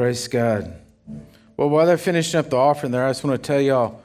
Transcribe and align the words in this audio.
Praise 0.00 0.28
God. 0.28 0.80
Well, 1.58 1.68
while 1.68 1.84
they're 1.84 1.98
finishing 1.98 2.40
up 2.40 2.48
the 2.48 2.56
offering 2.56 2.90
there, 2.90 3.04
I 3.04 3.10
just 3.10 3.22
want 3.22 3.36
to 3.36 3.46
tell 3.46 3.60
y'all 3.60 4.00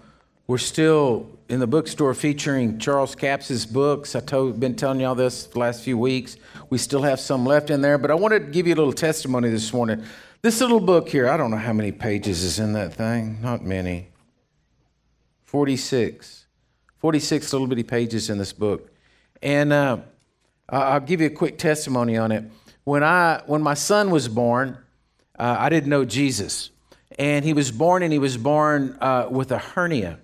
we're 0.46 0.58
still 0.58 1.26
in 1.48 1.62
the 1.62 1.68
bookstore 1.68 2.14
featuring 2.14 2.80
Charles 2.80 3.16
Capps' 3.16 3.66
books. 3.66 4.14
I 4.14 4.20
told, 4.20 4.60
been 4.60 4.76
telling 4.76 5.00
y'all 5.00 5.16
this 5.16 5.46
the 5.46 5.58
last 5.58 5.86
few 5.86 5.98
weeks. 5.98 6.36
We 6.70 6.80
still 6.80 7.04
have 7.04 7.22
some 7.22 7.46
left 7.46 7.70
in 7.70 7.80
there, 7.80 7.98
but 7.98 8.12
I 8.12 8.14
wanted 8.14 8.40
to 8.40 8.46
give 8.48 8.68
you 8.68 8.74
a 8.74 8.76
little 8.76 8.92
testimony 8.92 9.50
this 9.50 9.72
morning. 9.72 10.04
This 10.42 10.60
little 10.60 10.82
book 10.82 11.08
here, 11.08 11.30
I 11.30 11.38
don't 11.38 11.50
know 11.50 11.56
how 11.56 11.72
many 11.72 11.94
pages 11.94 12.44
is 12.44 12.60
in 12.60 12.74
that 12.74 12.94
thing. 12.94 13.40
Not 13.42 13.64
many. 13.64 14.10
46. 15.46 16.46
46 16.98 17.54
little 17.54 17.68
bitty 17.68 17.84
pages 17.84 18.30
in 18.30 18.38
this 18.38 18.52
book. 18.52 18.92
And 19.42 19.72
uh, 19.72 20.00
I'll 20.68 21.00
give 21.00 21.22
you 21.22 21.28
a 21.28 21.30
quick 21.30 21.58
testimony 21.58 22.18
on 22.18 22.34
it. 22.34 22.44
When, 22.84 23.02
I, 23.02 23.44
when 23.46 23.62
my 23.62 23.76
son 23.76 24.10
was 24.10 24.28
born, 24.28 24.80
uh, 25.38 25.56
I 25.60 25.70
didn't 25.70 25.90
know 25.90 26.06
Jesus. 26.06 26.70
And 27.18 27.46
he 27.46 27.54
was 27.54 27.72
born, 27.72 28.04
and 28.04 28.12
he 28.12 28.20
was 28.20 28.38
born 28.38 28.98
uh, 29.00 29.28
with 29.30 29.52
a 29.52 29.58
hernia. 29.58 30.20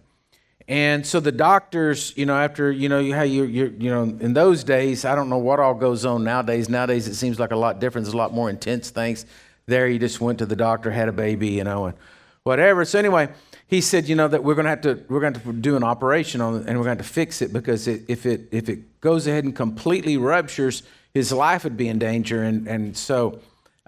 And 0.67 1.05
so 1.05 1.19
the 1.19 1.31
doctors, 1.31 2.13
you 2.15 2.25
know, 2.25 2.37
after, 2.37 2.71
you 2.71 2.87
know, 2.87 3.11
how 3.13 3.23
you, 3.23 3.43
you, 3.43 3.75
you 3.77 3.89
know, 3.89 4.03
in 4.03 4.33
those 4.33 4.63
days, 4.63 5.03
I 5.03 5.15
don't 5.15 5.29
know 5.29 5.37
what 5.37 5.59
all 5.59 5.73
goes 5.73 6.05
on 6.05 6.23
nowadays. 6.23 6.69
Nowadays, 6.69 7.07
it 7.07 7.15
seems 7.15 7.39
like 7.39 7.51
a 7.51 7.57
lot 7.57 7.79
different. 7.79 8.07
A 8.07 8.15
lot 8.15 8.33
more 8.33 8.49
intense 8.49 8.89
things. 8.89 9.25
There, 9.65 9.87
you 9.87 9.99
just 9.99 10.21
went 10.21 10.39
to 10.39 10.45
the 10.45 10.55
doctor, 10.55 10.91
had 10.91 11.07
a 11.07 11.11
baby, 11.11 11.49
you 11.49 11.63
know, 11.63 11.85
and 11.85 11.97
whatever. 12.43 12.85
So 12.85 12.99
anyway, 12.99 13.29
he 13.67 13.81
said, 13.81 14.07
you 14.07 14.15
know, 14.15 14.27
that 14.27 14.43
we're 14.43 14.55
going 14.55 14.65
to 14.65 14.69
have 14.69 14.81
to, 14.81 15.03
we're 15.09 15.19
going 15.19 15.33
to 15.33 15.53
do 15.53 15.75
an 15.75 15.83
operation 15.83 16.41
on 16.41 16.65
and 16.67 16.77
we're 16.77 16.85
going 16.85 16.97
to 16.97 17.03
fix 17.03 17.41
it 17.41 17.51
because 17.51 17.87
it, 17.87 18.03
if 18.07 18.25
it, 18.25 18.47
if 18.51 18.69
it 18.69 19.01
goes 19.01 19.27
ahead 19.27 19.43
and 19.43 19.55
completely 19.55 20.17
ruptures, 20.17 20.83
his 21.13 21.31
life 21.31 21.63
would 21.63 21.77
be 21.77 21.87
in 21.87 21.99
danger. 21.99 22.43
And, 22.43 22.67
and 22.67 22.95
so 22.95 23.39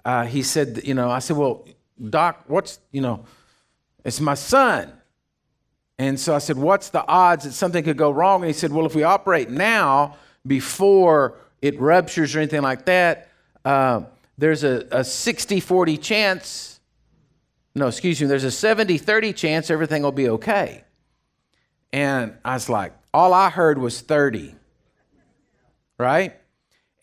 uh, 0.05 0.25
he 0.25 0.43
said, 0.43 0.81
you 0.83 0.93
know, 0.93 1.09
I 1.09 1.19
said, 1.19 1.37
well, 1.37 1.65
doc, 2.09 2.43
what's, 2.47 2.79
you 2.91 3.01
know, 3.01 3.25
it's 4.03 4.19
my 4.19 4.33
son. 4.33 4.91
And 5.97 6.19
so 6.19 6.35
I 6.35 6.39
said, 6.39 6.57
What's 6.57 6.89
the 6.89 7.05
odds 7.07 7.45
that 7.45 7.53
something 7.53 7.83
could 7.83 7.97
go 7.97 8.11
wrong? 8.11 8.41
And 8.41 8.47
he 8.47 8.53
said, 8.53 8.71
Well, 8.71 8.85
if 8.85 8.95
we 8.95 9.03
operate 9.03 9.49
now 9.49 10.17
before 10.45 11.37
it 11.61 11.79
ruptures 11.79 12.35
or 12.35 12.39
anything 12.39 12.61
like 12.61 12.85
that, 12.85 13.29
uh, 13.63 14.01
there's 14.37 14.63
a, 14.63 14.87
a 14.91 15.03
60 15.03 15.59
40 15.59 15.97
chance. 15.97 16.79
No, 17.75 17.87
excuse 17.87 18.21
me, 18.21 18.27
there's 18.27 18.43
a 18.43 18.51
70 18.51 18.97
30 18.97 19.33
chance 19.33 19.69
everything 19.69 20.03
will 20.03 20.11
be 20.11 20.29
okay. 20.29 20.83
And 21.91 22.33
I 22.43 22.55
was 22.55 22.69
like, 22.69 22.93
All 23.13 23.33
I 23.33 23.49
heard 23.49 23.77
was 23.77 24.01
30, 24.01 24.55
right? 25.99 26.35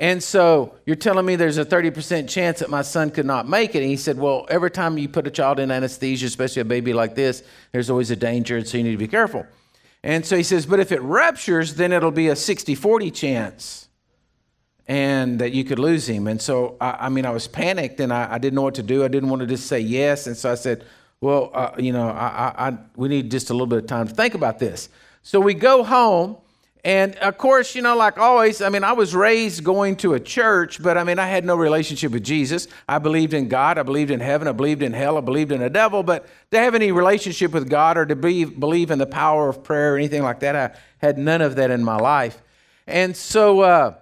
And 0.00 0.22
so 0.22 0.74
you're 0.86 0.96
telling 0.96 1.26
me 1.26 1.36
there's 1.36 1.58
a 1.58 1.64
30% 1.64 2.26
chance 2.26 2.60
that 2.60 2.70
my 2.70 2.80
son 2.80 3.10
could 3.10 3.26
not 3.26 3.46
make 3.46 3.74
it. 3.74 3.82
And 3.82 3.90
he 3.90 3.98
said, 3.98 4.18
Well, 4.18 4.46
every 4.48 4.70
time 4.70 4.96
you 4.96 5.10
put 5.10 5.26
a 5.26 5.30
child 5.30 5.60
in 5.60 5.70
anesthesia, 5.70 6.26
especially 6.26 6.62
a 6.62 6.64
baby 6.64 6.94
like 6.94 7.14
this, 7.14 7.42
there's 7.72 7.90
always 7.90 8.10
a 8.10 8.16
danger, 8.16 8.56
and 8.56 8.66
so 8.66 8.78
you 8.78 8.84
need 8.84 8.92
to 8.92 8.96
be 8.96 9.06
careful. 9.06 9.44
And 10.02 10.24
so 10.24 10.38
he 10.38 10.42
says, 10.42 10.64
But 10.64 10.80
if 10.80 10.90
it 10.90 11.02
ruptures, 11.02 11.74
then 11.74 11.92
it'll 11.92 12.10
be 12.10 12.28
a 12.28 12.36
60 12.36 12.74
40 12.74 13.10
chance 13.10 13.88
and 14.88 15.38
that 15.38 15.52
you 15.52 15.64
could 15.64 15.78
lose 15.78 16.08
him. 16.08 16.26
And 16.26 16.40
so, 16.40 16.76
I, 16.80 16.96
I 17.00 17.08
mean, 17.10 17.26
I 17.26 17.30
was 17.30 17.46
panicked 17.46 18.00
and 18.00 18.12
I, 18.12 18.32
I, 18.32 18.38
didn't 18.38 18.54
know 18.54 18.62
what 18.62 18.74
to 18.76 18.82
do. 18.82 19.04
I 19.04 19.08
didn't 19.08 19.28
want 19.28 19.40
to 19.40 19.46
just 19.46 19.66
say 19.66 19.78
yes. 19.78 20.26
And 20.26 20.36
so 20.36 20.50
I 20.50 20.54
said, 20.54 20.86
Well, 21.20 21.50
uh, 21.52 21.72
you 21.76 21.92
know, 21.92 22.08
I, 22.08 22.78
we 22.96 23.08
need 23.08 23.30
just 23.30 23.50
a 23.50 23.52
little 23.52 23.66
bit 23.66 23.80
of 23.80 23.86
time 23.86 24.08
to 24.08 24.14
think 24.14 24.32
about 24.32 24.58
this. 24.58 24.88
So 25.22 25.38
we 25.40 25.52
go 25.52 25.84
home 25.84 26.38
and 26.82 27.14
of 27.16 27.36
course, 27.36 27.74
you 27.74 27.82
know, 27.82 27.94
like 27.94 28.18
always, 28.18 28.62
I 28.62 28.70
mean, 28.70 28.84
I 28.84 28.92
was 28.92 29.14
raised 29.14 29.62
going 29.62 29.96
to 29.96 30.14
a 30.14 30.20
church, 30.20 30.82
but 30.82 30.96
I 30.96 31.04
mean, 31.04 31.18
I 31.18 31.26
had 31.26 31.44
no 31.44 31.54
relationship 31.56 32.12
with 32.12 32.24
Jesus. 32.24 32.68
I 32.88 32.98
believed 32.98 33.34
in 33.34 33.48
God, 33.48 33.76
I 33.76 33.82
believed 33.82 34.10
in 34.10 34.20
heaven, 34.20 34.48
I 34.48 34.52
believed 34.52 34.82
in 34.82 34.94
hell, 34.94 35.18
I 35.18 35.20
believed 35.20 35.52
in 35.52 35.60
a 35.60 35.68
devil, 35.68 36.02
but 36.02 36.26
to 36.52 36.58
have 36.58 36.74
any 36.74 36.90
relationship 36.90 37.52
with 37.52 37.68
God 37.68 37.98
or 37.98 38.06
to 38.06 38.16
be, 38.16 38.44
believe 38.44 38.90
in 38.90 38.98
the 38.98 39.06
power 39.06 39.48
of 39.48 39.62
prayer 39.62 39.94
or 39.94 39.98
anything 39.98 40.22
like 40.22 40.40
that, 40.40 40.56
I 40.56 40.78
had 40.98 41.18
none 41.18 41.42
of 41.42 41.56
that 41.56 41.70
in 41.70 41.84
my 41.84 41.96
life. 41.96 42.42
And 42.86 43.14
so, 43.14 43.60
uh, 43.60 43.94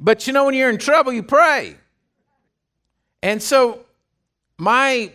but 0.00 0.26
you 0.26 0.32
know, 0.32 0.44
when 0.44 0.54
you're 0.54 0.70
in 0.70 0.78
trouble, 0.78 1.12
you 1.12 1.22
pray. 1.22 1.76
And 3.22 3.42
so, 3.42 3.84
my 4.58 5.12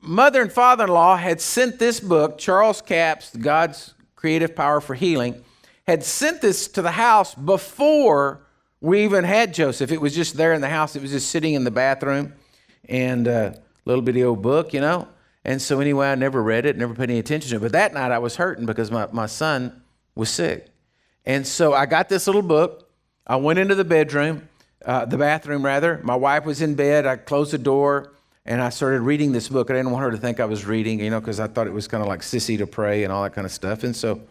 mother 0.00 0.40
and 0.40 0.52
father 0.52 0.84
in 0.84 0.90
law 0.90 1.16
had 1.16 1.40
sent 1.40 1.78
this 1.78 2.00
book, 2.00 2.38
Charles 2.38 2.80
Capps, 2.80 3.34
God's 3.36 3.94
Creative 4.20 4.54
Power 4.54 4.82
for 4.82 4.94
Healing, 4.94 5.42
had 5.86 6.04
sent 6.04 6.42
this 6.42 6.68
to 6.68 6.82
the 6.82 6.90
house 6.90 7.34
before 7.34 8.42
we 8.82 9.02
even 9.04 9.24
had 9.24 9.54
Joseph. 9.54 9.90
It 9.90 10.00
was 10.00 10.14
just 10.14 10.36
there 10.36 10.52
in 10.52 10.60
the 10.60 10.68
house, 10.68 10.94
it 10.94 11.00
was 11.00 11.10
just 11.10 11.30
sitting 11.30 11.54
in 11.54 11.64
the 11.64 11.70
bathroom 11.70 12.34
and 12.86 13.26
a 13.26 13.58
little 13.86 14.02
bitty 14.02 14.22
old 14.22 14.42
book, 14.42 14.74
you 14.74 14.80
know. 14.82 15.08
And 15.42 15.60
so, 15.62 15.80
anyway, 15.80 16.08
I 16.08 16.16
never 16.16 16.42
read 16.42 16.66
it, 16.66 16.76
never 16.76 16.94
paid 16.94 17.08
any 17.08 17.18
attention 17.18 17.48
to 17.50 17.56
it. 17.56 17.60
But 17.60 17.72
that 17.72 17.94
night 17.94 18.12
I 18.12 18.18
was 18.18 18.36
hurting 18.36 18.66
because 18.66 18.90
my, 18.90 19.08
my 19.10 19.24
son 19.24 19.80
was 20.14 20.28
sick. 20.28 20.68
And 21.24 21.46
so 21.46 21.72
I 21.72 21.86
got 21.86 22.10
this 22.10 22.26
little 22.26 22.42
book. 22.42 22.90
I 23.26 23.36
went 23.36 23.58
into 23.58 23.74
the 23.74 23.84
bedroom, 23.84 24.50
uh, 24.84 25.06
the 25.06 25.16
bathroom 25.16 25.64
rather. 25.64 25.98
My 26.02 26.14
wife 26.16 26.44
was 26.44 26.60
in 26.60 26.74
bed. 26.74 27.06
I 27.06 27.16
closed 27.16 27.52
the 27.52 27.58
door 27.58 28.12
and 28.46 28.62
I 28.62 28.70
started 28.70 29.02
reading 29.02 29.32
this 29.32 29.48
book. 29.48 29.70
I 29.70 29.74
didn't 29.74 29.90
want 29.90 30.04
her 30.04 30.10
to 30.10 30.16
think 30.16 30.40
I 30.40 30.44
was 30.46 30.64
reading, 30.64 31.00
you 31.00 31.10
know, 31.10 31.20
because 31.20 31.40
I 31.40 31.46
thought 31.46 31.66
it 31.66 31.72
was 31.72 31.86
kind 31.86 32.02
of 32.02 32.08
like 32.08 32.20
sissy 32.20 32.56
to 32.58 32.66
pray 32.66 33.04
and 33.04 33.12
all 33.12 33.22
that 33.22 33.34
kind 33.34 33.44
of 33.44 33.52
stuff. 33.52 33.84
And 33.84 33.94
so 33.94 34.22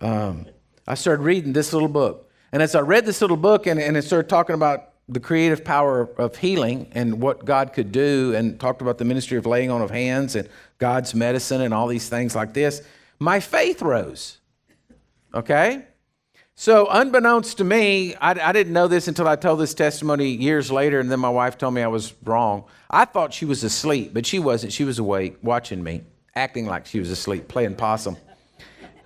um, 0.00 0.46
I 0.86 0.94
started 0.94 1.22
reading 1.22 1.52
this 1.52 1.72
little 1.72 1.88
book. 1.88 2.30
And 2.52 2.62
as 2.62 2.74
I 2.74 2.80
read 2.80 3.04
this 3.04 3.20
little 3.20 3.36
book 3.36 3.66
and, 3.66 3.78
and 3.78 3.96
it 3.96 4.02
started 4.02 4.28
talking 4.28 4.54
about 4.54 4.92
the 5.08 5.20
creative 5.20 5.64
power 5.64 6.08
of 6.18 6.36
healing 6.36 6.88
and 6.92 7.20
what 7.20 7.44
God 7.44 7.72
could 7.72 7.92
do, 7.92 8.34
and 8.34 8.58
talked 8.58 8.82
about 8.82 8.98
the 8.98 9.04
ministry 9.04 9.38
of 9.38 9.46
laying 9.46 9.70
on 9.70 9.80
of 9.80 9.90
hands 9.90 10.34
and 10.34 10.48
God's 10.78 11.14
medicine 11.14 11.60
and 11.60 11.72
all 11.72 11.86
these 11.86 12.08
things 12.08 12.34
like 12.34 12.54
this, 12.54 12.82
my 13.18 13.38
faith 13.38 13.82
rose. 13.82 14.38
Okay? 15.34 15.84
So, 16.58 16.86
unbeknownst 16.90 17.58
to 17.58 17.64
me, 17.64 18.14
I, 18.14 18.30
I, 18.30 18.52
didn't 18.52 18.72
know 18.72 18.88
this 18.88 19.08
until 19.08 19.28
I 19.28 19.36
told 19.36 19.60
this 19.60 19.74
testimony 19.74 20.30
years 20.30 20.72
later, 20.72 21.00
and 21.00 21.12
then 21.12 21.20
my 21.20 21.28
wife 21.28 21.58
told 21.58 21.74
me 21.74 21.82
I 21.82 21.86
was 21.86 22.14
wrong. 22.24 22.64
I 22.88 23.04
thought 23.04 23.34
she 23.34 23.44
was 23.44 23.62
asleep, 23.62 24.14
but 24.14 24.24
she 24.24 24.38
wasn't. 24.38 24.72
She 24.72 24.82
was 24.82 24.98
awake, 24.98 25.36
watching 25.42 25.84
me, 25.84 26.04
acting 26.34 26.64
like 26.64 26.86
she 26.86 26.98
was 26.98 27.10
asleep, 27.10 27.46
playing 27.46 27.74
possum. 27.74 28.16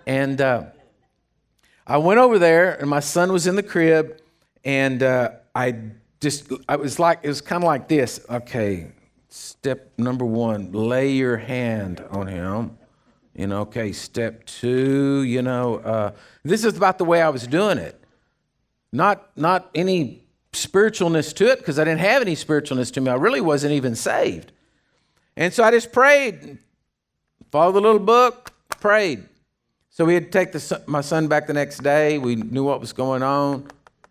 And 0.06 0.40
uh, 0.40 0.66
I 1.84 1.96
went 1.96 2.20
over 2.20 2.38
there, 2.38 2.74
and 2.74 2.88
my 2.88 3.00
son 3.00 3.32
was 3.32 3.48
in 3.48 3.56
the 3.56 3.64
crib, 3.64 4.20
and 4.64 5.02
uh, 5.02 5.32
I 5.52 5.74
just, 6.20 6.52
I 6.68 6.76
was 6.76 7.00
like, 7.00 7.18
it 7.24 7.28
was 7.28 7.40
kind 7.40 7.64
of 7.64 7.66
like 7.66 7.88
this. 7.88 8.24
Okay, 8.30 8.92
step 9.28 9.90
number 9.98 10.24
one, 10.24 10.70
lay 10.70 11.10
your 11.10 11.36
hand 11.36 12.00
on 12.12 12.28
him. 12.28 12.78
You 13.40 13.46
know, 13.46 13.62
okay, 13.62 13.92
step 13.92 14.44
two, 14.44 15.22
you 15.22 15.40
know, 15.40 15.76
uh, 15.76 16.12
this 16.42 16.62
is 16.62 16.76
about 16.76 16.98
the 16.98 17.06
way 17.06 17.22
I 17.22 17.30
was 17.30 17.46
doing 17.46 17.78
it. 17.78 17.98
Not, 18.92 19.30
not 19.34 19.70
any 19.74 20.24
spiritualness 20.52 21.34
to 21.36 21.50
it 21.50 21.56
because 21.56 21.78
I 21.78 21.84
didn't 21.84 22.00
have 22.00 22.20
any 22.20 22.36
spiritualness 22.36 22.92
to 22.92 23.00
me. 23.00 23.10
I 23.10 23.14
really 23.14 23.40
wasn't 23.40 23.72
even 23.72 23.96
saved. 23.96 24.52
And 25.38 25.54
so 25.54 25.64
I 25.64 25.70
just 25.70 25.90
prayed, 25.90 26.58
followed 27.50 27.72
the 27.72 27.80
little 27.80 27.98
book, 27.98 28.52
prayed. 28.78 29.26
So 29.88 30.04
we 30.04 30.12
had 30.12 30.30
to 30.30 30.30
take 30.30 30.52
the, 30.52 30.82
my 30.86 31.00
son 31.00 31.26
back 31.26 31.46
the 31.46 31.54
next 31.54 31.82
day. 31.82 32.18
We 32.18 32.36
knew 32.36 32.64
what 32.64 32.78
was 32.78 32.92
going 32.92 33.22
on. 33.22 33.68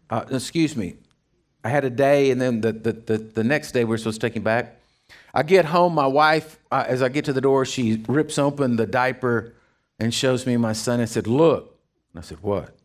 Uh, 0.09 0.25
excuse 0.31 0.75
me. 0.75 0.95
I 1.63 1.69
had 1.69 1.85
a 1.85 1.91
day, 1.91 2.31
and 2.31 2.41
then 2.41 2.61
the, 2.61 2.71
the, 2.71 2.93
the, 2.93 3.17
the 3.19 3.43
next 3.43 3.73
day 3.73 3.83
we 3.83 3.91
were 3.91 3.99
supposed 3.99 4.21
to 4.21 4.27
take 4.27 4.35
him 4.35 4.41
back. 4.41 4.78
I 5.33 5.43
get 5.43 5.65
home, 5.65 5.93
my 5.93 6.07
wife, 6.07 6.59
uh, 6.71 6.85
as 6.87 7.01
I 7.01 7.09
get 7.09 7.25
to 7.25 7.33
the 7.33 7.41
door, 7.41 7.65
she 7.65 8.03
rips 8.07 8.37
open 8.37 8.75
the 8.75 8.85
diaper 8.85 9.53
and 9.99 10.13
shows 10.13 10.45
me 10.45 10.57
my 10.57 10.73
son 10.73 10.99
and 10.99 11.09
said, 11.09 11.27
Look. 11.27 11.77
And 12.13 12.19
I 12.19 12.21
said, 12.23 12.39
What? 12.41 12.75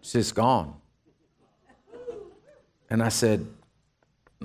She 0.00 0.10
said, 0.10 0.18
It's 0.20 0.32
gone. 0.32 0.74
And 2.88 3.02
I 3.02 3.08
said, 3.08 3.46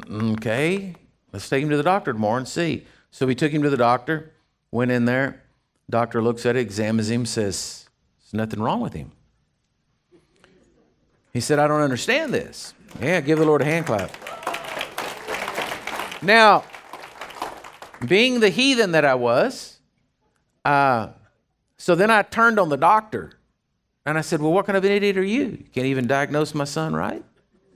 Okay, 0.09 0.95
let's 1.33 1.49
take 1.49 1.63
him 1.63 1.69
to 1.69 1.77
the 1.77 1.83
doctor 1.83 2.13
tomorrow 2.13 2.37
and 2.37 2.47
see. 2.47 2.85
So 3.11 3.25
we 3.25 3.35
took 3.35 3.51
him 3.51 3.63
to 3.63 3.69
the 3.69 3.77
doctor, 3.77 4.31
went 4.71 4.91
in 4.91 5.05
there. 5.05 5.43
Doctor 5.89 6.21
looks 6.21 6.45
at 6.45 6.55
it, 6.55 6.59
examines 6.59 7.09
him, 7.09 7.25
says, 7.25 7.87
There's 8.19 8.33
nothing 8.33 8.61
wrong 8.61 8.81
with 8.81 8.93
him. 8.93 9.11
He 11.33 11.41
said, 11.41 11.59
I 11.59 11.67
don't 11.67 11.81
understand 11.81 12.33
this. 12.33 12.73
Yeah, 12.99 13.21
give 13.21 13.37
the 13.37 13.45
Lord 13.45 13.61
a 13.61 13.65
hand 13.65 13.85
clap. 13.85 14.11
Now, 16.21 16.63
being 18.05 18.39
the 18.39 18.49
heathen 18.49 18.91
that 18.91 19.05
I 19.05 19.15
was, 19.15 19.79
uh, 20.65 21.09
so 21.77 21.95
then 21.95 22.11
I 22.11 22.23
turned 22.23 22.59
on 22.59 22.69
the 22.69 22.77
doctor 22.77 23.33
and 24.05 24.17
I 24.17 24.21
said, 24.21 24.41
Well, 24.41 24.51
what 24.51 24.65
kind 24.65 24.77
of 24.77 24.83
an 24.83 24.91
idiot 24.91 25.17
are 25.17 25.23
you? 25.23 25.45
You 25.45 25.65
can't 25.73 25.87
even 25.87 26.07
diagnose 26.07 26.53
my 26.53 26.63
son 26.63 26.95
right? 26.95 27.23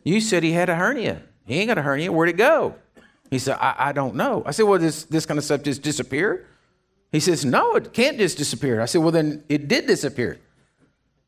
You 0.04 0.20
said 0.22 0.44
he 0.44 0.52
had 0.52 0.70
a 0.70 0.76
hernia. 0.76 1.22
He 1.46 1.60
ain't 1.60 1.68
got 1.68 1.78
a 1.78 1.82
hernia. 1.82 2.12
Where'd 2.12 2.30
it 2.30 2.38
go? 2.38 2.76
He 3.30 3.40
said, 3.40 3.58
I, 3.60 3.76
I 3.78 3.92
don't 3.92 4.16
know. 4.16 4.44
I 4.46 4.52
said, 4.52 4.64
Well, 4.64 4.80
this, 4.80 5.04
this 5.04 5.26
kind 5.26 5.38
of 5.38 5.44
stuff 5.44 5.64
just 5.64 5.82
disappeared? 5.82 6.48
He 7.12 7.20
says, 7.20 7.46
No, 7.46 7.76
it 7.76 7.94
can't 7.94 8.18
just 8.18 8.38
disappear. 8.38 8.82
I 8.82 8.86
said, 8.86 9.02
Well, 9.02 9.12
then 9.12 9.44
it 9.50 9.68
did 9.68 9.88
disappear. 9.88 10.40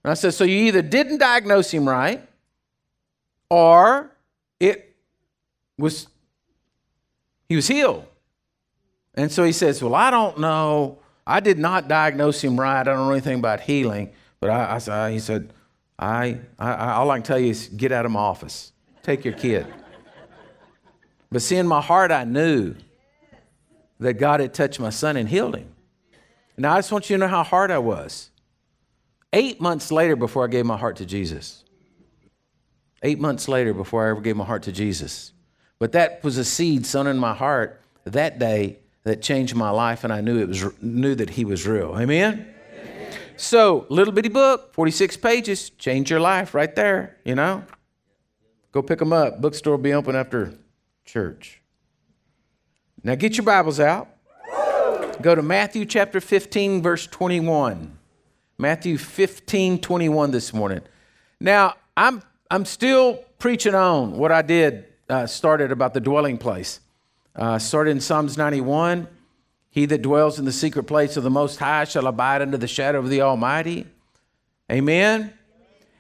And 0.04 0.12
I 0.12 0.14
said, 0.16 0.34
So 0.34 0.44
you 0.44 0.58
either 0.66 0.82
didn't 0.82 1.20
diagnose 1.20 1.72
him 1.72 1.88
right 1.88 2.28
or 3.50 4.12
it 4.60 4.96
was 5.78 6.08
He 7.50 7.56
was 7.56 7.68
healed. 7.68 8.06
And 9.16 9.32
so 9.32 9.44
he 9.44 9.52
says, 9.52 9.82
Well, 9.82 9.96
I 9.96 10.10
don't 10.10 10.40
know. 10.40 11.00
I 11.26 11.40
did 11.40 11.60
not 11.60 11.88
diagnose 11.88 12.44
him 12.44 12.60
right. 12.60 12.82
I 12.82 12.84
don't 12.84 12.98
know 12.98 13.12
anything 13.12 13.40
about 13.40 13.62
healing. 13.62 14.12
But 14.40 14.50
I, 14.50 14.82
I 14.88 15.12
he 15.12 15.20
said, 15.20 15.54
I, 15.98 16.40
I, 16.60 16.94
all 16.94 17.12
I 17.12 17.18
can 17.18 17.24
tell 17.24 17.40
you 17.40 17.52
is 17.52 17.70
get 17.70 17.92
out 17.92 18.06
of 18.06 18.12
my 18.12 18.20
office. 18.20 18.72
Take 19.04 19.24
your 19.24 19.34
kid. 19.34 19.68
But 21.32 21.42
see, 21.42 21.56
in 21.56 21.68
my 21.68 21.82
heart, 21.82 22.12
I 22.12 22.26
knew 22.26 22.76
that 24.00 24.16
God 24.16 24.40
had 24.40 24.54
touched 24.54 24.80
my 24.80 24.90
son 24.90 25.18
and 25.18 25.28
healed 25.28 25.56
him. 25.56 25.74
Now, 26.58 26.74
I 26.74 26.78
just 26.78 26.92
want 26.92 27.10
you 27.10 27.16
to 27.16 27.22
know 27.22 27.28
how 27.28 27.44
hard 27.44 27.72
I 27.72 27.80
was. 27.80 28.30
Eight 29.32 29.60
months 29.60 29.92
later, 29.92 30.16
before 30.16 30.44
I 30.44 30.48
gave 30.48 30.66
my 30.66 30.78
heart 30.78 30.98
to 30.98 31.06
Jesus. 31.06 31.64
Eight 33.02 33.20
months 33.20 33.48
later, 33.48 33.74
before 33.74 34.06
I 34.06 34.12
ever 34.12 34.22
gave 34.22 34.38
my 34.38 34.46
heart 34.46 34.64
to 34.64 34.72
Jesus. 34.72 35.33
But 35.84 35.92
that 35.92 36.24
was 36.24 36.38
a 36.38 36.46
seed 36.46 36.86
sown 36.86 37.08
in 37.08 37.18
my 37.18 37.34
heart 37.34 37.82
that 38.06 38.40
day 38.40 38.78
that 39.04 39.22
changed 39.22 39.54
my 39.54 39.70
life, 39.70 40.06
and 40.06 40.14
I 40.14 40.22
knew 40.22 40.40
it 40.40 40.48
was 40.48 40.82
knew 40.82 41.14
that 41.14 41.32
He 41.32 41.44
was 41.44 41.68
real. 41.68 41.94
Amen. 42.00 42.56
Amen. 42.74 43.18
So, 43.36 43.86
little 43.90 44.14
bitty 44.14 44.30
book, 44.30 44.74
46 44.74 45.18
pages, 45.18 45.72
change 45.72 46.10
your 46.10 46.22
life 46.22 46.54
right 46.54 46.74
there, 46.74 47.18
you 47.26 47.36
know? 47.36 47.66
Go 48.72 48.82
pick 48.82 49.00
them 49.00 49.12
up. 49.12 49.42
Bookstore 49.42 49.76
will 49.76 49.84
be 49.84 49.94
open 49.94 50.16
after 50.16 50.54
church. 51.04 51.62
Now 53.04 53.16
get 53.16 53.36
your 53.36 53.44
Bibles 53.44 53.82
out. 53.82 54.08
Go 55.22 55.36
to 55.36 55.42
Matthew 55.42 55.84
chapter 55.84 56.22
15, 56.22 56.82
verse 56.82 57.08
21. 57.08 57.98
Matthew 58.58 58.98
15, 58.98 59.82
21 59.82 60.32
this 60.32 60.54
morning. 60.54 60.80
Now, 61.42 61.74
I'm, 61.98 62.24
I'm 62.50 62.64
still 62.64 63.16
preaching 63.38 63.76
on 63.76 64.14
what 64.14 64.32
I 64.32 64.44
did, 64.44 64.86
uh, 65.14 65.28
started 65.28 65.72
about 65.72 65.94
the 65.94 66.00
dwelling 66.00 66.40
place. 66.40 66.80
Uh, 67.36 67.60
started 67.60 67.92
in 67.92 68.02
Psalms 68.02 68.36
91. 68.36 69.08
He 69.70 69.86
that 69.86 70.02
dwells 70.02 70.40
in 70.40 70.46
the 70.46 70.52
secret 70.52 70.84
place 70.84 71.18
of 71.18 71.24
the 71.24 71.30
Most 71.30 71.60
High 71.60 71.84
shall 71.84 72.08
abide 72.08 72.42
under 72.42 72.58
the 72.58 72.68
shadow 72.68 72.98
of 72.98 73.10
the 73.10 73.22
Almighty. 73.22 73.86
Amen. 74.72 75.32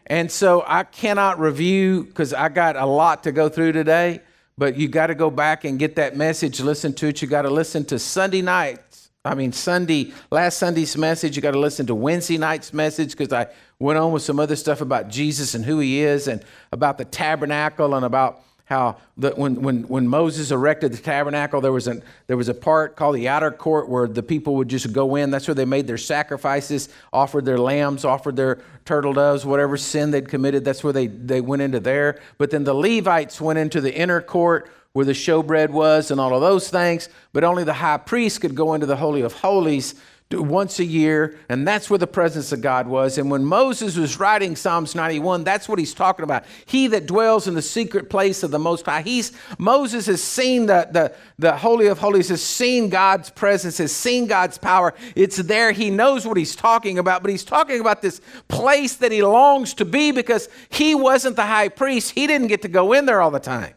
And 0.08 0.32
so 0.32 0.64
I 0.66 0.84
cannot 0.84 1.40
review 1.40 2.06
because 2.06 2.34
I 2.34 2.50
got 2.50 2.76
a 2.76 2.86
lot 2.86 3.24
to 3.24 3.32
go 3.32 3.50
through 3.50 3.74
today, 3.74 4.22
but 4.58 4.78
you 4.78 4.88
got 4.88 5.08
to 5.08 5.16
go 5.16 5.30
back 5.30 5.64
and 5.64 5.78
get 5.78 5.96
that 5.96 6.18
message, 6.18 6.60
listen 6.60 6.94
to 6.96 7.08
it. 7.08 7.22
You 7.22 7.28
got 7.28 7.44
to 7.44 7.50
listen 7.52 7.86
to 7.86 8.00
Sunday 8.00 8.42
night. 8.42 8.80
I 9.24 9.36
mean, 9.36 9.54
Sunday, 9.54 10.12
last 10.32 10.58
Sunday's 10.58 10.98
message. 10.98 11.36
You 11.36 11.42
got 11.42 11.52
to 11.52 11.60
listen 11.60 11.86
to 11.86 11.96
Wednesday 11.96 12.38
night's 12.38 12.74
message 12.74 13.12
because 13.16 13.32
I 13.32 13.48
went 13.80 14.00
on 14.00 14.12
with 14.12 14.24
some 14.24 14.40
other 14.40 14.56
stuff 14.56 14.82
about 14.82 15.08
Jesus 15.08 15.54
and 15.54 15.64
who 15.64 15.80
he 15.80 16.02
is 16.02 16.28
and 16.28 16.44
about 16.72 16.98
the 16.98 17.06
tabernacle 17.06 17.96
and 17.96 18.06
about 18.06 18.44
how 18.66 18.98
when, 19.16 19.62
when, 19.62 19.84
when 19.84 20.08
Moses 20.08 20.50
erected 20.52 20.94
the 20.94 20.98
tabernacle, 20.98 21.60
there 21.60 21.72
was, 21.74 21.88
an, 21.88 22.02
there 22.28 22.38
was 22.38 22.48
a 22.48 22.54
part 22.54 22.96
called 22.96 23.16
the 23.16 23.28
outer 23.28 23.52
court 23.52 23.90
where 23.90 24.08
the 24.08 24.24
people 24.24 24.56
would 24.56 24.70
just 24.70 24.94
go 24.94 25.16
in. 25.16 25.32
That's 25.32 25.48
where 25.48 25.56
they 25.56 25.66
made 25.66 25.86
their 25.86 25.98
sacrifices, 25.98 26.88
offered 27.12 27.44
their 27.44 27.58
lambs, 27.58 28.06
offered 28.06 28.38
their 28.38 28.62
turtle 28.86 29.14
doves, 29.14 29.46
whatever 29.46 29.76
sin 29.76 30.12
they'd 30.12 30.30
committed. 30.30 30.64
That's 30.64 30.84
where 30.84 30.94
they, 30.94 31.08
they 31.08 31.42
went 31.42 31.62
into 31.62 31.82
there. 31.82 32.22
But 32.38 32.52
then 32.52 32.64
the 32.64 32.74
Levites 32.74 33.42
went 33.42 33.60
into 33.60 33.82
the 33.82 33.94
inner 33.94 34.22
court 34.22 34.72
where 34.94 35.06
the 35.06 35.12
showbread 35.12 35.72
was 35.72 36.12
and 36.12 36.22
all 36.22 36.34
of 36.34 36.42
those 36.42 36.70
things. 36.70 37.10
But 37.34 37.44
only 37.44 37.66
the 37.66 37.74
high 37.74 37.98
priest 37.98 38.42
could 38.42 38.56
go 38.56 38.76
into 38.76 38.86
the 38.86 38.96
Holy 38.96 39.22
of 39.22 39.34
Holies 39.34 39.96
once 40.42 40.80
a 40.80 40.86
year, 40.86 41.38
and 41.50 41.68
that's 41.68 41.90
where 41.90 41.98
the 41.98 42.08
presence 42.08 42.52
of 42.52 42.62
God 42.62 42.88
was. 42.88 43.18
And 43.18 43.30
when 43.30 43.46
Moses 43.46 43.98
was 43.98 44.20
writing 44.20 44.56
Psalms 44.56 44.96
91, 44.96 45.44
that's 45.44 45.70
what 45.70 45.80
he's 45.80 45.94
talking 45.94 46.24
about. 46.24 46.46
He 46.66 46.88
that 46.88 47.06
dwells 47.06 47.48
in 47.48 47.54
the 47.54 47.62
secret 47.62 48.10
place 48.10 48.44
of 48.44 48.52
the 48.52 48.60
Most 48.60 48.86
High. 48.86 49.02
He's 49.02 49.32
Moses 49.58 50.06
has 50.08 50.24
seen 50.24 50.66
the, 50.66 50.88
the, 50.92 51.14
the 51.38 51.56
Holy 51.56 51.88
of 51.88 52.00
Holies, 52.00 52.30
has 52.30 52.44
seen 52.44 52.90
God's 52.90 53.30
presence, 53.30 53.78
has 53.78 53.96
seen 53.96 54.28
God's 54.28 54.58
power. 54.58 54.94
It's 55.16 55.38
there. 55.38 55.72
He 55.72 55.90
knows 55.90 56.26
what 56.26 56.38
he's 56.38 56.56
talking 56.56 56.98
about, 56.98 57.22
but 57.22 57.32
he's 57.32 57.46
talking 57.46 57.80
about 57.80 58.02
this 58.02 58.22
place 58.48 58.96
that 58.98 59.12
he 59.12 59.24
longs 59.24 59.74
to 59.76 59.86
be 59.86 60.12
because 60.12 60.50
he 60.70 60.96
wasn't 60.96 61.36
the 61.36 61.46
high 61.46 61.70
priest. 61.70 62.12
He 62.12 62.28
didn't 62.28 62.48
get 62.48 62.62
to 62.64 62.68
go 62.68 62.94
in 62.94 63.06
there 63.06 63.22
all 63.22 63.32
the 63.32 63.40
time. 63.40 63.74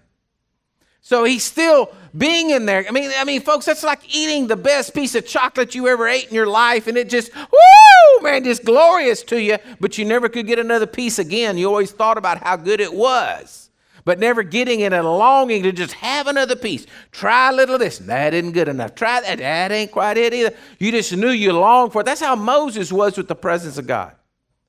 So 1.07 1.23
he's 1.23 1.45
still 1.45 1.93
being 2.19 2.51
in 2.51 2.67
there. 2.67 2.85
I 2.89 2.91
mean, 2.91 3.13
I 3.17 3.23
mean, 3.23 3.41
folks, 3.41 3.65
that's 3.65 3.85
like 3.85 4.13
eating 4.13 4.49
the 4.49 4.57
best 4.57 4.93
piece 4.93 5.15
of 5.15 5.25
chocolate 5.25 5.73
you 5.73 5.87
ever 5.87 6.09
ate 6.09 6.27
in 6.27 6.35
your 6.35 6.49
life, 6.49 6.89
and 6.89 6.99
it 6.99 7.09
just, 7.09 7.33
whoo, 7.33 8.23
man, 8.23 8.43
just 8.43 8.65
glorious 8.65 9.23
to 9.23 9.41
you, 9.41 9.59
but 9.79 9.99
you 9.99 10.05
never 10.05 10.29
could 10.29 10.49
get 10.49 10.59
another 10.59 10.85
piece 10.85 11.21
again. 11.21 11.59
You 11.59 11.69
always 11.69 11.93
thought 11.93 12.19
about 12.19 12.43
how 12.43 12.57
good 12.57 12.81
it 12.81 12.93
was, 12.93 13.71
but 14.05 14.19
never 14.19 14.43
getting 14.43 14.81
it 14.81 14.93
and 14.93 15.07
longing 15.07 15.63
to 15.63 15.71
just 15.71 15.93
have 15.93 16.27
another 16.27 16.57
piece. 16.57 16.87
Try 17.13 17.51
a 17.51 17.53
little 17.53 17.77
of 17.77 17.81
this. 17.81 17.99
That 17.99 18.35
isn't 18.35 18.51
good 18.51 18.67
enough. 18.67 18.97
Try 18.97 19.21
that. 19.21 19.39
That 19.39 19.71
ain't 19.71 19.93
quite 19.93 20.19
it 20.19 20.35
either. 20.35 20.57
You 20.81 20.91
just 20.91 21.17
knew 21.17 21.31
you 21.31 21.53
longed 21.53 21.93
for 21.93 22.01
it. 22.01 22.05
That's 22.05 22.21
how 22.21 22.35
Moses 22.35 22.91
was 22.91 23.17
with 23.17 23.29
the 23.29 23.37
presence 23.37 23.79
of 23.79 23.87
God. 23.87 24.17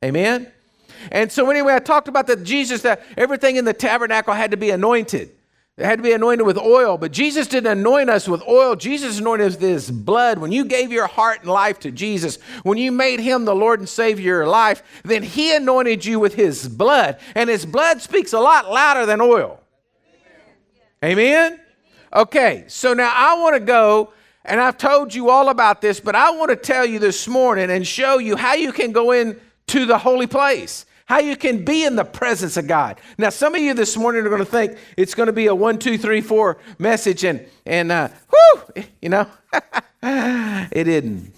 Amen? 0.06 0.52
And 1.12 1.32
so, 1.32 1.50
anyway, 1.50 1.74
I 1.74 1.80
talked 1.80 2.08
about 2.08 2.28
that 2.28 2.44
Jesus, 2.44 2.84
that 2.84 3.02
everything 3.18 3.56
in 3.56 3.66
the 3.66 3.74
tabernacle 3.74 4.36
had 4.36 4.52
to 4.52 4.58
be 4.58 4.70
anointed. 4.70 5.32
It 5.78 5.86
had 5.86 6.00
to 6.00 6.04
be 6.04 6.12
anointed 6.12 6.44
with 6.44 6.58
oil, 6.58 6.98
but 6.98 7.12
Jesus 7.12 7.46
didn't 7.46 7.72
anoint 7.72 8.10
us 8.10 8.28
with 8.28 8.42
oil. 8.48 8.76
Jesus 8.76 9.20
anointed 9.20 9.46
us 9.46 9.54
with 9.54 9.62
his 9.62 9.92
blood. 9.92 10.40
When 10.40 10.52
you 10.52 10.66
gave 10.66 10.92
your 10.92 11.06
heart 11.06 11.42
and 11.42 11.52
life 11.52 11.80
to 11.82 11.92
Jesus, 11.92 12.40
when 12.64 12.80
you 12.80 12.92
made 12.92 13.20
him 13.20 13.46
the 13.46 13.54
Lord 13.54 13.80
and 13.80 13.88
Savior 13.88 14.42
of 14.42 14.46
your 14.46 14.48
life, 14.48 14.82
then 15.04 15.22
he 15.22 15.56
anointed 15.56 16.04
you 16.04 16.20
with 16.20 16.34
his 16.34 16.68
blood. 16.68 17.20
And 17.36 17.48
his 17.48 17.64
blood 17.64 18.02
speaks 18.02 18.34
a 18.34 18.40
lot 18.40 18.72
louder 18.72 19.06
than 19.06 19.22
oil. 19.22 19.60
Amen? 21.06 21.60
Okay, 22.12 22.66
so 22.68 22.96
now 22.96 23.14
I 23.14 23.38
want 23.40 23.54
to 23.54 23.60
go, 23.60 24.14
and 24.46 24.60
I've 24.60 24.80
told 24.80 25.14
you 25.14 25.30
all 25.30 25.50
about 25.50 25.80
this, 25.80 26.00
but 26.00 26.16
I 26.16 26.32
want 26.32 26.50
to 26.50 26.56
tell 26.56 26.88
you 26.88 26.98
this 26.98 27.28
morning 27.28 27.70
and 27.70 27.86
show 27.86 28.18
you 28.18 28.36
how 28.36 28.56
you 28.56 28.72
can 28.72 28.94
go 28.94 29.12
into 29.12 29.86
the 29.86 30.00
holy 30.00 30.26
place 30.26 30.87
how 31.08 31.20
you 31.20 31.38
can 31.38 31.64
be 31.64 31.86
in 31.86 31.96
the 31.96 32.04
presence 32.04 32.58
of 32.58 32.68
God. 32.68 33.00
Now, 33.18 33.30
some 33.30 33.56
of 33.56 33.62
you 33.62 33.74
this 33.74 33.96
morning 33.96 34.26
are 34.26 34.30
going 34.30 34.44
to 34.44 34.46
think 34.46 34.78
it's 34.98 35.16
going 35.16 35.28
to 35.28 35.34
be 35.34 35.48
a 35.48 35.56
one, 35.56 35.80
two, 35.80 35.98
three, 35.98 36.22
four 36.22 36.58
message, 36.78 37.24
and 37.24 37.46
and 37.66 37.92
uh, 37.92 38.10
whoo, 38.30 38.84
you 39.02 39.10
know, 39.10 39.26
it 40.04 40.84
didn't. 40.84 41.34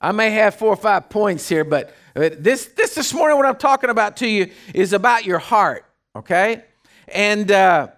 I 0.00 0.12
may 0.12 0.30
have 0.30 0.54
four 0.54 0.68
or 0.68 0.76
five 0.76 1.10
points 1.10 1.48
here, 1.48 1.64
but 1.64 1.92
this 2.14 2.66
this 2.66 2.94
this 2.94 3.12
morning, 3.12 3.36
what 3.36 3.46
I'm 3.46 3.56
talking 3.56 3.90
about 3.90 4.16
to 4.18 4.28
you 4.28 4.52
is 4.72 4.92
about 4.92 5.24
your 5.24 5.40
heart, 5.40 5.84
okay? 6.14 6.62
And 7.08 7.50
uh, 7.50 7.88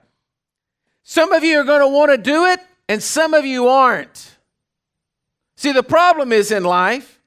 some 1.02 1.32
of 1.32 1.44
you 1.44 1.58
are 1.58 1.64
going 1.64 1.81
to 1.81 1.88
want 1.88 2.11
to 2.11 2.16
do 2.16 2.47
it, 2.47 2.61
and 2.88 3.02
some 3.02 3.35
of 3.35 3.44
you 3.44 3.68
aren't. 3.68 4.37
See, 5.56 5.73
the 5.73 5.83
problem 5.83 6.33
is 6.33 6.50
in 6.50 6.64
life 6.64 7.19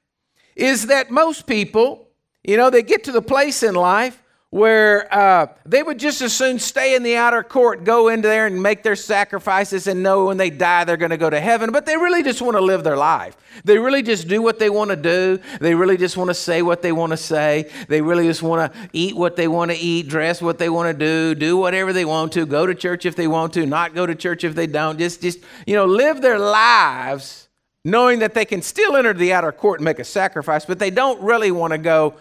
is 0.56 0.86
that 0.86 1.10
most 1.10 1.46
people, 1.46 2.08
you 2.42 2.56
know, 2.56 2.70
they 2.70 2.82
get 2.82 3.04
to 3.04 3.12
the 3.12 3.22
place 3.22 3.62
in 3.62 3.74
life 3.74 4.20
where 4.54 5.12
uh, 5.12 5.48
they 5.66 5.82
would 5.82 5.98
just 5.98 6.22
as 6.22 6.32
soon 6.32 6.60
stay 6.60 6.94
in 6.94 7.02
the 7.02 7.16
outer 7.16 7.42
court, 7.42 7.82
go 7.82 8.06
into 8.06 8.28
there 8.28 8.46
and 8.46 8.62
make 8.62 8.84
their 8.84 8.94
sacrifices 8.94 9.88
and 9.88 10.00
know 10.00 10.26
when 10.26 10.36
they 10.36 10.48
die 10.48 10.84
they're 10.84 10.96
going 10.96 11.10
to 11.10 11.16
go 11.16 11.28
to 11.28 11.40
heaven. 11.40 11.72
But 11.72 11.86
they 11.86 11.96
really 11.96 12.22
just 12.22 12.40
want 12.40 12.56
to 12.56 12.60
live 12.60 12.84
their 12.84 12.96
life. 12.96 13.36
They 13.64 13.78
really 13.78 14.00
just 14.00 14.28
do 14.28 14.40
what 14.42 14.60
they 14.60 14.70
want 14.70 14.90
to 14.90 14.96
do. 14.96 15.40
They 15.58 15.74
really 15.74 15.96
just 15.96 16.16
want 16.16 16.30
to 16.30 16.34
say 16.34 16.62
what 16.62 16.82
they 16.82 16.92
want 16.92 17.10
to 17.10 17.16
say. 17.16 17.68
They 17.88 18.00
really 18.00 18.28
just 18.28 18.44
want 18.44 18.72
to 18.72 18.88
eat 18.92 19.16
what 19.16 19.34
they 19.34 19.48
want 19.48 19.72
to 19.72 19.76
eat, 19.76 20.06
dress 20.06 20.40
what 20.40 20.58
they 20.58 20.68
want 20.68 20.96
to 20.96 21.04
do, 21.04 21.34
do 21.34 21.56
whatever 21.56 21.92
they 21.92 22.04
want 22.04 22.30
to, 22.34 22.46
go 22.46 22.64
to 22.64 22.76
church 22.76 23.06
if 23.06 23.16
they 23.16 23.26
want 23.26 23.54
to, 23.54 23.66
not 23.66 23.92
go 23.92 24.06
to 24.06 24.14
church 24.14 24.44
if 24.44 24.54
they 24.54 24.68
don't. 24.68 25.00
Just, 25.00 25.20
just 25.20 25.40
you 25.66 25.74
know, 25.74 25.84
live 25.84 26.22
their 26.22 26.38
lives 26.38 27.48
knowing 27.84 28.20
that 28.20 28.34
they 28.34 28.44
can 28.44 28.62
still 28.62 28.96
enter 28.96 29.12
the 29.12 29.32
outer 29.32 29.52
court 29.52 29.80
and 29.80 29.84
make 29.84 29.98
a 29.98 30.04
sacrifice, 30.04 30.64
but 30.64 30.78
they 30.78 30.90
don't 30.90 31.20
really 31.20 31.50
want 31.50 31.72
to 31.72 31.78
go 31.78 32.14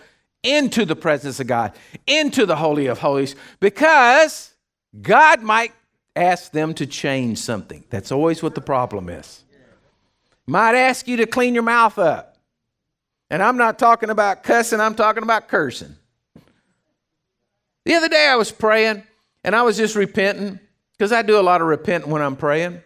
into 0.44 0.84
the 0.84 0.96
presence 0.96 1.40
of 1.40 1.48
God, 1.48 1.72
into 2.06 2.46
the 2.46 2.58
Holy 2.58 2.88
of 2.88 3.00
Holies, 3.00 3.36
because 3.62 4.54
God 5.02 5.42
might 5.42 5.72
ask 6.16 6.52
them 6.52 6.74
to 6.76 6.86
change 6.86 7.38
something. 7.40 7.86
That's 7.90 8.12
always 8.12 8.44
what 8.44 8.56
the 8.56 8.62
problem 8.62 9.10
is. 9.10 9.44
Might 10.46 10.76
ask 10.76 11.08
you 11.08 11.18
to 11.18 11.26
clean 11.26 11.54
your 11.54 11.64
mouth 11.64 11.98
up. 11.98 12.38
And 13.30 13.42
I'm 13.42 13.58
not 13.58 13.80
talking 13.80 14.10
about 14.10 14.44
cussing, 14.44 14.82
I'm 14.82 14.96
talking 14.96 15.24
about 15.24 15.48
cursing. 15.48 15.96
The 17.86 17.96
other 17.96 18.10
day 18.10 18.28
I 18.28 18.36
was 18.36 18.52
praying 18.52 19.04
and 19.44 19.56
I 19.56 19.64
was 19.64 19.78
just 19.78 19.96
repenting 19.96 20.60
because 20.92 21.12
I 21.12 21.22
do 21.22 21.40
a 21.40 21.42
lot 21.42 21.62
of 21.62 21.68
repenting 21.68 22.12
when 22.12 22.22
I'm 22.22 22.36
praying 22.36 22.82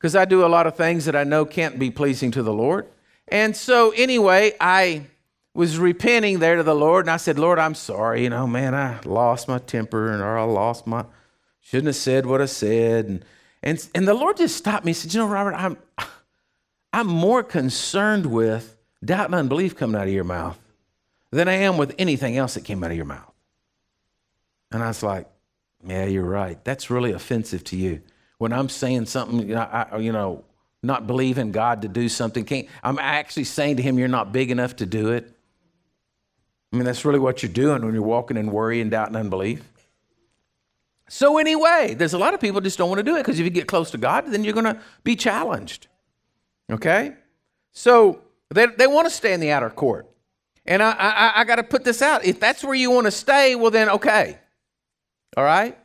because 0.00 0.16
I 0.16 0.24
do 0.24 0.46
a 0.46 0.48
lot 0.48 0.66
of 0.66 0.76
things 0.76 1.04
that 1.04 1.14
I 1.14 1.24
know 1.24 1.44
can't 1.44 1.78
be 1.78 1.90
pleasing 1.90 2.30
to 2.30 2.42
the 2.42 2.54
Lord. 2.54 2.88
And 3.28 3.54
so, 3.54 3.90
anyway, 3.90 4.54
I 4.58 5.04
was 5.52 5.78
repenting 5.78 6.38
there 6.38 6.56
to 6.56 6.62
the 6.62 6.74
Lord, 6.74 7.04
and 7.04 7.10
I 7.10 7.18
said, 7.18 7.38
Lord, 7.38 7.58
I'm 7.58 7.74
sorry. 7.74 8.22
You 8.22 8.30
know, 8.30 8.46
man, 8.46 8.74
I 8.74 9.00
lost 9.04 9.46
my 9.46 9.58
temper, 9.58 10.10
and 10.10 10.22
or 10.22 10.38
I 10.38 10.44
lost 10.44 10.86
my, 10.86 11.04
shouldn't 11.60 11.88
have 11.88 11.96
said 11.96 12.24
what 12.24 12.40
I 12.40 12.46
said. 12.46 13.04
And, 13.04 13.24
and, 13.62 13.88
and 13.94 14.08
the 14.08 14.14
Lord 14.14 14.38
just 14.38 14.56
stopped 14.56 14.86
me 14.86 14.92
and 14.92 14.96
said, 14.96 15.12
You 15.12 15.20
know, 15.20 15.28
Robert, 15.28 15.52
I'm, 15.52 15.76
I'm 16.94 17.06
more 17.06 17.42
concerned 17.42 18.24
with 18.24 18.78
doubt 19.04 19.26
and 19.26 19.34
unbelief 19.34 19.76
coming 19.76 20.00
out 20.00 20.06
of 20.06 20.14
your 20.14 20.24
mouth 20.24 20.58
than 21.30 21.46
I 21.46 21.54
am 21.54 21.76
with 21.76 21.94
anything 21.98 22.38
else 22.38 22.54
that 22.54 22.64
came 22.64 22.82
out 22.82 22.90
of 22.90 22.96
your 22.96 23.04
mouth. 23.04 23.34
And 24.72 24.82
I 24.82 24.88
was 24.88 25.02
like, 25.02 25.28
Yeah, 25.84 26.06
you're 26.06 26.24
right. 26.24 26.64
That's 26.64 26.88
really 26.88 27.12
offensive 27.12 27.64
to 27.64 27.76
you. 27.76 28.00
When 28.40 28.54
I'm 28.54 28.70
saying 28.70 29.04
something, 29.04 29.46
you 29.46 29.54
know, 29.54 29.60
I, 29.60 29.98
you 29.98 30.12
know 30.12 30.44
not 30.82 31.06
believing 31.06 31.52
God 31.52 31.82
to 31.82 31.88
do 31.88 32.08
something, 32.08 32.42
can't, 32.42 32.66
I'm 32.82 32.98
actually 32.98 33.44
saying 33.44 33.76
to 33.76 33.82
him, 33.82 33.98
You're 33.98 34.08
not 34.08 34.32
big 34.32 34.50
enough 34.50 34.76
to 34.76 34.86
do 34.86 35.10
it. 35.10 35.30
I 36.72 36.76
mean, 36.76 36.86
that's 36.86 37.04
really 37.04 37.18
what 37.18 37.42
you're 37.42 37.52
doing 37.52 37.84
when 37.84 37.92
you're 37.92 38.02
walking 38.02 38.38
in 38.38 38.50
worry 38.50 38.80
and 38.80 38.90
doubt 38.90 39.08
and 39.08 39.16
unbelief. 39.18 39.62
So, 41.06 41.36
anyway, 41.36 41.92
there's 41.98 42.14
a 42.14 42.18
lot 42.18 42.32
of 42.32 42.40
people 42.40 42.62
just 42.62 42.78
don't 42.78 42.88
want 42.88 43.00
to 43.00 43.02
do 43.02 43.14
it 43.16 43.18
because 43.18 43.38
if 43.38 43.44
you 43.44 43.50
get 43.50 43.68
close 43.68 43.90
to 43.90 43.98
God, 43.98 44.24
then 44.28 44.42
you're 44.42 44.54
going 44.54 44.64
to 44.64 44.80
be 45.04 45.16
challenged. 45.16 45.88
Okay? 46.72 47.12
So, 47.72 48.22
they, 48.48 48.64
they 48.64 48.86
want 48.86 49.06
to 49.06 49.10
stay 49.12 49.34
in 49.34 49.40
the 49.40 49.50
outer 49.50 49.68
court. 49.68 50.08
And 50.64 50.82
I, 50.82 50.92
I, 50.92 51.32
I 51.42 51.44
got 51.44 51.56
to 51.56 51.62
put 51.62 51.84
this 51.84 52.00
out. 52.00 52.24
If 52.24 52.40
that's 52.40 52.64
where 52.64 52.74
you 52.74 52.90
want 52.90 53.04
to 53.04 53.10
stay, 53.10 53.54
well, 53.54 53.70
then 53.70 53.90
okay. 53.90 54.38
All 55.36 55.44
right? 55.44 55.76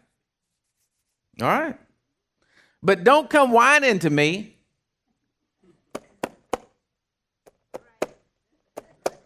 All 1.41 1.49
right. 1.49 1.77
But 2.85 3.03
don't 3.03 3.31
come 3.31 3.51
whining 3.51 3.97
to 3.99 4.11
me 4.11 4.57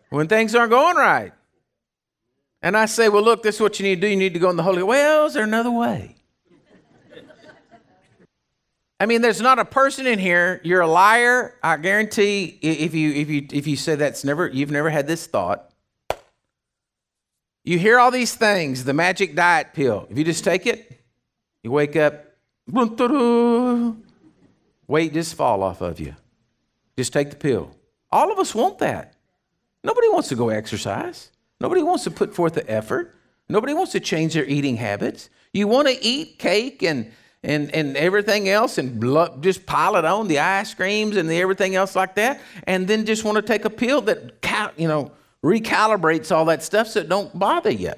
when 0.09 0.29
things 0.29 0.55
aren't 0.55 0.69
going 0.69 0.95
right. 0.95 1.33
And 2.61 2.77
I 2.77 2.85
say, 2.85 3.09
well, 3.09 3.21
look, 3.21 3.43
this 3.43 3.55
is 3.55 3.61
what 3.61 3.77
you 3.77 3.83
need 3.83 3.95
to 3.95 4.01
do. 4.01 4.07
You 4.07 4.15
need 4.15 4.33
to 4.33 4.39
go 4.39 4.49
in 4.49 4.55
the 4.55 4.63
Holy. 4.63 4.81
Well, 4.81 5.25
is 5.25 5.33
there 5.33 5.43
another 5.43 5.71
way? 5.71 6.15
I 8.97 9.05
mean, 9.05 9.21
there's 9.21 9.41
not 9.41 9.59
a 9.59 9.65
person 9.65 10.07
in 10.07 10.19
here. 10.19 10.61
You're 10.63 10.81
a 10.81 10.87
liar. 10.87 11.55
I 11.61 11.75
guarantee 11.75 12.59
if 12.61 12.93
you 12.93 13.11
if 13.11 13.29
you 13.29 13.45
if 13.51 13.67
you 13.67 13.75
say 13.75 13.95
that's 13.95 14.23
never 14.23 14.47
you've 14.47 14.71
never 14.71 14.89
had 14.89 15.05
this 15.05 15.27
thought. 15.27 15.69
You 17.65 17.77
hear 17.77 17.99
all 17.99 18.09
these 18.09 18.35
things, 18.35 18.85
the 18.85 18.93
magic 18.93 19.35
diet 19.35 19.73
pill. 19.73 20.07
If 20.09 20.17
you 20.17 20.23
just 20.23 20.45
take 20.45 20.65
it, 20.65 21.01
you 21.61 21.71
wake 21.71 21.97
up, 21.97 22.28
weight 24.87 25.13
just 25.13 25.35
fall 25.35 25.63
off 25.63 25.81
of 25.81 25.99
you. 25.99 26.15
Just 26.97 27.13
take 27.13 27.29
the 27.29 27.35
pill. 27.35 27.71
All 28.11 28.31
of 28.31 28.39
us 28.39 28.53
want 28.53 28.79
that. 28.79 29.13
Nobody 29.83 30.09
wants 30.09 30.29
to 30.29 30.35
go 30.35 30.49
exercise. 30.49 31.31
Nobody 31.61 31.83
wants 31.83 32.03
to 32.05 32.11
put 32.11 32.35
forth 32.35 32.53
the 32.53 32.69
effort. 32.69 33.15
Nobody 33.47 33.73
wants 33.73 33.91
to 33.93 33.99
change 33.99 34.33
their 34.33 34.45
eating 34.45 34.77
habits. 34.77 35.29
You 35.53 35.67
want 35.67 35.87
to 35.87 36.03
eat 36.03 36.39
cake 36.39 36.83
and 36.83 37.11
and, 37.41 37.73
and 37.73 37.95
everything 37.95 38.49
else 38.49 38.77
and 38.77 39.01
just 39.41 39.65
pile 39.65 39.95
it 39.95 40.03
on 40.03 40.27
the 40.27 40.39
ice 40.39 40.73
creams 40.73 41.15
and 41.15 41.29
the 41.29 41.39
everything 41.39 41.75
else 41.75 41.95
like 41.95 42.15
that 42.15 42.41
and 42.65 42.85
then 42.87 43.05
just 43.05 43.23
want 43.23 43.37
to 43.37 43.41
take 43.41 43.63
a 43.63 43.69
pill 43.69 44.01
that 44.01 44.73
you 44.77 44.87
know 44.87 45.11
recalibrates 45.41 46.35
all 46.35 46.45
that 46.45 46.61
stuff 46.61 46.87
so 46.87 46.99
it 46.99 47.07
don't 47.07 47.37
bother 47.39 47.71
you 47.71 47.93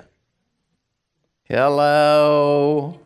hello 1.45 3.00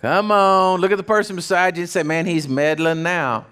come 0.00 0.30
on 0.32 0.80
look 0.80 0.90
at 0.90 0.96
the 0.96 1.02
person 1.02 1.36
beside 1.36 1.76
you 1.76 1.82
and 1.82 1.90
say 1.90 2.02
man 2.02 2.26
he's 2.26 2.48
meddling 2.48 3.02
now 3.02 3.44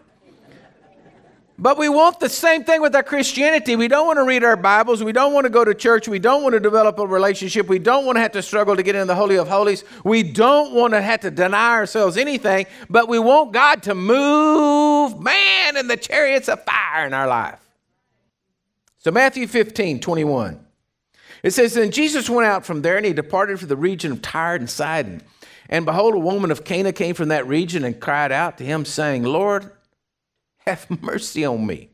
but 1.59 1.79
we 1.79 1.89
want 1.89 2.21
the 2.21 2.29
same 2.29 2.65
thing 2.65 2.83
with 2.83 2.95
our 2.95 3.03
Christianity. 3.03 3.77
We 3.77 3.89
don't 3.89 4.07
want 4.07 4.19
to 4.19 4.25
read 4.25 4.45
our 4.45 4.57
Bibles. 4.57 5.03
We 5.03 5.13
don't 5.13 5.33
want 5.33 5.45
to 5.45 5.51
go 5.51 5.65
to 5.65 5.75
church. 5.75 6.07
We 6.07 6.19
don't 6.19 6.43
want 6.43 6.53
to 6.53 6.61
develop 6.61 6.99
a 6.99 7.07
relationship. 7.07 7.67
We 7.67 7.79
don't 7.79 8.05
want 8.05 8.17
to 8.17 8.21
have 8.21 8.33
to 8.33 8.43
struggle 8.43 8.77
to 8.77 8.83
get 8.83 8.95
into 8.95 9.07
the 9.07 9.15
Holy 9.15 9.37
of 9.37 9.49
Holies. 9.49 9.83
We 10.05 10.23
don't 10.23 10.75
want 10.75 10.93
to 10.93 11.01
have 11.01 11.21
to 11.21 11.31
deny 11.31 11.71
ourselves 11.71 12.19
anything, 12.19 12.67
but 12.91 13.09
we 13.09 13.19
want 13.19 13.53
God 13.53 13.83
to 13.85 13.95
move 13.95 15.19
man 15.19 15.79
in 15.79 15.89
the 15.89 15.97
chariots 15.97 16.51
of 16.51 16.63
fire 16.65 17.07
in 17.07 17.15
our 17.15 17.27
life. 17.27 17.59
So, 18.99 19.11
Matthew 19.11 19.47
15, 19.47 20.01
21. 20.01 20.61
It 21.43 21.53
says, 21.53 21.73
Then 21.73 21.91
Jesus 21.91 22.29
went 22.29 22.47
out 22.47 22.67
from 22.67 22.83
there 22.83 22.99
and 22.99 23.07
he 23.07 23.15
departed 23.15 23.61
for 23.61 23.67
the 23.67 23.77
region 23.77 24.13
of 24.13 24.21
Tyre 24.21 24.57
and 24.57 24.69
Sidon. 24.69 25.23
And 25.69 25.85
behold, 25.85 26.15
a 26.15 26.19
woman 26.19 26.51
of 26.51 26.65
Canaan 26.65 26.93
came 26.93 27.15
from 27.15 27.29
that 27.29 27.47
region 27.47 27.85
and 27.85 28.01
cried 28.01 28.33
out 28.33 28.59
to 28.59 28.65
him, 28.65 28.85
saying, 28.85 29.25
Lord, 29.25 29.71
have 30.67 30.89
mercy 31.03 31.45
on 31.45 31.67
me. 31.67 31.91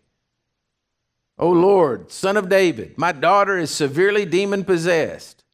O 1.38 1.50
Lord, 1.50 2.12
son 2.12 2.36
of 2.36 2.48
David, 2.48 2.96
my 2.98 3.12
daughter 3.12 3.58
is 3.58 3.70
severely 3.70 4.24
demon 4.24 4.64
possessed. 4.64 5.44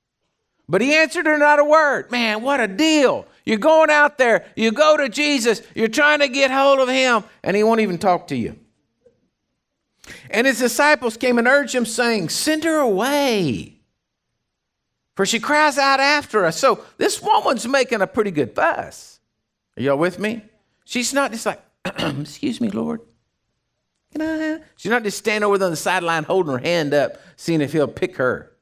But 0.68 0.82
he 0.82 0.94
answered 0.94 1.26
her 1.26 1.38
not 1.38 1.58
a 1.58 1.64
word. 1.64 2.10
Man, 2.10 2.42
what 2.42 2.60
a 2.60 2.68
deal. 2.68 3.26
You're 3.46 3.56
going 3.56 3.88
out 3.88 4.18
there, 4.18 4.44
you 4.54 4.70
go 4.72 4.98
to 4.98 5.08
Jesus, 5.08 5.62
you're 5.74 5.88
trying 5.88 6.18
to 6.18 6.28
get 6.28 6.50
hold 6.50 6.80
of 6.80 6.88
him, 6.88 7.24
and 7.42 7.56
he 7.56 7.62
won't 7.62 7.80
even 7.80 7.96
talk 7.96 8.26
to 8.26 8.36
you. 8.36 8.58
And 10.30 10.46
his 10.46 10.58
disciples 10.58 11.16
came 11.16 11.38
and 11.38 11.48
urged 11.48 11.74
him, 11.74 11.86
saying, 11.86 12.28
Send 12.28 12.64
her 12.64 12.78
away, 12.78 13.77
for 15.18 15.26
she 15.26 15.40
cries 15.40 15.78
out 15.78 15.98
after 15.98 16.44
us. 16.44 16.56
So 16.60 16.84
this 16.96 17.20
woman's 17.20 17.66
making 17.66 18.02
a 18.02 18.06
pretty 18.06 18.30
good 18.30 18.54
fuss. 18.54 19.18
Are 19.76 19.82
y'all 19.82 19.96
with 19.96 20.20
me? 20.20 20.42
She's 20.84 21.12
not 21.12 21.32
just 21.32 21.44
like, 21.44 21.60
Excuse 21.84 22.60
me, 22.60 22.70
Lord. 22.70 23.00
Can 24.12 24.22
I? 24.22 24.60
She's 24.76 24.90
not 24.90 25.02
just 25.02 25.18
standing 25.18 25.44
over 25.44 25.58
there 25.58 25.66
on 25.66 25.72
the 25.72 25.76
sideline 25.76 26.22
holding 26.22 26.52
her 26.52 26.58
hand 26.58 26.94
up, 26.94 27.16
seeing 27.34 27.60
if 27.60 27.72
he'll 27.72 27.88
pick 27.88 28.14
her. 28.18 28.52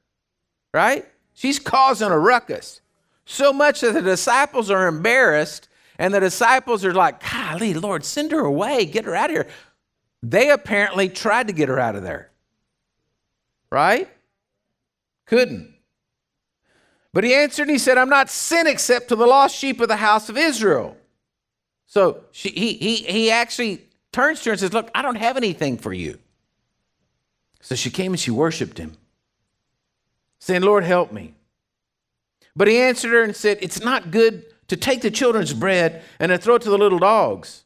Right? 0.72 1.04
She's 1.34 1.58
causing 1.58 2.08
a 2.08 2.18
ruckus. 2.18 2.80
So 3.26 3.52
much 3.52 3.82
that 3.82 3.92
the 3.92 4.00
disciples 4.00 4.70
are 4.70 4.86
embarrassed, 4.86 5.68
and 5.98 6.14
the 6.14 6.20
disciples 6.20 6.86
are 6.86 6.94
like, 6.94 7.22
Golly, 7.22 7.74
Lord, 7.74 8.02
send 8.02 8.32
her 8.32 8.40
away, 8.40 8.86
get 8.86 9.04
her 9.04 9.14
out 9.14 9.28
of 9.28 9.36
here. 9.36 9.46
They 10.22 10.48
apparently 10.48 11.10
tried 11.10 11.48
to 11.48 11.52
get 11.52 11.68
her 11.68 11.78
out 11.78 11.96
of 11.96 12.02
there. 12.02 12.30
Right? 13.70 14.08
Couldn't. 15.26 15.75
But 17.16 17.24
he 17.24 17.32
answered 17.32 17.62
and 17.62 17.70
he 17.70 17.78
said, 17.78 17.96
I'm 17.96 18.10
not 18.10 18.28
sent 18.28 18.68
except 18.68 19.08
to 19.08 19.16
the 19.16 19.24
lost 19.24 19.56
sheep 19.56 19.80
of 19.80 19.88
the 19.88 19.96
house 19.96 20.28
of 20.28 20.36
Israel. 20.36 20.98
So 21.86 22.24
she, 22.30 22.50
he, 22.50 22.74
he, 22.74 22.96
he 22.96 23.30
actually 23.30 23.86
turns 24.12 24.42
to 24.42 24.50
her 24.50 24.52
and 24.52 24.60
says, 24.60 24.74
Look, 24.74 24.90
I 24.94 25.00
don't 25.00 25.16
have 25.16 25.38
anything 25.38 25.78
for 25.78 25.94
you. 25.94 26.18
So 27.62 27.74
she 27.74 27.88
came 27.88 28.12
and 28.12 28.20
she 28.20 28.30
worshiped 28.30 28.76
him, 28.76 28.98
saying, 30.40 30.60
Lord, 30.60 30.84
help 30.84 31.10
me. 31.10 31.32
But 32.54 32.68
he 32.68 32.76
answered 32.76 33.12
her 33.12 33.22
and 33.22 33.34
said, 33.34 33.60
It's 33.62 33.80
not 33.80 34.10
good 34.10 34.44
to 34.68 34.76
take 34.76 35.00
the 35.00 35.10
children's 35.10 35.54
bread 35.54 36.02
and 36.20 36.28
to 36.28 36.36
throw 36.36 36.56
it 36.56 36.62
to 36.64 36.70
the 36.70 36.76
little 36.76 36.98
dogs. 36.98 37.64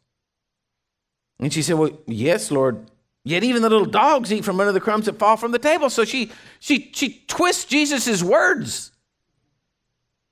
And 1.41 1.53
she 1.53 1.63
said, 1.63 1.75
Well, 1.75 1.99
yes, 2.07 2.53
Lord. 2.53 2.89
Yet 3.25 3.43
even 3.43 3.63
the 3.63 3.69
little 3.69 3.85
dogs 3.85 4.33
eat 4.33 4.45
from 4.45 4.61
under 4.61 4.71
the 4.71 4.79
crumbs 4.79 5.07
that 5.07 5.19
fall 5.19 5.37
from 5.37 5.51
the 5.51 5.59
table. 5.59 5.91
So 5.91 6.05
she 6.05 6.31
she 6.61 6.93
she 6.95 7.25
twists 7.27 7.65
Jesus' 7.65 8.23
words. 8.23 8.90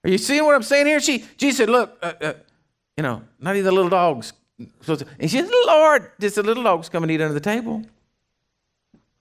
Are 0.09 0.11
you 0.11 0.17
seeing 0.17 0.43
what 0.43 0.55
I'm 0.55 0.63
saying 0.63 0.87
here? 0.87 1.01
She 1.01 1.23
Jesus 1.37 1.59
said, 1.59 1.69
Look, 1.69 1.99
uh, 2.01 2.15
uh, 2.23 2.33
you 2.97 3.03
know, 3.03 3.23
not 3.39 3.57
even 3.57 3.67
the 3.67 3.73
little 3.73 3.91
dogs. 3.91 4.33
And 4.59 5.31
she 5.31 5.43
said, 5.43 5.51
Lord, 5.67 6.13
just 6.19 6.37
the 6.37 6.43
little 6.43 6.63
dogs 6.63 6.89
come 6.89 7.03
and 7.03 7.13
eat 7.13 7.21
under 7.21 7.35
the 7.35 7.41
table. 7.41 7.83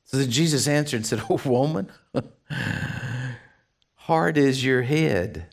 So 0.05 0.15
then 0.15 0.31
Jesus 0.31 0.65
answered 0.65 0.95
and 0.95 1.05
said, 1.05 1.23
Oh, 1.29 1.41
woman, 1.43 1.91
hard 3.95 4.37
is 4.37 4.63
your 4.63 4.81
head. 4.81 5.47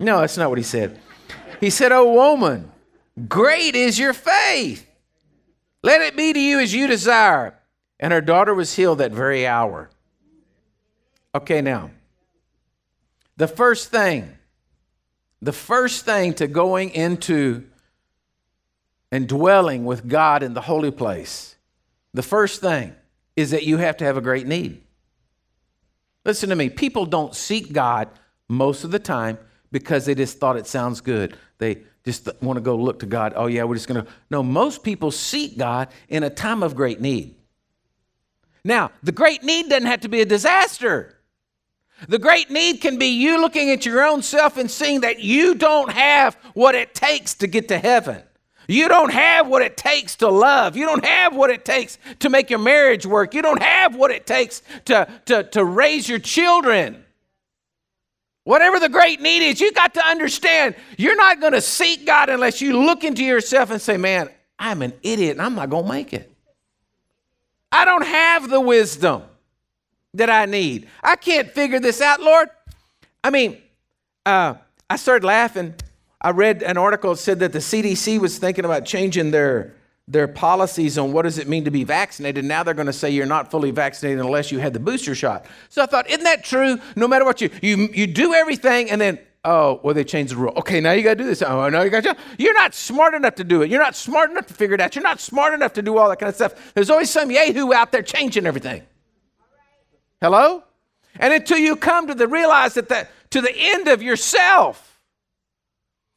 No, 0.00 0.20
that's 0.20 0.36
not 0.36 0.48
what 0.48 0.58
he 0.58 0.64
said. 0.64 1.00
He 1.60 1.70
said, 1.70 1.92
Oh, 1.92 2.12
woman, 2.12 2.72
great 3.28 3.76
is 3.76 4.00
your 4.00 4.14
faith. 4.14 4.84
Let 5.84 6.00
it 6.00 6.16
be 6.16 6.32
to 6.32 6.40
you 6.40 6.58
as 6.58 6.74
you 6.74 6.88
desire. 6.88 7.56
And 8.00 8.12
her 8.12 8.20
daughter 8.20 8.52
was 8.52 8.74
healed 8.74 8.98
that 8.98 9.12
very 9.12 9.46
hour. 9.46 9.90
Okay, 11.36 11.60
now, 11.60 11.92
the 13.36 13.48
first 13.48 13.90
thing 13.90 14.36
the 15.44 15.52
first 15.52 16.06
thing 16.06 16.32
to 16.34 16.46
going 16.46 16.90
into 16.90 17.64
and 19.12 19.28
dwelling 19.28 19.84
with 19.84 20.08
God 20.08 20.42
in 20.42 20.54
the 20.54 20.62
holy 20.62 20.90
place, 20.90 21.56
the 22.14 22.22
first 22.22 22.62
thing 22.62 22.94
is 23.36 23.50
that 23.50 23.64
you 23.64 23.76
have 23.76 23.98
to 23.98 24.04
have 24.06 24.16
a 24.16 24.22
great 24.22 24.46
need. 24.46 24.82
Listen 26.24 26.48
to 26.48 26.56
me. 26.56 26.70
People 26.70 27.04
don't 27.04 27.34
seek 27.34 27.74
God 27.74 28.08
most 28.48 28.84
of 28.84 28.90
the 28.90 28.98
time 28.98 29.36
because 29.70 30.06
they 30.06 30.14
just 30.14 30.38
thought 30.38 30.56
it 30.56 30.66
sounds 30.66 31.02
good. 31.02 31.36
They 31.58 31.82
just 32.06 32.28
want 32.40 32.56
to 32.56 32.62
go 32.62 32.76
look 32.76 33.00
to 33.00 33.06
God. 33.06 33.34
Oh, 33.36 33.46
yeah, 33.46 33.64
we're 33.64 33.74
just 33.74 33.86
going 33.86 34.02
to. 34.02 34.10
No, 34.30 34.42
most 34.42 34.82
people 34.82 35.10
seek 35.10 35.58
God 35.58 35.88
in 36.08 36.22
a 36.22 36.30
time 36.30 36.62
of 36.62 36.74
great 36.74 37.02
need. 37.02 37.34
Now, 38.64 38.92
the 39.02 39.12
great 39.12 39.42
need 39.42 39.68
doesn't 39.68 39.86
have 39.86 40.00
to 40.00 40.08
be 40.08 40.22
a 40.22 40.26
disaster. 40.26 41.18
The 42.08 42.18
great 42.18 42.50
need 42.50 42.78
can 42.78 42.98
be 42.98 43.06
you 43.06 43.40
looking 43.40 43.70
at 43.70 43.86
your 43.86 44.04
own 44.04 44.22
self 44.22 44.56
and 44.56 44.70
seeing 44.70 45.00
that 45.02 45.20
you 45.20 45.54
don't 45.54 45.90
have 45.90 46.34
what 46.54 46.74
it 46.74 46.94
takes 46.94 47.34
to 47.36 47.46
get 47.46 47.68
to 47.68 47.78
heaven. 47.78 48.22
You 48.66 48.88
don't 48.88 49.12
have 49.12 49.46
what 49.46 49.62
it 49.62 49.76
takes 49.76 50.16
to 50.16 50.28
love. 50.28 50.76
You 50.76 50.86
don't 50.86 51.04
have 51.04 51.36
what 51.36 51.50
it 51.50 51.64
takes 51.64 51.98
to 52.20 52.30
make 52.30 52.50
your 52.50 52.58
marriage 52.58 53.04
work. 53.04 53.34
You 53.34 53.42
don't 53.42 53.62
have 53.62 53.94
what 53.94 54.10
it 54.10 54.26
takes 54.26 54.62
to, 54.86 55.06
to, 55.26 55.44
to 55.44 55.64
raise 55.64 56.08
your 56.08 56.18
children. 56.18 57.04
Whatever 58.44 58.78
the 58.78 58.88
great 58.88 59.20
need 59.20 59.46
is, 59.46 59.60
you 59.60 59.72
got 59.72 59.94
to 59.94 60.04
understand 60.04 60.76
you're 60.98 61.16
not 61.16 61.40
going 61.40 61.52
to 61.52 61.60
seek 61.60 62.06
God 62.06 62.28
unless 62.28 62.60
you 62.60 62.78
look 62.84 63.04
into 63.04 63.24
yourself 63.24 63.70
and 63.70 63.80
say, 63.80 63.96
Man, 63.96 64.28
I'm 64.58 64.82
an 64.82 64.92
idiot 65.02 65.32
and 65.32 65.42
I'm 65.42 65.54
not 65.54 65.70
going 65.70 65.84
to 65.84 65.92
make 65.92 66.12
it. 66.12 66.30
I 67.72 67.84
don't 67.84 68.06
have 68.06 68.48
the 68.48 68.60
wisdom 68.60 69.22
that 70.14 70.30
I 70.30 70.46
need. 70.46 70.88
I 71.02 71.16
can't 71.16 71.50
figure 71.50 71.80
this 71.80 72.00
out, 72.00 72.20
Lord. 72.20 72.48
I 73.22 73.30
mean, 73.30 73.60
uh, 74.24 74.54
I 74.88 74.96
started 74.96 75.26
laughing. 75.26 75.74
I 76.20 76.30
read 76.30 76.62
an 76.62 76.78
article 76.78 77.10
that 77.10 77.18
said 77.18 77.40
that 77.40 77.52
the 77.52 77.58
CDC 77.58 78.18
was 78.18 78.38
thinking 78.38 78.64
about 78.64 78.86
changing 78.86 79.30
their 79.30 79.74
their 80.06 80.28
policies 80.28 80.98
on 80.98 81.12
what 81.12 81.22
does 81.22 81.38
it 81.38 81.48
mean 81.48 81.64
to 81.64 81.70
be 81.70 81.82
vaccinated. 81.82 82.44
Now 82.44 82.62
they're 82.62 82.74
going 82.74 82.86
to 82.86 82.92
say 82.92 83.08
you're 83.08 83.24
not 83.24 83.50
fully 83.50 83.70
vaccinated 83.70 84.20
unless 84.20 84.52
you 84.52 84.58
had 84.58 84.74
the 84.74 84.80
booster 84.80 85.14
shot. 85.14 85.46
So 85.70 85.82
I 85.82 85.86
thought, 85.86 86.10
isn't 86.10 86.24
that 86.24 86.44
true? 86.44 86.78
No 86.94 87.08
matter 87.08 87.24
what 87.24 87.40
you 87.40 87.48
you 87.62 87.88
you 87.92 88.06
do 88.06 88.34
everything 88.34 88.90
and 88.90 89.00
then 89.00 89.18
oh 89.44 89.80
well 89.82 89.94
they 89.94 90.04
changed 90.04 90.32
the 90.32 90.36
rule. 90.36 90.52
Okay, 90.56 90.80
now 90.80 90.92
you 90.92 91.02
got 91.02 91.16
to 91.16 91.22
do 91.22 91.24
this. 91.24 91.40
Oh 91.40 91.68
no, 91.70 91.82
you 91.82 91.90
got 91.90 92.04
to. 92.04 92.16
You're 92.38 92.54
not 92.54 92.74
smart 92.74 93.14
enough 93.14 93.34
to 93.36 93.44
do 93.44 93.62
it. 93.62 93.70
You're 93.70 93.82
not 93.82 93.96
smart 93.96 94.30
enough 94.30 94.46
to 94.46 94.54
figure 94.54 94.74
it 94.74 94.80
out. 94.80 94.94
You're 94.94 95.02
not 95.04 95.20
smart 95.20 95.54
enough 95.54 95.72
to 95.74 95.82
do 95.82 95.96
all 95.96 96.10
that 96.10 96.18
kind 96.18 96.28
of 96.28 96.34
stuff. 96.36 96.74
There's 96.74 96.90
always 96.90 97.08
some 97.08 97.30
yahoo 97.30 97.72
out 97.72 97.90
there 97.90 98.02
changing 98.02 98.44
everything. 98.44 98.82
Hello. 100.24 100.64
And 101.20 101.34
until 101.34 101.58
you 101.58 101.76
come 101.76 102.06
to 102.06 102.14
the 102.14 102.26
realize 102.26 102.72
that 102.74 102.88
the, 102.88 103.06
to 103.28 103.42
the 103.42 103.54
end 103.54 103.88
of 103.88 104.02
yourself 104.02 104.98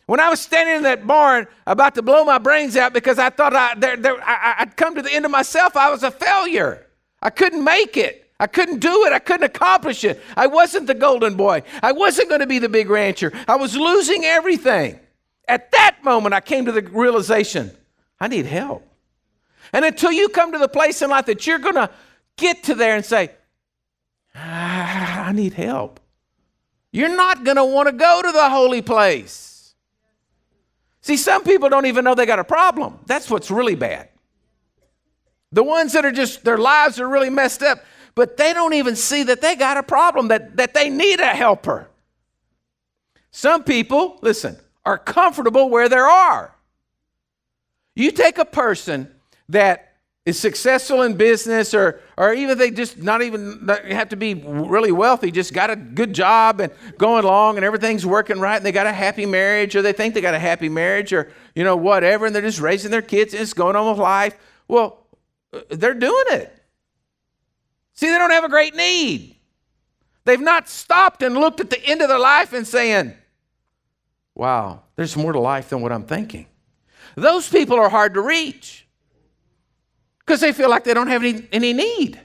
when 0.06 0.22
I 0.22 0.30
was 0.30 0.40
standing 0.40 0.78
in 0.78 0.84
that 0.84 1.06
barn 1.06 1.46
about 1.66 1.96
to 1.96 2.02
blow 2.02 2.24
my 2.24 2.38
brains 2.38 2.78
out 2.78 2.94
because 2.94 3.20
I 3.20 3.30
thought 3.30 3.54
I, 3.54 3.76
there, 3.76 3.98
there, 3.98 4.16
I, 4.24 4.56
I'd 4.60 4.78
come 4.78 4.96
to 4.96 5.02
the 5.02 5.12
end 5.12 5.26
of 5.26 5.32
myself, 5.32 5.76
I 5.76 5.90
was 5.90 6.04
a 6.04 6.12
failure. 6.12 6.88
I 7.22 7.30
couldn't 7.30 7.62
make 7.62 7.98
it. 7.98 8.32
I 8.40 8.48
couldn't 8.48 8.80
do 8.80 9.04
it. 9.04 9.12
I 9.12 9.20
couldn't 9.20 9.44
accomplish 9.44 10.06
it. 10.06 10.24
I 10.38 10.48
wasn't 10.48 10.88
the 10.88 10.94
golden 10.94 11.36
boy. 11.36 11.64
I 11.84 11.92
wasn't 11.92 12.30
going 12.30 12.40
to 12.40 12.48
be 12.48 12.60
the 12.60 12.70
big 12.70 12.90
rancher. 12.90 13.34
I 13.46 13.58
was 13.58 13.76
losing 13.76 14.24
everything. 14.24 15.02
At 15.50 15.70
that 15.74 15.98
moment, 16.02 16.34
I 16.34 16.40
came 16.40 16.64
to 16.64 16.72
the 16.72 16.84
realization 16.84 17.72
I 18.22 18.30
need 18.30 18.46
help. 18.46 18.88
And 19.74 19.84
until 19.84 20.14
you 20.14 20.30
come 20.30 20.54
to 20.54 20.60
the 20.60 20.70
place 20.70 21.02
in 21.02 21.10
life 21.10 21.26
that 21.26 21.46
you're 21.46 21.60
going 21.60 21.76
to 21.76 21.90
get 22.38 22.64
to 22.64 22.74
there 22.74 22.96
and 22.96 23.04
say, 23.04 23.32
ah, 24.38 25.25
I 25.25 25.32
need 25.32 25.53
help, 25.53 26.00
you're 26.91 27.15
not 27.15 27.44
going 27.44 27.58
to 27.58 27.65
want 27.65 27.88
to 27.88 27.91
go 27.91 28.22
to 28.22 28.32
the 28.32 28.50
holy 28.50 28.82
place. 28.82 29.75
See, 31.01 31.17
some 31.17 31.44
people 31.44 31.70
don't 31.70 31.86
even 31.86 32.03
know 32.03 32.15
they 32.15 32.25
got 32.25 32.39
a 32.39 32.44
problem. 32.44 33.00
That's 33.06 33.29
what's 33.29 33.50
really 33.50 33.75
bad. 33.75 34.10
The 35.51 35.63
ones 35.63 35.94
that 35.94 36.06
are 36.06 36.12
just, 36.12 36.44
their 36.44 36.58
lives 36.58 37.00
are 37.00 37.08
really 37.08 37.29
messed 37.29 37.63
up, 37.63 37.84
but 38.15 38.36
they 38.36 38.53
don't 38.53 38.74
even 38.74 38.96
see 38.96 39.24
that 39.24 39.41
they 39.41 39.56
got 39.56 39.77
a 39.77 39.84
problem, 39.84 40.27
that, 40.29 40.58
that 40.58 40.74
they 40.74 40.89
need 40.89 41.20
a 41.20 41.27
helper. 41.27 41.88
Some 43.32 43.63
people, 43.63 44.20
listen, 44.22 44.58
are 44.86 44.98
comfortable 44.98 45.70
where 45.70 45.88
they 45.88 45.98
are. 45.98 46.56
You 47.96 48.12
take 48.12 48.38
a 48.38 48.46
person 48.46 49.13
that 49.50 49.87
is 50.27 50.38
successful 50.38 51.03
in 51.03 51.15
business 51.15 51.74
or 51.74 52.01
or 52.17 52.34
even 52.34 52.57
they 52.57 52.69
just 52.69 52.98
not 52.98 53.22
even 53.22 53.65
have 53.89 54.10
to 54.10 54.17
be 54.17 54.34
really 54.34 54.91
wealthy 54.91 55.31
just 55.31 55.53
got 55.53 55.69
a 55.69 55.75
good 55.77 56.12
job 56.12 56.60
and 56.60 56.69
going 56.98 57.24
along 57.24 57.55
and 57.55 57.63
everything's 57.63 58.05
working 58.05 58.38
right 58.38 58.57
and 58.57 58.65
they 58.65 58.74
got 58.74 58.86
a 58.86 58.91
happy 58.91 59.25
marriage 59.25 59.74
or 59.74 59.81
they 59.81 59.93
think 59.93 60.13
they 60.13 60.19
got 60.19 60.34
a 60.34 60.39
happy 60.39 60.67
marriage 60.67 61.13
or 61.13 61.31
you 61.55 61.63
know 61.63 61.77
whatever 61.77 62.25
and 62.25 62.36
they're 62.36 62.41
just 62.41 62.60
raising 62.60 62.91
their 62.91 63.01
kids 63.01 63.34
and 63.34 63.41
it's 63.41 63.53
going 63.53 63.77
on 63.77 63.89
with 63.89 64.00
life. 64.00 64.38
Well 64.67 65.07
uh, 65.53 65.62
they're 65.69 65.93
doing 65.93 66.25
it. 66.31 66.53
See 67.93 68.07
they 68.07 68.17
don't 68.17 68.31
have 68.31 68.43
a 68.43 68.50
great 68.50 68.75
need. 68.75 69.38
They've 70.25 70.41
not 70.41 70.67
stopped 70.67 71.24
and 71.24 71.36
looked 71.36 71.62
at 71.62 71.69
the 71.69 71.81
end 71.86 72.01
of 72.01 72.10
their 72.10 72.19
life 72.19 72.51
and 72.51 72.67
saying 72.67 73.13
wow 74.36 74.81
there's 74.98 75.15
more 75.15 75.31
to 75.31 75.39
life 75.39 75.69
than 75.69 75.81
what 75.81 75.93
i'm 75.93 76.03
thinking. 76.03 76.48
Those 77.15 77.48
people 77.48 77.79
are 77.79 77.88
hard 77.88 78.13
to 78.15 78.22
reach 78.22 78.87
because 80.27 80.41
they 80.41 80.51
feel 80.51 80.69
like 80.69 80.84
they 80.84 80.93
don't 80.93 81.07
have 81.07 81.24
any, 81.24 81.48
any 81.53 81.72
need. 81.72 82.19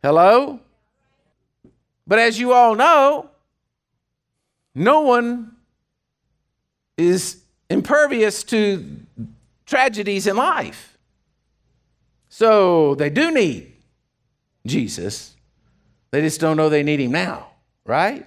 Hello? 0.00 0.60
But 2.06 2.20
as 2.20 2.38
you 2.38 2.52
all 2.52 2.76
know, 2.76 3.28
no 4.72 5.00
one 5.00 5.56
is 6.96 7.42
impervious 7.68 8.44
to 8.44 8.96
tragedies 9.66 10.28
in 10.28 10.36
life. 10.36 10.96
So 12.28 12.94
they 12.94 13.10
do 13.10 13.32
need 13.32 13.72
Jesus. 14.64 15.34
They 16.12 16.20
just 16.20 16.40
don't 16.40 16.56
know 16.56 16.68
they 16.68 16.84
need 16.84 17.00
him 17.00 17.10
now, 17.10 17.48
right? 17.84 18.24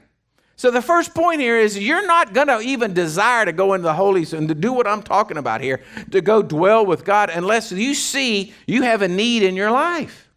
So 0.57 0.71
the 0.71 0.81
first 0.81 1.13
point 1.13 1.41
here 1.41 1.57
is 1.59 1.77
you're 1.77 2.05
not 2.07 2.33
going 2.33 2.47
to 2.47 2.61
even 2.61 2.93
desire 2.93 3.45
to 3.45 3.51
go 3.51 3.73
into 3.73 3.83
the 3.83 3.93
holies 3.93 4.33
and 4.33 4.47
to 4.47 4.55
do 4.55 4.71
what 4.71 4.87
I'm 4.87 5.03
talking 5.03 5.37
about 5.37 5.59
here, 5.59 5.83
to 6.11 6.21
go 6.21 6.41
dwell 6.41 6.85
with 6.85 7.03
God 7.03 7.29
unless 7.29 7.71
you 7.71 7.93
see 7.93 8.53
you 8.65 8.83
have 8.83 9.01
a 9.01 9.07
need 9.07 9.43
in 9.43 9.55
your 9.55 9.71
life. 9.71 10.29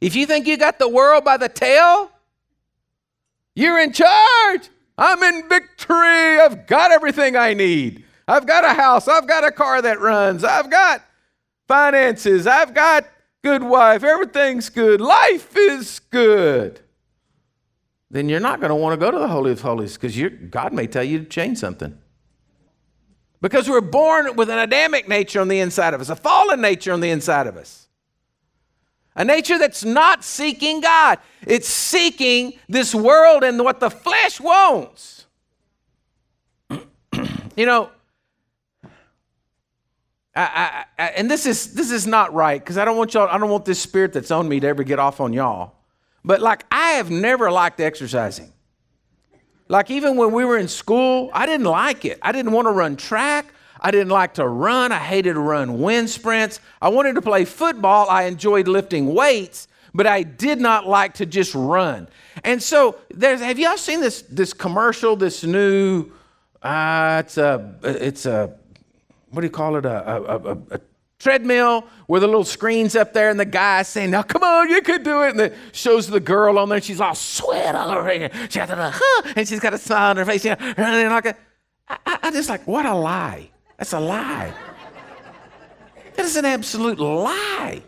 If 0.00 0.14
you 0.14 0.26
think 0.26 0.46
you 0.46 0.56
got 0.56 0.78
the 0.78 0.88
world 0.88 1.24
by 1.24 1.38
the 1.38 1.48
tail, 1.48 2.10
you're 3.56 3.80
in 3.80 3.92
charge. 3.92 4.68
I'm 4.96 5.22
in 5.24 5.48
victory. 5.48 6.40
I've 6.40 6.66
got 6.68 6.92
everything 6.92 7.36
I 7.36 7.54
need. 7.54 8.04
I've 8.28 8.46
got 8.46 8.64
a 8.64 8.74
house. 8.74 9.08
I've 9.08 9.26
got 9.26 9.44
a 9.44 9.50
car 9.50 9.82
that 9.82 10.00
runs. 10.00 10.44
I've 10.44 10.70
got 10.70 11.02
finances. 11.66 12.46
I've 12.46 12.74
got 12.74 13.06
good 13.42 13.62
wife. 13.62 14.04
Everything's 14.04 14.68
good. 14.68 15.00
Life 15.00 15.56
is 15.56 15.98
good 16.10 16.83
then 18.14 18.28
you're 18.28 18.38
not 18.38 18.60
going 18.60 18.70
to 18.70 18.76
want 18.76 18.92
to 18.92 18.96
go 18.96 19.10
to 19.10 19.18
the 19.18 19.26
Holy 19.26 19.50
of 19.50 19.60
Holies 19.60 19.98
because 19.98 20.16
God 20.48 20.72
may 20.72 20.86
tell 20.86 21.02
you 21.02 21.18
to 21.18 21.24
change 21.24 21.58
something. 21.58 21.98
Because 23.40 23.68
we're 23.68 23.80
born 23.80 24.36
with 24.36 24.48
an 24.48 24.58
Adamic 24.58 25.08
nature 25.08 25.40
on 25.40 25.48
the 25.48 25.58
inside 25.58 25.94
of 25.94 26.00
us, 26.00 26.10
a 26.10 26.14
fallen 26.14 26.60
nature 26.60 26.92
on 26.92 27.00
the 27.00 27.10
inside 27.10 27.48
of 27.48 27.56
us. 27.56 27.88
A 29.16 29.24
nature 29.24 29.58
that's 29.58 29.84
not 29.84 30.22
seeking 30.22 30.80
God, 30.80 31.18
it's 31.44 31.66
seeking 31.66 32.52
this 32.68 32.94
world 32.94 33.42
and 33.42 33.58
what 33.64 33.80
the 33.80 33.90
flesh 33.90 34.40
wants. 34.40 35.26
you 36.70 37.66
know, 37.66 37.90
I, 40.36 40.40
I, 40.42 40.84
I, 41.02 41.06
and 41.16 41.28
this 41.28 41.46
is 41.46 41.74
this 41.74 41.90
is 41.90 42.06
not 42.06 42.32
right 42.32 42.60
because 42.60 42.78
I 42.78 42.84
don't 42.84 42.96
want 42.96 43.14
y'all. 43.14 43.28
I 43.28 43.38
don't 43.38 43.50
want 43.50 43.64
this 43.64 43.80
spirit 43.80 44.12
that's 44.12 44.30
on 44.30 44.48
me 44.48 44.60
to 44.60 44.68
ever 44.68 44.84
get 44.84 45.00
off 45.00 45.20
on 45.20 45.32
y'all. 45.32 45.74
But 46.24 46.40
like, 46.40 46.64
I 46.70 46.92
have 46.92 47.10
never 47.10 47.50
liked 47.50 47.80
exercising. 47.80 48.52
Like, 49.68 49.90
even 49.90 50.16
when 50.16 50.32
we 50.32 50.44
were 50.44 50.58
in 50.58 50.68
school, 50.68 51.30
I 51.32 51.46
didn't 51.46 51.66
like 51.66 52.04
it. 52.04 52.18
I 52.22 52.32
didn't 52.32 52.52
want 52.52 52.66
to 52.66 52.72
run 52.72 52.96
track. 52.96 53.52
I 53.80 53.90
didn't 53.90 54.10
like 54.10 54.34
to 54.34 54.46
run. 54.46 54.92
I 54.92 54.98
hated 54.98 55.34
to 55.34 55.40
run 55.40 55.80
wind 55.80 56.08
sprints. 56.08 56.60
I 56.80 56.88
wanted 56.88 57.14
to 57.14 57.22
play 57.22 57.44
football. 57.44 58.08
I 58.08 58.24
enjoyed 58.24 58.68
lifting 58.68 59.14
weights, 59.14 59.68
but 59.92 60.06
I 60.06 60.22
did 60.22 60.60
not 60.60 60.86
like 60.86 61.14
to 61.14 61.26
just 61.26 61.54
run. 61.54 62.08
And 62.44 62.62
so, 62.62 62.98
there's, 63.10 63.40
have 63.40 63.58
y'all 63.58 63.76
seen 63.76 64.00
this, 64.00 64.22
this 64.22 64.52
commercial, 64.52 65.16
this 65.16 65.44
new, 65.44 66.10
uh, 66.62 67.22
it's 67.24 67.38
a, 67.38 67.74
it's 67.82 68.26
a, 68.26 68.54
what 69.30 69.40
do 69.40 69.46
you 69.46 69.50
call 69.50 69.76
it? 69.76 69.84
A, 69.84 70.08
a, 70.08 70.36
a, 70.36 70.58
a 70.72 70.80
treadmill 71.18 71.84
with 72.08 72.22
the 72.22 72.26
little 72.26 72.44
screens 72.44 72.96
up 72.96 73.12
there, 73.12 73.30
and 73.30 73.38
the 73.38 73.44
guy 73.44 73.82
saying, 73.82 74.10
Now 74.10 74.22
come 74.22 74.42
on, 74.42 74.68
you 74.68 74.82
can 74.82 75.02
do 75.02 75.22
it. 75.22 75.30
And 75.30 75.40
it 75.40 75.56
shows 75.72 76.06
the 76.06 76.20
girl 76.20 76.58
on 76.58 76.68
there, 76.68 76.76
and 76.76 76.84
she's 76.84 77.00
all 77.00 77.14
sweat 77.14 77.74
all 77.74 77.90
over 77.90 78.04
her. 78.04 78.48
She 78.50 78.58
has 78.58 78.70
a, 78.70 78.90
huh, 78.94 79.32
and 79.36 79.46
she's 79.46 79.60
got 79.60 79.74
a 79.74 79.78
smile 79.78 80.10
on 80.10 80.16
her 80.16 80.24
face. 80.24 80.44
You 80.44 80.50
know, 80.50 80.74
running 80.76 81.10
like 81.10 81.26
a, 81.26 81.36
I, 81.88 82.18
I 82.24 82.30
just 82.30 82.48
like, 82.48 82.66
what 82.66 82.86
a 82.86 82.94
lie. 82.94 83.50
That's 83.78 83.92
a 83.92 84.00
lie. 84.00 84.52
That 86.16 86.24
is 86.24 86.36
an 86.36 86.44
absolute 86.44 86.98
lie. 86.98 87.82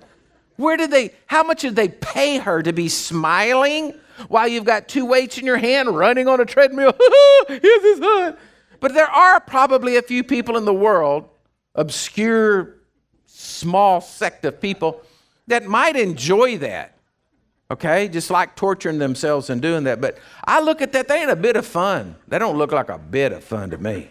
Where 0.57 0.77
did 0.77 0.91
they, 0.91 1.13
how 1.27 1.43
much 1.43 1.61
did 1.63 1.77
they 1.77 1.89
pay 1.89 2.39
her 2.39 2.63
to 2.63 2.73
be 2.73 2.89
smiling 2.89 3.95
while 4.29 4.49
you've 4.49 4.65
got 4.65 4.89
two 4.89 5.05
weights 5.05 5.39
in 5.39 5.45
your 5.45 5.59
hand 5.59 5.95
running 5.95 6.29
on 6.29 6.41
a 6.41 6.45
treadmill? 6.45 6.97
But 8.79 8.93
there 8.93 9.11
are 9.11 9.41
probably 9.41 9.97
a 9.97 10.03
few 10.03 10.23
people 10.23 10.57
in 10.57 10.65
the 10.65 10.75
world, 10.75 11.29
obscure 11.75 12.76
small 13.57 14.01
sect 14.01 14.45
of 14.45 14.61
people 14.61 15.01
that 15.47 15.65
might 15.65 15.97
enjoy 15.97 16.59
that. 16.59 16.93
Okay, 17.71 18.07
just 18.07 18.31
like 18.31 18.55
torturing 18.55 18.99
themselves 18.99 19.51
and 19.51 19.61
doing 19.61 19.85
that. 19.85 20.01
But 20.01 20.19
I 20.45 20.61
look 20.61 20.81
at 20.81 20.93
that, 20.93 21.09
they 21.09 21.23
ain't 21.23 21.31
a 21.31 21.37
bit 21.37 21.57
of 21.57 21.67
fun. 21.67 22.15
They 22.29 22.39
don't 22.39 22.57
look 22.57 22.71
like 22.71 22.89
a 22.89 22.99
bit 22.99 23.33
of 23.33 23.43
fun 23.43 23.71
to 23.71 23.79
me. 23.79 24.09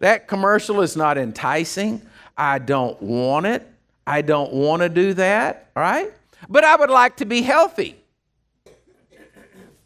That 0.00 0.26
commercial 0.26 0.80
is 0.80 0.96
not 0.96 1.16
enticing. 1.16 2.02
I 2.36 2.58
don't 2.58 3.00
want 3.00 3.46
it. 3.46 3.66
I 4.06 4.22
don't 4.22 4.52
want 4.52 4.82
to 4.82 4.88
do 4.88 5.14
that, 5.14 5.70
right? 5.76 6.12
But 6.48 6.64
I 6.64 6.74
would 6.76 6.90
like 6.90 7.16
to 7.18 7.24
be 7.24 7.42
healthy. 7.42 7.96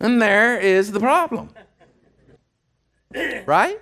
And 0.01 0.21
there 0.23 0.59
is 0.59 0.91
the 0.91 1.01
problem. 1.01 1.51
Right? 3.47 3.81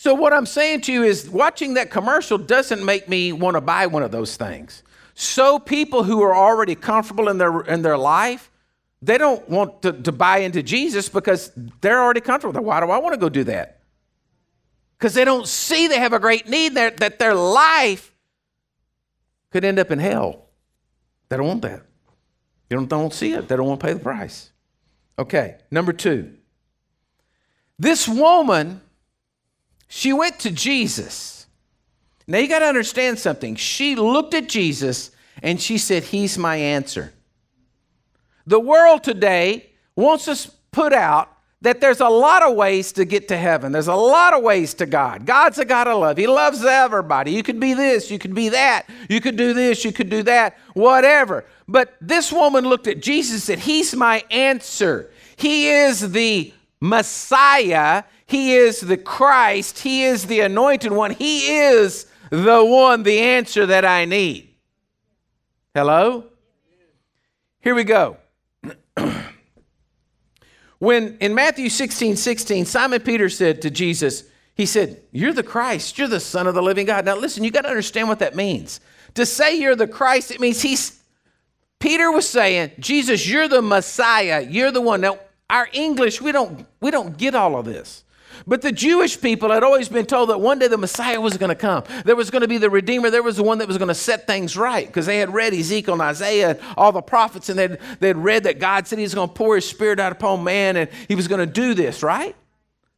So, 0.00 0.14
what 0.14 0.32
I'm 0.32 0.46
saying 0.46 0.80
to 0.82 0.92
you 0.94 1.02
is 1.02 1.28
watching 1.28 1.74
that 1.74 1.90
commercial 1.90 2.38
doesn't 2.38 2.82
make 2.82 3.06
me 3.06 3.32
want 3.32 3.56
to 3.56 3.60
buy 3.60 3.86
one 3.86 4.02
of 4.02 4.10
those 4.10 4.34
things. 4.34 4.82
So, 5.12 5.58
people 5.58 6.04
who 6.04 6.22
are 6.22 6.34
already 6.34 6.74
comfortable 6.74 7.28
in 7.28 7.36
their, 7.36 7.60
in 7.60 7.82
their 7.82 7.98
life, 7.98 8.50
they 9.02 9.18
don't 9.18 9.46
want 9.46 9.82
to, 9.82 9.92
to 9.92 10.10
buy 10.10 10.38
into 10.38 10.62
Jesus 10.62 11.10
because 11.10 11.52
they're 11.82 12.00
already 12.00 12.22
comfortable. 12.22 12.62
Why 12.62 12.80
do 12.80 12.90
I 12.90 12.96
want 12.96 13.12
to 13.12 13.20
go 13.20 13.28
do 13.28 13.44
that? 13.44 13.80
Because 14.96 15.12
they 15.12 15.26
don't 15.26 15.46
see 15.46 15.86
they 15.86 15.98
have 15.98 16.14
a 16.14 16.18
great 16.18 16.48
need 16.48 16.74
there, 16.74 16.92
that 16.92 17.18
their 17.18 17.34
life 17.34 18.14
could 19.50 19.66
end 19.66 19.78
up 19.78 19.90
in 19.90 19.98
hell. 19.98 20.46
They 21.28 21.36
don't 21.36 21.46
want 21.46 21.60
that. 21.60 21.82
They 22.70 22.76
don't, 22.76 22.88
don't 22.88 23.12
see 23.12 23.34
it. 23.34 23.48
They 23.48 23.54
don't 23.54 23.66
want 23.66 23.80
to 23.80 23.86
pay 23.86 23.92
the 23.92 24.00
price. 24.00 24.50
Okay, 25.18 25.58
number 25.70 25.92
two. 25.92 26.38
This 27.78 28.08
woman, 28.08 28.80
she 29.92 30.12
went 30.12 30.38
to 30.38 30.52
Jesus. 30.52 31.48
Now 32.28 32.38
you 32.38 32.46
got 32.46 32.60
to 32.60 32.66
understand 32.66 33.18
something. 33.18 33.56
She 33.56 33.96
looked 33.96 34.34
at 34.34 34.48
Jesus 34.48 35.10
and 35.42 35.60
she 35.60 35.78
said, 35.78 36.04
He's 36.04 36.38
my 36.38 36.54
answer. 36.54 37.12
The 38.46 38.60
world 38.60 39.02
today 39.02 39.70
wants 39.96 40.28
us 40.28 40.46
put 40.70 40.92
out 40.92 41.36
that 41.62 41.80
there's 41.80 41.98
a 41.98 42.08
lot 42.08 42.44
of 42.44 42.54
ways 42.54 42.92
to 42.92 43.04
get 43.04 43.26
to 43.28 43.36
heaven. 43.36 43.72
There's 43.72 43.88
a 43.88 43.94
lot 43.94 44.32
of 44.32 44.44
ways 44.44 44.74
to 44.74 44.86
God. 44.86 45.26
God's 45.26 45.58
a 45.58 45.64
God 45.64 45.88
of 45.88 45.98
love. 45.98 46.16
He 46.16 46.28
loves 46.28 46.64
everybody. 46.64 47.32
You 47.32 47.42
could 47.42 47.58
be 47.58 47.74
this, 47.74 48.12
you 48.12 48.18
could 48.20 48.34
be 48.34 48.50
that, 48.50 48.88
you 49.08 49.20
could 49.20 49.36
do 49.36 49.52
this, 49.52 49.84
you 49.84 49.90
could 49.90 50.08
do 50.08 50.22
that, 50.22 50.56
whatever. 50.74 51.44
But 51.66 51.96
this 52.00 52.32
woman 52.32 52.64
looked 52.64 52.86
at 52.86 53.02
Jesus 53.02 53.32
and 53.32 53.42
said, 53.42 53.58
He's 53.58 53.96
my 53.96 54.22
answer. 54.30 55.10
He 55.34 55.68
is 55.68 56.12
the 56.12 56.54
Messiah. 56.80 58.04
He 58.30 58.54
is 58.54 58.78
the 58.78 58.96
Christ. 58.96 59.80
He 59.80 60.04
is 60.04 60.28
the 60.28 60.38
anointed 60.38 60.92
one. 60.92 61.10
He 61.10 61.56
is 61.56 62.06
the 62.30 62.64
one, 62.64 63.02
the 63.02 63.18
answer 63.18 63.66
that 63.66 63.84
I 63.84 64.04
need. 64.04 64.54
Hello? 65.74 66.26
Here 67.60 67.74
we 67.74 67.82
go. 67.82 68.18
when 70.78 71.18
in 71.18 71.34
Matthew 71.34 71.68
16 71.68 72.14
16, 72.14 72.66
Simon 72.66 73.00
Peter 73.00 73.28
said 73.28 73.60
to 73.62 73.70
Jesus, 73.70 74.22
He 74.54 74.64
said, 74.64 75.02
You're 75.10 75.32
the 75.32 75.42
Christ, 75.42 75.98
you're 75.98 76.06
the 76.06 76.20
Son 76.20 76.46
of 76.46 76.54
the 76.54 76.62
living 76.62 76.86
God. 76.86 77.04
Now 77.04 77.16
listen, 77.16 77.42
you 77.42 77.50
got 77.50 77.62
to 77.62 77.68
understand 77.68 78.06
what 78.06 78.20
that 78.20 78.36
means. 78.36 78.78
To 79.14 79.26
say 79.26 79.58
you're 79.58 79.74
the 79.74 79.88
Christ, 79.88 80.30
it 80.30 80.38
means 80.38 80.62
he's 80.62 81.00
Peter 81.80 82.12
was 82.12 82.28
saying, 82.28 82.70
Jesus, 82.78 83.28
you're 83.28 83.48
the 83.48 83.60
Messiah, 83.60 84.46
you're 84.48 84.70
the 84.70 84.82
one. 84.82 85.00
Now, 85.00 85.18
our 85.48 85.68
English, 85.72 86.20
we 86.20 86.30
don't 86.30 86.64
we 86.80 86.92
don't 86.92 87.18
get 87.18 87.34
all 87.34 87.58
of 87.58 87.64
this. 87.64 88.04
But 88.46 88.62
the 88.62 88.72
Jewish 88.72 89.20
people 89.20 89.50
had 89.50 89.62
always 89.62 89.88
been 89.88 90.06
told 90.06 90.30
that 90.30 90.40
one 90.40 90.58
day 90.58 90.68
the 90.68 90.78
Messiah 90.78 91.20
was 91.20 91.36
going 91.36 91.48
to 91.50 91.54
come. 91.54 91.84
There 92.04 92.16
was 92.16 92.30
going 92.30 92.42
to 92.42 92.48
be 92.48 92.58
the 92.58 92.70
Redeemer. 92.70 93.10
There 93.10 93.22
was 93.22 93.36
the 93.36 93.42
one 93.42 93.58
that 93.58 93.68
was 93.68 93.78
going 93.78 93.88
to 93.88 93.94
set 93.94 94.26
things 94.26 94.56
right 94.56 94.86
because 94.86 95.06
they 95.06 95.18
had 95.18 95.32
read 95.32 95.54
Ezekiel 95.54 95.94
and 95.94 96.02
Isaiah 96.02 96.50
and 96.50 96.60
all 96.76 96.92
the 96.92 97.02
prophets, 97.02 97.48
and 97.48 97.58
they'd, 97.58 97.78
they'd 98.00 98.16
read 98.16 98.44
that 98.44 98.58
God 98.58 98.86
said 98.86 98.98
He 98.98 99.04
was 99.04 99.14
going 99.14 99.28
to 99.28 99.34
pour 99.34 99.54
His 99.56 99.68
Spirit 99.68 100.00
out 100.00 100.12
upon 100.12 100.44
man 100.44 100.76
and 100.76 100.90
He 101.08 101.14
was 101.14 101.28
going 101.28 101.40
to 101.40 101.52
do 101.52 101.74
this, 101.74 102.02
right? 102.02 102.34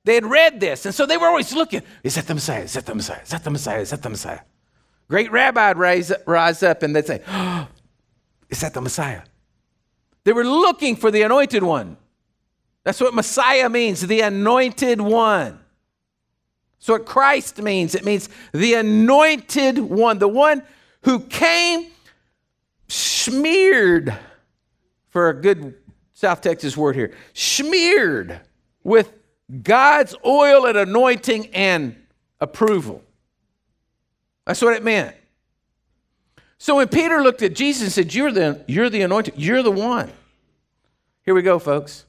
They 0.04 0.14
had 0.14 0.26
read 0.26 0.58
this, 0.58 0.84
and 0.84 0.92
so 0.94 1.06
they 1.06 1.16
were 1.16 1.28
always 1.28 1.52
looking 1.52 1.82
Is 2.02 2.16
that 2.16 2.26
the 2.26 2.34
Messiah? 2.34 2.62
Is 2.62 2.72
that 2.72 2.86
the 2.86 2.94
Messiah? 2.94 3.20
Is 3.22 3.30
that 3.30 3.44
the 3.44 3.50
Messiah? 3.50 3.80
Is 3.80 3.90
that 3.90 4.02
the 4.02 4.10
Messiah? 4.10 4.40
Great 5.08 5.30
rabbi 5.30 5.68
would 5.68 5.76
rise, 5.76 6.12
rise 6.26 6.62
up 6.62 6.82
and 6.82 6.96
they'd 6.96 7.06
say, 7.06 7.22
oh, 7.28 7.68
Is 8.48 8.60
that 8.60 8.74
the 8.74 8.80
Messiah? 8.82 9.22
They 10.24 10.32
were 10.32 10.44
looking 10.44 10.96
for 10.96 11.10
the 11.10 11.22
anointed 11.22 11.62
one. 11.62 11.96
That's 12.84 13.00
what 13.00 13.14
Messiah 13.14 13.68
means, 13.68 14.00
the 14.00 14.20
anointed 14.20 15.00
one. 15.00 15.60
So 16.78 16.94
what 16.94 17.06
Christ 17.06 17.62
means, 17.62 17.94
it 17.94 18.04
means 18.04 18.28
the 18.52 18.74
anointed 18.74 19.78
one, 19.78 20.18
the 20.18 20.26
one 20.26 20.62
who 21.02 21.20
came 21.20 21.92
smeared, 22.88 24.16
for 25.10 25.28
a 25.28 25.34
good 25.40 25.74
South 26.12 26.40
Texas 26.40 26.76
word 26.76 26.96
here, 26.96 27.14
smeared 27.34 28.40
with 28.82 29.12
God's 29.62 30.14
oil 30.26 30.66
and 30.66 30.76
anointing 30.76 31.48
and 31.54 31.94
approval. 32.40 33.02
That's 34.44 34.60
what 34.60 34.74
it 34.74 34.82
meant. 34.82 35.14
So 36.58 36.76
when 36.76 36.88
Peter 36.88 37.22
looked 37.22 37.42
at 37.42 37.54
Jesus 37.54 37.82
and 37.82 37.92
said, 37.92 38.14
You're 38.14 38.32
the, 38.32 38.64
you're 38.66 38.90
the 38.90 39.02
anointed, 39.02 39.34
you're 39.36 39.62
the 39.62 39.70
one. 39.70 40.10
Here 41.24 41.34
we 41.34 41.42
go, 41.42 41.58
folks. 41.58 42.06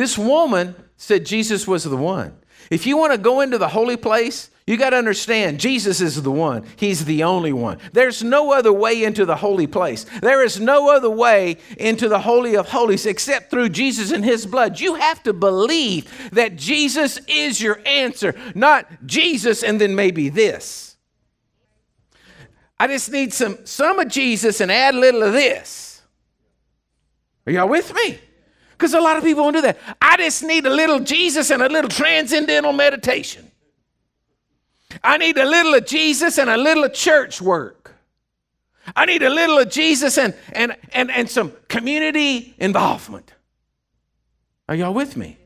This 0.00 0.16
woman 0.16 0.74
said 0.96 1.26
Jesus 1.26 1.68
was 1.68 1.84
the 1.84 1.94
one. 1.94 2.34
If 2.70 2.86
you 2.86 2.96
want 2.96 3.12
to 3.12 3.18
go 3.18 3.42
into 3.42 3.58
the 3.58 3.68
holy 3.68 3.98
place, 3.98 4.48
you 4.66 4.78
got 4.78 4.90
to 4.90 4.96
understand 4.96 5.60
Jesus 5.60 6.00
is 6.00 6.22
the 6.22 6.30
one. 6.30 6.64
He's 6.76 7.04
the 7.04 7.22
only 7.24 7.52
one. 7.52 7.76
There's 7.92 8.24
no 8.24 8.50
other 8.50 8.72
way 8.72 9.04
into 9.04 9.26
the 9.26 9.36
holy 9.36 9.66
place. 9.66 10.06
There 10.22 10.42
is 10.42 10.58
no 10.58 10.88
other 10.88 11.10
way 11.10 11.58
into 11.76 12.08
the 12.08 12.20
Holy 12.20 12.56
of 12.56 12.70
Holies 12.70 13.04
except 13.04 13.50
through 13.50 13.68
Jesus 13.68 14.10
and 14.10 14.24
His 14.24 14.46
blood. 14.46 14.80
You 14.80 14.94
have 14.94 15.22
to 15.24 15.34
believe 15.34 16.30
that 16.32 16.56
Jesus 16.56 17.20
is 17.28 17.60
your 17.60 17.82
answer, 17.84 18.34
not 18.54 18.86
Jesus 19.04 19.62
and 19.62 19.78
then 19.78 19.94
maybe 19.94 20.30
this. 20.30 20.96
I 22.78 22.86
just 22.86 23.12
need 23.12 23.34
some, 23.34 23.58
some 23.66 23.98
of 23.98 24.08
Jesus 24.08 24.62
and 24.62 24.72
add 24.72 24.94
a 24.94 24.98
little 24.98 25.24
of 25.24 25.34
this. 25.34 26.00
Are 27.46 27.52
y'all 27.52 27.68
with 27.68 27.92
me? 27.94 28.18
Because 28.80 28.94
a 28.94 29.00
lot 29.00 29.18
of 29.18 29.22
people 29.22 29.42
won't 29.42 29.56
do 29.56 29.60
that. 29.60 29.78
I 30.00 30.16
just 30.16 30.42
need 30.42 30.64
a 30.64 30.70
little 30.70 31.00
Jesus 31.00 31.50
and 31.50 31.60
a 31.62 31.68
little 31.68 31.90
transcendental 31.90 32.72
meditation. 32.72 33.50
I 35.04 35.18
need 35.18 35.36
a 35.36 35.44
little 35.44 35.74
of 35.74 35.84
Jesus 35.84 36.38
and 36.38 36.48
a 36.48 36.56
little 36.56 36.84
of 36.84 36.94
church 36.94 37.42
work. 37.42 37.94
I 38.96 39.04
need 39.04 39.22
a 39.22 39.28
little 39.28 39.58
of 39.58 39.68
Jesus 39.68 40.16
and, 40.16 40.34
and, 40.52 40.74
and, 40.94 41.10
and 41.10 41.28
some 41.28 41.52
community 41.68 42.54
involvement. 42.58 43.34
Are 44.66 44.74
y'all 44.74 44.94
with 44.94 45.14
me? 45.14 45.36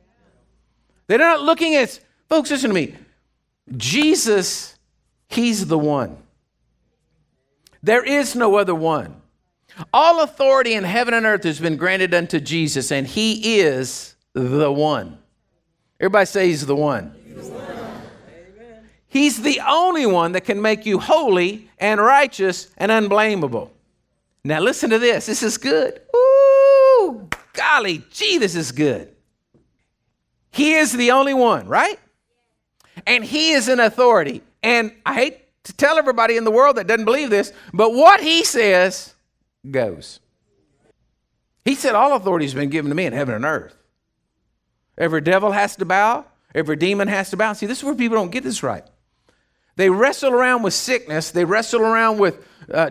They're 1.09 1.18
not 1.18 1.40
looking 1.40 1.75
at, 1.75 1.99
folks, 2.29 2.53
listen 2.53 2.70
to 2.70 2.75
me. 2.75 2.94
Jesus, 3.77 4.77
He's 5.27 5.66
the 5.66 5.77
one. 5.77 6.18
There 7.83 8.05
is 8.05 8.37
no 8.37 8.55
other 8.55 8.77
one. 8.77 9.23
All 9.93 10.23
authority 10.23 10.75
in 10.75 10.85
heaven 10.85 11.15
and 11.15 11.27
earth 11.27 11.45
has 11.45 11.59
been 11.59 11.77
granted 11.77 12.15
unto 12.15 12.41
Jesus, 12.41 12.93
and 12.93 13.07
he 13.07 13.59
is 13.59 14.15
the 14.33 14.71
one. 14.71 15.19
Everybody 16.01 16.27
say 16.27 16.49
he's 16.49 16.67
the 16.67 16.77
one. 16.77 17.15
He's 19.09 19.41
the, 19.41 19.61
only 19.65 20.07
one 20.07 20.33
that 20.33 20.41
can 20.41 20.61
make 20.61 20.85
you 20.85 20.99
holy 20.99 21.71
and 21.79 22.01
righteous 22.01 22.71
and 22.77 22.91
unblameable. 22.91 23.71
Now, 24.43 24.59
listen 24.59 24.91
to 24.91 24.99
this. 24.99 25.27
This 25.27 25.45
is 25.45 25.57
good. 25.57 26.01
Ooh, 26.15 27.29
golly 27.53 28.05
gee, 28.11 28.39
this 28.39 28.57
is 28.57 28.73
good. 28.73 29.15
He 30.51 30.75
is 30.75 30.93
the 30.93 31.13
only 31.13 31.33
one, 31.33 31.69
right? 31.69 31.99
And 33.07 33.25
he 33.25 33.53
is 33.53 33.69
an 33.69 33.79
authority. 33.79 34.43
And 34.65 34.93
I 35.07 35.15
hate 35.15 35.39
to 35.65 35.73
tell 35.73 35.97
everybody 35.97 36.37
in 36.37 36.43
the 36.43 36.51
world 36.51 36.77
that 36.77 36.87
doesn't 36.87 37.05
believe 37.05 37.31
this, 37.31 37.53
but 37.73 37.95
what 37.95 38.21
he 38.21 38.45
says 38.45 39.13
goes. 39.70 40.20
He 41.64 41.74
said, 41.74 41.94
All 41.94 42.14
authority 42.14 42.44
has 42.44 42.55
been 42.55 42.70
given 42.70 42.90
to 42.90 42.94
me 42.94 43.07
in 43.07 43.12
heaven 43.12 43.35
and 43.35 43.44
earth. 43.44 43.77
Every 44.96 45.20
devil 45.20 45.53
has 45.53 45.77
to 45.77 45.85
bow, 45.85 46.27
every 46.55 46.77
demon 46.77 47.09
has 47.09 47.31
to 47.31 47.37
bow. 47.37 47.53
See, 47.55 47.66
this 47.66 47.79
is 47.79 47.85
where 47.85 47.94
people 47.94 48.16
don't 48.16 48.31
get 48.31 48.44
this 48.44 48.62
right. 48.62 48.85
They 49.77 49.90
wrestle 49.90 50.33
around 50.33 50.62
with 50.62 50.74
sickness, 50.74 51.31
they 51.31 51.44
wrestle 51.44 51.81
around 51.81 52.18
with, 52.18 52.46
uh, 52.72 52.90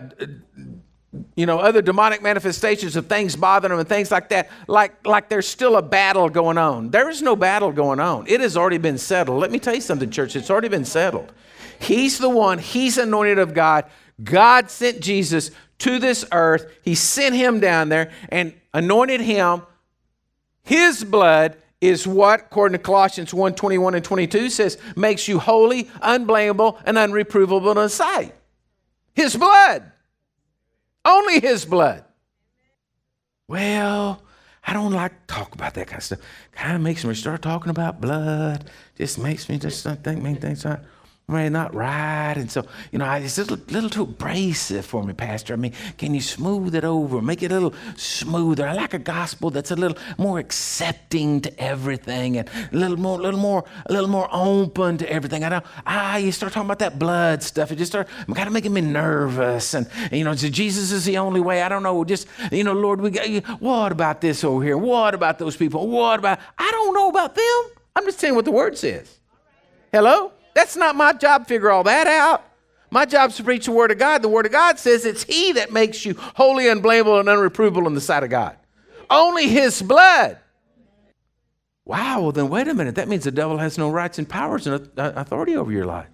you 1.34 1.46
know, 1.46 1.58
other 1.58 1.80
demonic 1.80 2.22
manifestations 2.22 2.96
of 2.96 3.06
things 3.06 3.36
bothering 3.36 3.70
them 3.70 3.78
and 3.78 3.88
things 3.88 4.10
like 4.10 4.28
that, 4.30 4.50
like, 4.66 5.06
like 5.06 5.28
there's 5.28 5.48
still 5.48 5.76
a 5.76 5.82
battle 5.82 6.28
going 6.28 6.58
on. 6.58 6.90
There 6.90 7.08
is 7.08 7.22
no 7.22 7.36
battle 7.36 7.72
going 7.72 8.00
on. 8.00 8.26
It 8.26 8.40
has 8.40 8.56
already 8.56 8.78
been 8.78 8.98
settled. 8.98 9.40
Let 9.40 9.50
me 9.50 9.58
tell 9.58 9.74
you 9.74 9.80
something, 9.80 10.10
church, 10.10 10.36
it's 10.36 10.50
already 10.50 10.68
been 10.68 10.84
settled. 10.84 11.32
He's 11.78 12.18
the 12.18 12.28
one, 12.28 12.58
He's 12.58 12.98
anointed 12.98 13.38
of 13.38 13.54
God. 13.54 13.84
God 14.22 14.70
sent 14.70 15.00
Jesus 15.00 15.50
to 15.78 15.98
this 15.98 16.24
earth. 16.32 16.70
He 16.82 16.94
sent 16.94 17.34
him 17.34 17.60
down 17.60 17.88
there 17.88 18.12
and 18.28 18.54
anointed 18.72 19.20
him. 19.20 19.62
His 20.62 21.02
blood 21.04 21.56
is 21.80 22.06
what, 22.06 22.40
according 22.40 22.78
to 22.78 22.82
Colossians 22.82 23.34
1 23.34 23.54
21 23.54 23.94
and 23.94 24.04
22, 24.04 24.50
says, 24.50 24.78
makes 24.96 25.28
you 25.28 25.38
holy, 25.38 25.90
unblameable, 26.00 26.78
and 26.86 26.96
unreprovable 26.96 27.70
in 27.70 27.76
the 27.76 27.88
sight. 27.88 28.34
His 29.14 29.36
blood. 29.36 29.90
Only 31.04 31.40
his 31.40 31.64
blood. 31.66 32.04
Well, 33.46 34.22
I 34.66 34.72
don't 34.72 34.92
like 34.92 35.26
to 35.26 35.34
talk 35.34 35.54
about 35.54 35.74
that 35.74 35.86
kind 35.88 35.98
of 35.98 36.04
stuff. 36.04 36.20
Kind 36.52 36.76
of 36.76 36.80
makes 36.80 37.04
me 37.04 37.12
start 37.14 37.42
talking 37.42 37.68
about 37.68 38.00
blood. 38.00 38.70
Just 38.96 39.18
makes 39.18 39.48
me 39.48 39.58
just 39.58 39.84
think, 39.84 40.22
make 40.22 40.40
things 40.40 40.64
not 40.64 40.80
Right, 41.26 41.50
not 41.50 41.74
right. 41.74 42.34
And 42.36 42.50
so, 42.50 42.66
you 42.92 42.98
know, 42.98 43.10
it's 43.14 43.38
a 43.38 43.44
little, 43.44 43.56
little 43.70 43.88
too 43.88 44.02
abrasive 44.02 44.84
for 44.84 45.02
me, 45.02 45.14
Pastor. 45.14 45.54
I 45.54 45.56
mean, 45.56 45.72
can 45.96 46.14
you 46.14 46.20
smooth 46.20 46.74
it 46.74 46.84
over, 46.84 47.22
make 47.22 47.42
it 47.42 47.50
a 47.50 47.54
little 47.54 47.72
smoother? 47.96 48.68
I 48.68 48.74
like 48.74 48.92
a 48.92 48.98
gospel 48.98 49.48
that's 49.50 49.70
a 49.70 49.74
little 49.74 49.96
more 50.18 50.38
accepting 50.38 51.40
to 51.40 51.58
everything 51.60 52.36
and 52.36 52.50
a 52.70 52.76
little 52.76 52.98
more, 52.98 53.18
little 53.18 53.40
more, 53.40 53.64
a 53.86 53.92
little 53.92 54.10
more 54.10 54.28
open 54.32 54.98
to 54.98 55.10
everything. 55.10 55.44
I 55.44 55.48
know, 55.48 55.62
ah, 55.86 56.18
you 56.18 56.30
start 56.30 56.52
talking 56.52 56.66
about 56.66 56.80
that 56.80 56.98
blood 56.98 57.42
stuff. 57.42 57.72
It 57.72 57.76
just 57.76 57.92
start 57.92 58.06
kind 58.34 58.46
of 58.46 58.52
making 58.52 58.74
me 58.74 58.82
nervous. 58.82 59.72
And, 59.72 59.88
and 60.02 60.12
you 60.12 60.24
know, 60.24 60.34
so 60.34 60.50
Jesus 60.50 60.92
is 60.92 61.06
the 61.06 61.16
only 61.16 61.40
way. 61.40 61.62
I 61.62 61.70
don't 61.70 61.82
know. 61.82 62.04
Just, 62.04 62.28
you 62.52 62.64
know, 62.64 62.74
Lord, 62.74 63.00
we 63.00 63.08
got, 63.08 63.30
you. 63.30 63.40
what 63.60 63.92
about 63.92 64.20
this 64.20 64.44
over 64.44 64.62
here? 64.62 64.76
What 64.76 65.14
about 65.14 65.38
those 65.38 65.56
people? 65.56 65.88
What 65.88 66.18
about, 66.18 66.38
I 66.58 66.70
don't 66.70 66.92
know 66.92 67.08
about 67.08 67.34
them. 67.34 67.62
I'm 67.96 68.04
just 68.04 68.20
saying 68.20 68.34
what 68.34 68.44
the 68.44 68.52
word 68.52 68.76
says. 68.76 69.20
Hello? 69.90 70.30
That's 70.54 70.76
not 70.76 70.96
my 70.96 71.12
job 71.12 71.42
to 71.42 71.48
figure 71.48 71.70
all 71.70 71.84
that 71.84 72.06
out. 72.06 72.44
My 72.90 73.04
job 73.04 73.30
is 73.30 73.36
to 73.36 73.44
preach 73.44 73.66
the 73.66 73.72
Word 73.72 73.90
of 73.90 73.98
God. 73.98 74.22
The 74.22 74.28
Word 74.28 74.46
of 74.46 74.52
God 74.52 74.78
says 74.78 75.04
it's 75.04 75.24
He 75.24 75.52
that 75.52 75.72
makes 75.72 76.06
you 76.06 76.14
holy, 76.36 76.68
unblameable, 76.68 77.18
and 77.18 77.28
unreprovable 77.28 77.86
in 77.86 77.94
the 77.94 78.00
sight 78.00 78.22
of 78.22 78.30
God. 78.30 78.56
Only 79.10 79.48
His 79.48 79.82
blood. 79.82 80.38
Wow, 81.84 82.22
well, 82.22 82.32
then 82.32 82.48
wait 82.48 82.68
a 82.68 82.74
minute. 82.74 82.94
That 82.94 83.08
means 83.08 83.24
the 83.24 83.30
devil 83.30 83.58
has 83.58 83.76
no 83.76 83.90
rights 83.90 84.18
and 84.18 84.28
powers 84.28 84.66
and 84.66 84.88
authority 84.96 85.56
over 85.56 85.70
your 85.70 85.84
life. 85.84 86.06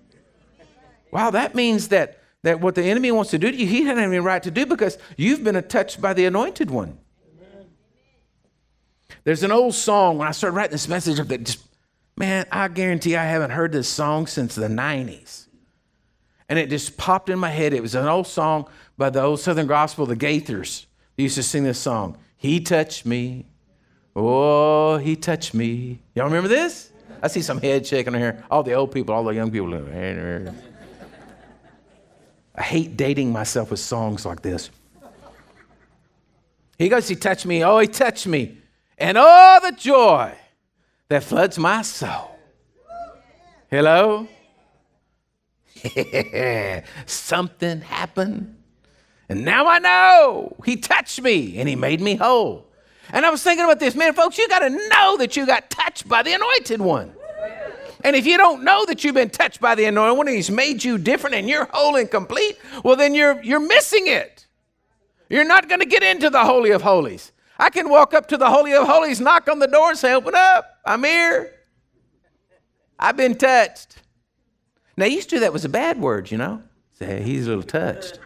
Wow, 1.13 1.31
that 1.31 1.55
means 1.55 1.89
that, 1.89 2.19
that 2.43 2.61
what 2.61 2.75
the 2.75 2.83
enemy 2.83 3.13
wants 3.13 3.31
to 3.33 3.39
do 3.39 3.51
to 3.51 3.57
you, 3.57 3.67
he 3.67 3.81
doesn't 3.81 3.99
have 3.99 4.09
any 4.09 4.19
right 4.19 4.43
to 4.43 4.51
do 4.51 4.67
because 4.67 4.99
you've 5.17 5.45
been 5.45 5.63
touched 5.65 6.01
by 6.01 6.13
the 6.13 6.25
anointed 6.25 6.71
one. 6.71 6.99
There's 9.23 9.43
an 9.43 9.53
old 9.53 9.75
song 9.75 10.19
when 10.19 10.27
I 10.27 10.31
started 10.31 10.57
writing 10.57 10.73
this 10.73 10.89
message 10.89 11.21
up 11.21 11.29
that 11.29 11.45
just, 11.45 11.65
man, 12.21 12.47
I 12.53 12.69
guarantee 12.69 13.17
I 13.17 13.25
haven't 13.25 13.51
heard 13.51 13.73
this 13.73 13.89
song 13.89 14.29
since 14.29 14.55
the 14.55 14.69
90s. 14.69 15.47
And 16.49 16.59
it 16.59 16.71
just 16.71 16.97
popped 16.97 17.31
in 17.31 17.39
my 17.39 17.49
head. 17.49 17.73
It 17.73 17.83
was 17.83 17.95
an 17.95 18.07
old 18.07 18.27
song 18.27 18.69
by 18.97 19.11
the 19.11 19.23
old 19.23 19.41
Southern 19.41 19.67
Gospel, 19.67 20.07
the 20.07 20.15
Gaithers. 20.15 20.87
They 21.17 21.25
used 21.25 21.37
to 21.37 21.43
sing 21.43 21.65
this 21.65 21.79
song. 21.79 22.19
He 22.37 22.61
touched 22.61 23.07
me. 23.07 23.47
Oh, 24.15 24.99
he 24.99 25.17
touched 25.17 25.55
me. 25.55 26.01
Y'all 26.15 26.27
remember 26.27 26.49
this? 26.49 26.93
I 27.23 27.29
see 27.29 27.43
some 27.43 27.61
head 27.61 27.87
shaking 27.87 28.15
here. 28.15 28.45
All 28.51 28.63
the 28.63 28.75
old 28.75 28.93
people, 28.93 29.15
all 29.15 29.25
the 29.25 29.35
young 29.35 29.51
people. 29.51 29.75
I 32.55 32.63
hate 32.63 32.97
dating 32.97 33.33
myself 33.33 33.71
with 33.71 33.81
songs 33.81 34.27
like 34.27 34.43
this. 34.43 34.71
He 36.79 36.89
goes, 36.89 37.09
He 37.09 37.17
touched 37.17 37.47
me. 37.47 37.65
Oh, 37.65 37.79
he 37.79 37.87
touched 37.87 38.27
me 38.27 38.59
and 39.01 39.17
all 39.17 39.61
the 39.61 39.73
joy 39.73 40.35
that 41.11 41.25
floods 41.25 41.59
my 41.59 41.83
soul. 41.83 42.39
Hello? 43.69 44.29
Something 47.07 47.81
happened. 47.81 48.57
And 49.29 49.45
now 49.45 49.67
I 49.67 49.81
know 49.81 50.57
he 50.65 50.77
touched 50.77 51.21
me 51.21 51.59
and 51.59 51.69
he 51.69 51.75
made 51.75 52.01
me 52.01 52.15
whole. 52.15 52.67
And 53.13 53.27
I 53.27 53.31
was 53.31 53.43
thinking 53.43 53.65
about 53.65 53.81
this, 53.81 53.97
man, 53.97 54.15
folks, 54.15 54.39
you 54.39 54.49
got 54.49 54.61
to 54.61 54.71
know 54.71 55.17
that 55.19 55.37
you 55.37 55.47
got 55.47 55.69
touched 55.69 56.09
by 56.09 56.23
the 56.23 56.33
anointed 56.33 56.81
one. 56.81 57.13
And 58.05 58.15
if 58.15 58.25
you 58.25 58.39
don't 58.39 58.63
know 58.63 58.87
that 58.87 59.03
you've 59.03 59.15
been 59.15 59.31
touched 59.31 59.61
by 59.61 59.75
the 59.75 59.87
anointed 59.87 60.17
one 60.17 60.29
and 60.29 60.37
he's 60.37 60.51
made 60.51 60.85
you 60.85 60.97
different 60.97 61.35
and 61.35 61.49
you're 61.49 61.69
whole 61.73 61.97
and 61.97 62.09
complete, 62.09 62.57
well, 62.85 62.95
then 62.95 63.17
you're, 63.17 63.43
you're 63.43 63.61
missing 63.61 64.07
it. 64.07 64.47
You're 65.29 65.45
not 65.45 65.69
going 65.69 65.81
to 65.81 65.87
get 65.87 66.05
into 66.05 66.31
the 66.31 66.45
Holy 66.45 66.71
of 66.71 66.83
Holies. 66.83 67.33
I 67.61 67.69
can 67.69 67.91
walk 67.91 68.15
up 68.15 68.27
to 68.29 68.39
the 68.39 68.49
Holy 68.49 68.73
of 68.73 68.87
Holies, 68.87 69.21
knock 69.21 69.47
on 69.47 69.59
the 69.59 69.67
door, 69.67 69.91
and 69.91 69.99
say, 69.99 70.15
Open 70.15 70.35
up, 70.35 70.80
I'm 70.85 71.05
here. 71.05 71.53
I've 72.99 73.17
been 73.17 73.35
touched. 73.35 73.97
Now, 74.97 75.07
used 75.07 75.31
to 75.31 75.41
that 75.41 75.53
was 75.53 75.65
a 75.65 75.69
bad 75.69 76.01
word, 76.01 76.31
you 76.31 76.39
know. 76.39 76.63
Say, 76.99 77.23
he's 77.23 77.47
a 77.47 77.49
little 77.49 77.63
touched. 77.63 78.19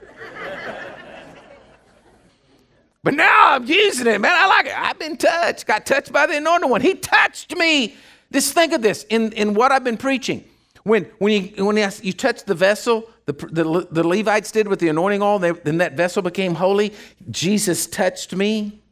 but 3.02 3.14
now 3.14 3.52
I'm 3.52 3.64
using 3.64 4.06
it, 4.06 4.20
man. 4.20 4.32
I 4.34 4.46
like 4.46 4.66
it. 4.66 4.76
I've 4.76 4.98
been 4.98 5.16
touched, 5.16 5.66
got 5.66 5.86
touched 5.86 6.12
by 6.12 6.26
the 6.26 6.36
anointed 6.36 6.68
one. 6.68 6.80
He 6.80 6.94
touched 6.94 7.56
me. 7.56 7.94
Just 8.32 8.52
think 8.52 8.72
of 8.72 8.82
this 8.82 9.04
in, 9.04 9.32
in 9.32 9.54
what 9.54 9.70
I've 9.70 9.84
been 9.84 9.96
preaching. 9.96 10.44
When, 10.82 11.04
when, 11.18 11.54
you, 11.56 11.64
when 11.64 11.76
you 12.02 12.12
touch 12.12 12.44
the 12.44 12.54
vessel, 12.54 13.08
the, 13.26 13.32
the, 13.32 13.86
the 13.90 14.06
Levites 14.06 14.50
did 14.50 14.66
with 14.68 14.80
the 14.80 14.88
anointing 14.88 15.22
oil, 15.22 15.38
they, 15.38 15.52
then 15.52 15.78
that 15.78 15.96
vessel 15.96 16.22
became 16.22 16.54
holy. 16.54 16.92
Jesus 17.30 17.86
touched 17.86 18.34
me 18.34 18.82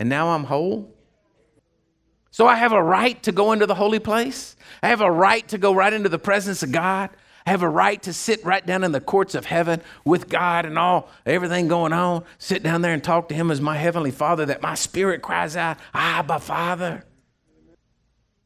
and 0.00 0.08
now 0.08 0.30
I'm 0.30 0.44
whole? 0.44 0.92
So 2.30 2.46
I 2.46 2.56
have 2.56 2.72
a 2.72 2.82
right 2.82 3.20
to 3.24 3.32
go 3.32 3.52
into 3.52 3.66
the 3.66 3.74
holy 3.74 3.98
place. 3.98 4.56
I 4.82 4.88
have 4.88 5.00
a 5.00 5.10
right 5.10 5.46
to 5.48 5.58
go 5.58 5.74
right 5.74 5.92
into 5.92 6.08
the 6.08 6.18
presence 6.18 6.62
of 6.62 6.72
God. 6.72 7.10
I 7.46 7.50
have 7.50 7.62
a 7.62 7.68
right 7.68 8.00
to 8.02 8.12
sit 8.12 8.44
right 8.44 8.64
down 8.64 8.84
in 8.84 8.92
the 8.92 9.00
courts 9.00 9.34
of 9.34 9.46
heaven 9.46 9.82
with 10.04 10.28
God 10.28 10.66
and 10.66 10.78
all 10.78 11.08
everything 11.26 11.68
going 11.68 11.92
on. 11.92 12.24
Sit 12.38 12.62
down 12.62 12.82
there 12.82 12.92
and 12.92 13.02
talk 13.02 13.28
to 13.30 13.34
Him 13.34 13.50
as 13.50 13.60
my 13.60 13.76
heavenly 13.76 14.10
Father. 14.10 14.46
That 14.46 14.62
my 14.62 14.74
spirit 14.74 15.22
cries 15.22 15.56
out, 15.56 15.78
"Abba, 15.94 16.38
Father." 16.38 17.04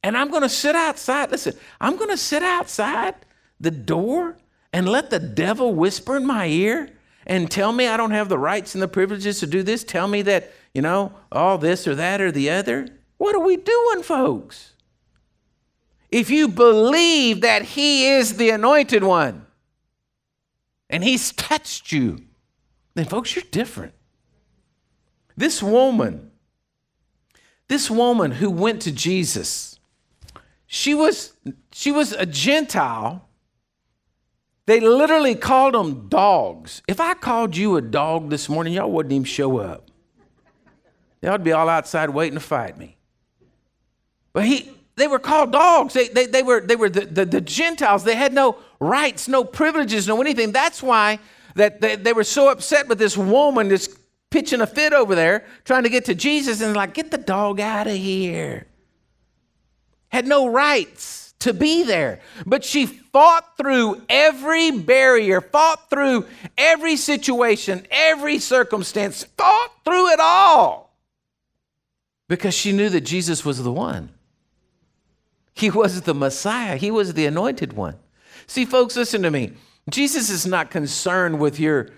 And 0.02 0.16
I'm 0.16 0.30
going 0.30 0.42
to 0.42 0.48
sit 0.48 0.76
outside. 0.76 1.30
Listen, 1.30 1.54
I'm 1.80 1.96
going 1.96 2.10
to 2.10 2.16
sit 2.16 2.42
outside 2.42 3.14
the 3.58 3.70
door 3.70 4.36
and 4.72 4.88
let 4.88 5.10
the 5.10 5.18
devil 5.18 5.74
whisper 5.74 6.16
in 6.16 6.26
my 6.26 6.46
ear 6.46 6.90
and 7.26 7.50
tell 7.50 7.72
me 7.72 7.86
I 7.86 7.96
don't 7.96 8.10
have 8.10 8.28
the 8.28 8.38
rights 8.38 8.74
and 8.74 8.82
the 8.82 8.88
privileges 8.88 9.40
to 9.40 9.46
do 9.46 9.62
this. 9.62 9.82
Tell 9.82 10.06
me 10.06 10.22
that 10.22 10.52
you 10.74 10.82
know, 10.82 11.12
all 11.30 11.56
this 11.56 11.86
or 11.86 11.94
that 11.94 12.20
or 12.20 12.32
the 12.32 12.50
other. 12.50 12.88
What 13.16 13.34
are 13.34 13.44
we 13.44 13.56
doing, 13.56 14.02
folks? 14.02 14.72
If 16.10 16.30
you 16.30 16.48
believe 16.48 17.40
that 17.40 17.62
He 17.62 18.06
is 18.08 18.36
the 18.36 18.50
anointed 18.50 19.02
one 19.02 19.46
and 20.88 21.02
He's 21.02 21.32
touched 21.32 21.92
you, 21.92 22.20
then, 22.94 23.06
folks, 23.06 23.34
you're 23.34 23.44
different. 23.50 23.94
This 25.36 25.62
woman, 25.62 26.30
this 27.68 27.90
woman 27.90 28.30
who 28.30 28.50
went 28.50 28.82
to 28.82 28.92
Jesus, 28.92 29.80
she 30.66 30.94
was, 30.94 31.32
she 31.72 31.90
was 31.90 32.12
a 32.12 32.26
Gentile. 32.26 33.28
They 34.66 34.80
literally 34.80 35.34
called 35.34 35.74
them 35.74 36.08
dogs. 36.08 36.82
If 36.86 37.00
I 37.00 37.14
called 37.14 37.56
you 37.56 37.76
a 37.76 37.82
dog 37.82 38.30
this 38.30 38.48
morning, 38.48 38.74
y'all 38.74 38.90
wouldn't 38.90 39.12
even 39.12 39.24
show 39.24 39.58
up. 39.58 39.90
To 41.22 41.38
be 41.38 41.52
all 41.52 41.68
outside 41.68 42.10
waiting 42.10 42.38
to 42.38 42.44
fight 42.44 42.78
me. 42.78 42.96
But 44.34 44.44
he, 44.44 44.70
they 44.96 45.06
were 45.06 45.18
called 45.18 45.52
dogs. 45.52 45.94
They, 45.94 46.08
they, 46.08 46.26
they 46.26 46.42
were, 46.42 46.60
they 46.60 46.76
were 46.76 46.90
the, 46.90 47.06
the, 47.06 47.24
the 47.24 47.40
Gentiles. 47.40 48.04
They 48.04 48.16
had 48.16 48.34
no 48.34 48.58
rights, 48.80 49.28
no 49.28 49.44
privileges, 49.44 50.06
no 50.06 50.20
anything. 50.20 50.52
That's 50.52 50.82
why 50.82 51.20
that 51.54 51.80
they, 51.80 51.96
they 51.96 52.12
were 52.12 52.24
so 52.24 52.50
upset 52.50 52.88
with 52.88 52.98
this 52.98 53.16
woman 53.16 53.70
just 53.70 53.96
pitching 54.30 54.60
a 54.60 54.66
fit 54.66 54.92
over 54.92 55.14
there, 55.14 55.46
trying 55.64 55.84
to 55.84 55.88
get 55.88 56.04
to 56.06 56.14
Jesus, 56.14 56.60
and 56.60 56.76
like, 56.76 56.92
get 56.92 57.10
the 57.12 57.18
dog 57.18 57.60
out 57.60 57.86
of 57.86 57.96
here. 57.96 58.66
Had 60.08 60.26
no 60.26 60.48
rights 60.48 61.34
to 61.40 61.52
be 61.52 61.84
there. 61.84 62.20
But 62.44 62.64
she 62.64 62.86
fought 62.86 63.56
through 63.56 64.02
every 64.08 64.72
barrier, 64.72 65.40
fought 65.40 65.88
through 65.90 66.26
every 66.58 66.96
situation, 66.96 67.86
every 67.90 68.40
circumstance, 68.40 69.22
fought 69.36 69.70
through 69.84 70.10
it 70.10 70.18
all 70.20 70.84
because 72.28 72.54
she 72.54 72.72
knew 72.72 72.88
that 72.88 73.02
Jesus 73.02 73.44
was 73.44 73.62
the 73.62 73.72
one. 73.72 74.10
He 75.54 75.70
was 75.70 76.02
the 76.02 76.14
Messiah, 76.14 76.76
He 76.76 76.90
was 76.90 77.14
the 77.14 77.26
anointed 77.26 77.72
one. 77.72 77.96
See, 78.46 78.64
folks, 78.64 78.96
listen 78.96 79.22
to 79.22 79.30
me. 79.30 79.52
Jesus 79.90 80.30
is 80.30 80.46
not 80.46 80.70
concerned 80.70 81.38
with 81.38 81.58
your, 81.60 81.90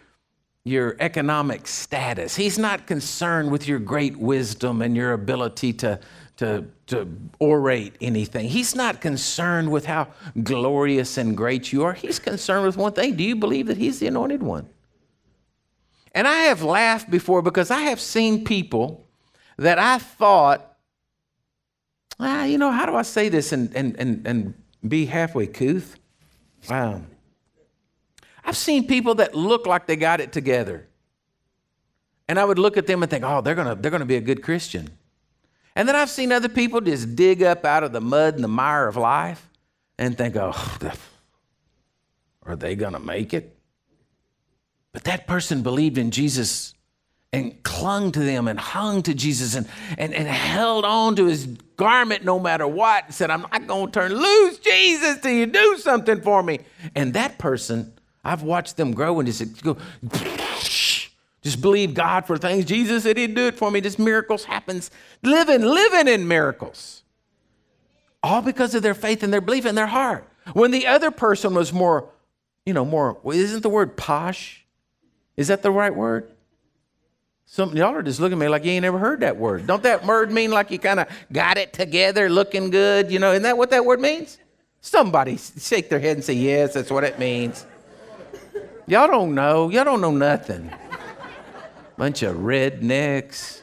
your 0.65 0.97
economic 1.01 1.67
status. 1.67 2.37
He's 2.37 2.59
not 2.59 2.87
concerned 2.87 3.51
with 3.51 3.67
your 3.67 3.79
great 3.79 4.17
wisdom 4.17 4.83
and 4.83 4.97
your 4.97 5.13
ability 5.13 5.73
to, 5.75 6.01
to, 6.37 6.65
to 6.89 7.09
orate 7.41 7.95
anything. 8.01 8.49
He's 8.49 8.75
not 8.75 9.01
concerned 9.01 9.71
with 9.71 9.87
how 9.87 10.09
glorious 10.43 11.17
and 11.17 11.37
great 11.37 11.73
you 11.73 11.85
are. 11.85 11.95
He's 11.95 12.19
concerned 12.19 12.67
with 12.67 12.77
one 12.77 12.93
thing 12.93 13.17
Do 13.17 13.25
you 13.25 13.37
believe 13.37 13.67
that 13.67 13.77
He's 13.77 13.99
the 13.99 14.09
anointed 14.09 14.43
one? 14.43 14.69
And 16.13 16.27
I 16.27 16.45
have 16.45 16.63
laughed 16.63 17.11
before 17.11 17.43
because 17.43 17.71
I 17.71 17.81
have 17.83 18.01
seen 18.01 18.45
people 18.45 19.07
that 19.59 19.79
I 19.79 19.99
thought, 19.99 20.66
ah, 22.19 22.45
you 22.45 22.59
know, 22.59 22.71
how 22.71 22.87
do 22.87 22.95
I 22.95 23.03
say 23.03 23.29
this 23.29 23.53
and, 23.53 23.75
and, 23.75 23.97
and, 23.99 24.27
and 24.27 24.55
be 24.87 25.07
halfway 25.07 25.47
couth? 25.47 25.97
Wow. 26.69 27.03
I've 28.45 28.57
seen 28.57 28.87
people 28.87 29.17
that 29.17 29.35
look 29.35 29.67
like 29.67 29.87
they 29.87 29.97
got 29.97 30.21
it 30.21 30.33
together. 30.33 30.89
And 32.29 32.39
I 32.39 32.45
would 32.45 32.59
look 32.59 32.77
at 32.77 32.87
them 32.87 33.03
and 33.03 33.11
think, 33.11 33.25
oh, 33.25 33.41
they're 33.41 33.55
going 33.55 33.69
to 33.69 33.75
they're 33.75 33.91
to 33.91 34.05
be 34.05 34.17
a 34.17 34.21
good 34.21 34.43
Christian. 34.43 34.91
And 35.75 35.89
then 35.89 35.95
I've 35.95 36.11
seen 36.11 36.33
other 36.33 36.49
people 36.49 36.81
just 36.81 37.15
dig 37.15 37.43
up 37.43 37.65
out 37.65 37.85
of 37.85 37.93
the 37.93 38.01
mud 38.01 38.35
and 38.35 38.43
the 38.43 38.49
mire 38.49 38.89
of 38.89 38.97
life 38.97 39.49
and 39.99 40.17
think, 40.17 40.37
oh, 40.37 40.79
are 42.47 42.57
they 42.57 42.75
going 42.75 42.95
to 42.95 42.99
make 42.99 43.35
it? 43.35 43.57
But 44.93 45.05
that 45.05 45.27
person 45.27 45.63
believed 45.63 45.99
in 45.99 46.11
Jesus 46.11 46.73
and 47.33 47.63
clung 47.63 48.13
to 48.13 48.21
them 48.21 48.49
and 48.49 48.59
hung 48.59 49.03
to 49.03 49.13
Jesus 49.13 49.55
and, 49.55 49.69
and, 49.99 50.15
and 50.15 50.27
held 50.27 50.85
on 50.85 51.17
to 51.17 51.27
his 51.27 51.47
garment 51.77 52.25
no 52.25 52.39
matter 52.39 52.67
what 52.67 53.07
and 53.07 53.15
said, 53.15 53.31
I'm 53.31 53.43
not 53.43 53.67
going 53.67 53.87
to 53.87 53.93
turn 53.93 54.13
loose, 54.15 54.59
Jesus, 54.59 55.19
till 55.19 55.33
you 55.33 55.47
do 55.47 55.77
something 55.79 56.21
for 56.21 56.43
me. 56.43 56.61
And 56.95 57.15
that 57.15 57.39
person, 57.39 57.93
I've 58.25 58.43
watched 58.43 58.77
them 58.77 58.93
grow 58.93 59.21
and 59.21 59.27
just 59.27 59.63
go, 59.63 59.77
just 61.43 61.61
believe 61.61 61.95
God 61.95 62.27
for 62.27 62.37
things. 62.37 62.65
Jesus 62.65 63.05
said 63.05 63.17
he'd 63.17 63.35
do 63.35 63.47
it 63.47 63.55
for 63.55 63.71
me. 63.71 63.81
Just 63.81 63.99
miracles 63.99 64.45
happens. 64.45 64.91
Living, 65.23 65.63
living 65.63 66.09
in 66.09 66.27
miracles. 66.27 67.03
All 68.23 68.43
because 68.43 68.75
of 68.75 68.83
their 68.83 68.95
faith 68.95 69.23
and 69.23 69.33
their 69.33 69.41
belief 69.41 69.65
in 69.67 69.75
their 69.75 69.87
heart. 69.87 70.27
When 70.53 70.71
the 70.71 70.87
other 70.87 71.11
person 71.11 71.55
was 71.55 71.73
more, 71.73 72.11
you 72.65 72.73
know, 72.73 72.85
more, 72.85 73.19
isn't 73.25 73.63
the 73.63 73.69
word 73.69 73.97
posh? 73.97 74.65
Is 75.37 75.49
that 75.49 75.63
the 75.63 75.71
right 75.71 75.95
word? 75.95 76.31
Some 77.47 77.77
y'all 77.77 77.95
are 77.95 78.03
just 78.03 78.19
looking 78.19 78.39
at 78.39 78.41
me 78.41 78.49
like 78.49 78.65
you 78.65 78.73
ain't 78.73 78.85
ever 78.85 78.99
heard 78.99 79.21
that 79.21 79.37
word. 79.37 79.67
Don't 79.67 79.83
that 79.85 80.05
word 80.05 80.33
mean 80.33 80.51
like 80.51 80.71
you 80.73 80.79
kind 80.81 80.99
of 80.99 81.09
got 81.33 81.57
it 81.57 81.73
together, 81.73 82.29
looking 82.29 82.71
good? 82.71 83.11
You 83.11 83.21
know, 83.21 83.31
isn't 83.31 83.45
that 83.45 83.57
what 83.57 83.71
that 83.71 83.85
word 83.85 84.01
means? 84.01 84.39
Somebody 84.81 85.37
shake 85.37 85.89
their 85.89 86.01
head 86.01 86.17
and 86.17 86.25
say, 86.25 86.35
Yes, 86.35 86.75
that's 86.75 86.91
what 86.91 87.05
it 87.05 87.19
means. 87.19 87.65
Y'all 88.89 89.09
don't 89.09 89.35
know. 89.35 89.71
Y'all 89.71 89.85
don't 89.85 90.01
know 90.01 90.11
nothing. 90.11 90.71
Bunch 91.97 92.23
of 92.23 92.37
rednecks. 92.37 93.63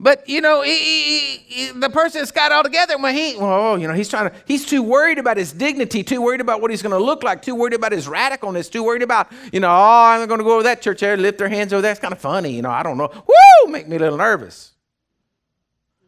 But 0.00 0.28
you 0.28 0.40
know, 0.40 0.62
he, 0.62 0.76
he, 0.78 1.36
he, 1.38 1.70
the 1.72 1.90
person 1.90 2.20
that's 2.20 2.30
got 2.30 2.52
all 2.52 2.62
together, 2.62 2.96
when 2.98 3.16
he, 3.16 3.36
well, 3.36 3.72
oh, 3.72 3.74
you 3.74 3.88
know, 3.88 3.94
he's 3.94 4.08
trying 4.08 4.30
to, 4.30 4.36
he's 4.46 4.64
too 4.64 4.80
worried 4.80 5.18
about 5.18 5.36
his 5.36 5.52
dignity, 5.52 6.04
too 6.04 6.22
worried 6.22 6.40
about 6.40 6.60
what 6.60 6.70
he's 6.70 6.82
going 6.82 6.92
to 6.92 7.04
look 7.04 7.24
like, 7.24 7.42
too 7.42 7.56
worried 7.56 7.74
about 7.74 7.90
his 7.90 8.06
radicalness, 8.06 8.70
too 8.70 8.84
worried 8.84 9.02
about, 9.02 9.32
you 9.52 9.58
know, 9.58 9.68
oh, 9.68 10.04
I'm 10.04 10.28
going 10.28 10.38
to 10.38 10.44
go 10.44 10.54
over 10.54 10.62
that 10.62 10.82
church 10.82 11.00
there, 11.00 11.16
lift 11.16 11.38
their 11.38 11.48
hands 11.48 11.72
over 11.72 11.82
there. 11.82 11.90
It's 11.90 12.00
kind 12.00 12.12
of 12.12 12.20
funny, 12.20 12.52
you 12.52 12.62
know. 12.62 12.70
I 12.70 12.84
don't 12.84 12.96
know. 12.96 13.10
Woo, 13.12 13.72
make 13.72 13.88
me 13.88 13.96
a 13.96 13.98
little 13.98 14.18
nervous. 14.18 14.72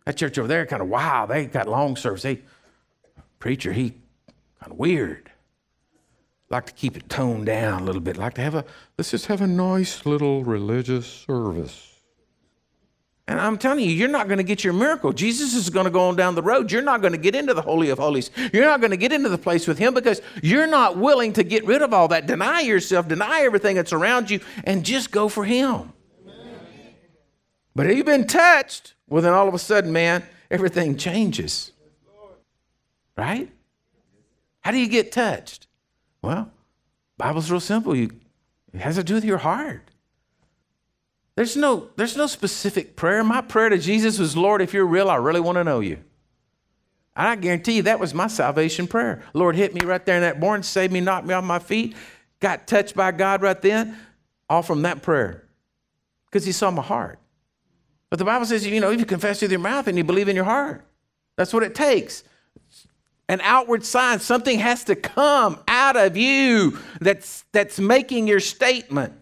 That 0.05 0.16
church 0.16 0.38
over 0.38 0.46
there, 0.46 0.66
kind 0.66 0.83
of 0.83 0.88
wow, 0.88 1.26
they 1.26 1.46
got 1.46 1.66
long 1.66 1.96
service. 1.96 2.22
They 2.22 2.42
preacher, 3.40 3.72
he 3.72 3.90
kind 4.61 4.70
of 4.70 4.79
weird. 4.79 5.33
Like 6.48 6.66
to 6.66 6.72
keep 6.72 6.96
it 6.96 7.09
toned 7.09 7.46
down 7.46 7.83
a 7.83 7.85
little 7.85 8.00
bit. 8.00 8.16
Like 8.16 8.35
to 8.35 8.40
have 8.40 8.55
a 8.55 8.64
let's 8.96 9.11
just 9.11 9.26
have 9.26 9.40
a 9.40 9.46
nice 9.48 10.07
little 10.07 10.44
religious 10.44 11.07
service. 11.07 11.89
And 13.31 13.40
I'm 13.40 13.59
telling 13.59 13.85
you, 13.85 13.93
you're 13.93 14.09
not 14.09 14.27
going 14.27 14.38
to 14.38 14.43
get 14.43 14.64
your 14.64 14.73
miracle. 14.73 15.12
Jesus 15.12 15.55
is 15.55 15.71
going 15.71 15.85
to 15.85 15.90
go 15.90 16.09
on 16.09 16.16
down 16.16 16.35
the 16.35 16.43
road. 16.43 16.73
You're 16.73 16.83
not 16.83 17.01
going 17.01 17.12
to 17.12 17.19
get 17.19 17.37
into 17.37 17.55
the 17.55 17.62
Holy 17.62 17.88
of 17.90 17.99
Holies. 18.01 18.29
You're 18.53 18.64
not 18.64 18.81
going 18.81 18.90
to 18.90 18.97
get 18.97 19.12
into 19.12 19.29
the 19.29 19.38
place 19.38 19.69
with 19.69 19.79
Him 19.79 19.95
because 19.95 20.21
you're 20.43 20.66
not 20.66 20.97
willing 20.97 21.33
to 21.35 21.45
get 21.45 21.64
rid 21.64 21.81
of 21.81 21.95
all 21.95 22.09
that. 22.09 22.27
Deny 22.27 22.62
yourself, 22.62 23.07
deny 23.07 23.43
everything 23.43 23.77
that's 23.77 23.93
around 23.93 24.33
you, 24.33 24.40
and 24.64 24.85
just 24.85 25.12
go 25.12 25.29
for 25.29 25.45
Him. 25.45 25.93
But 27.77 27.87
have 27.87 27.97
you 27.97 28.03
been 28.03 28.27
touched? 28.27 28.95
Well, 29.09 29.23
then 29.23 29.33
all 29.33 29.47
of 29.47 29.55
a 29.55 29.61
sudden, 29.61 29.93
man, 29.93 30.25
everything 30.51 30.97
changes. 30.97 31.71
Right? 33.16 33.49
How 34.62 34.73
do 34.73 34.79
you 34.79 34.88
get 34.88 35.12
touched? 35.12 35.69
Well, 36.21 36.51
Bible's 37.16 37.49
real 37.49 37.61
simple. 37.61 37.95
You, 37.95 38.11
it 38.73 38.81
has 38.81 38.97
to 38.97 39.05
do 39.05 39.14
with 39.14 39.25
your 39.25 39.38
heart. 39.38 39.89
There's 41.40 41.57
no, 41.57 41.88
there's 41.96 42.18
no 42.18 42.26
specific 42.26 42.96
prayer. 42.96 43.24
My 43.24 43.40
prayer 43.40 43.70
to 43.70 43.79
Jesus 43.79 44.18
was, 44.18 44.37
Lord, 44.37 44.61
if 44.61 44.74
you're 44.74 44.85
real, 44.85 45.09
I 45.09 45.16
really 45.16 45.40
want 45.40 45.57
to 45.57 45.64
know 45.64 45.81
you. 45.81 45.96
And 47.16 47.29
I 47.29 47.35
guarantee 47.35 47.76
you 47.76 47.83
that 47.85 47.98
was 47.98 48.12
my 48.12 48.26
salvation 48.26 48.87
prayer. 48.87 49.22
Lord, 49.33 49.57
hit 49.57 49.72
me 49.72 49.81
right 49.81 50.05
there 50.05 50.16
in 50.16 50.20
that 50.20 50.38
born, 50.38 50.62
save 50.62 50.92
me, 50.92 51.00
knock 51.00 51.24
me 51.24 51.33
off 51.33 51.42
my 51.42 51.59
feet. 51.59 51.96
Got 52.40 52.66
touched 52.66 52.94
by 52.94 53.12
God 53.12 53.40
right 53.40 53.59
then, 53.62 53.96
all 54.50 54.61
from 54.61 54.83
that 54.83 55.00
prayer. 55.00 55.48
Because 56.26 56.44
he 56.44 56.53
saw 56.53 56.70
my 56.70 56.83
heart. 56.83 57.18
But 58.11 58.18
the 58.18 58.26
Bible 58.26 58.44
says, 58.44 58.66
you 58.66 58.79
know, 58.79 58.90
if 58.90 59.00
you 59.00 59.07
confess 59.07 59.40
with 59.40 59.50
your 59.50 59.61
mouth 59.61 59.88
and 59.88 59.96
you 59.96 60.05
believe 60.05 60.29
in 60.29 60.37
your 60.37 60.44
heart, 60.44 60.85
that's 61.38 61.55
what 61.55 61.62
it 61.62 61.74
takes. 61.74 62.22
An 63.31 63.40
outward 63.42 63.87
sign, 63.87 64.20
something 64.20 64.59
has 64.59 64.85
to 64.85 64.94
come 64.94 65.59
out 65.66 65.96
of 65.96 66.18
you 66.18 66.79
that's, 67.00 67.46
that's 67.53 67.81
making 67.81 68.26
your 68.26 68.40
statement. 68.40 69.14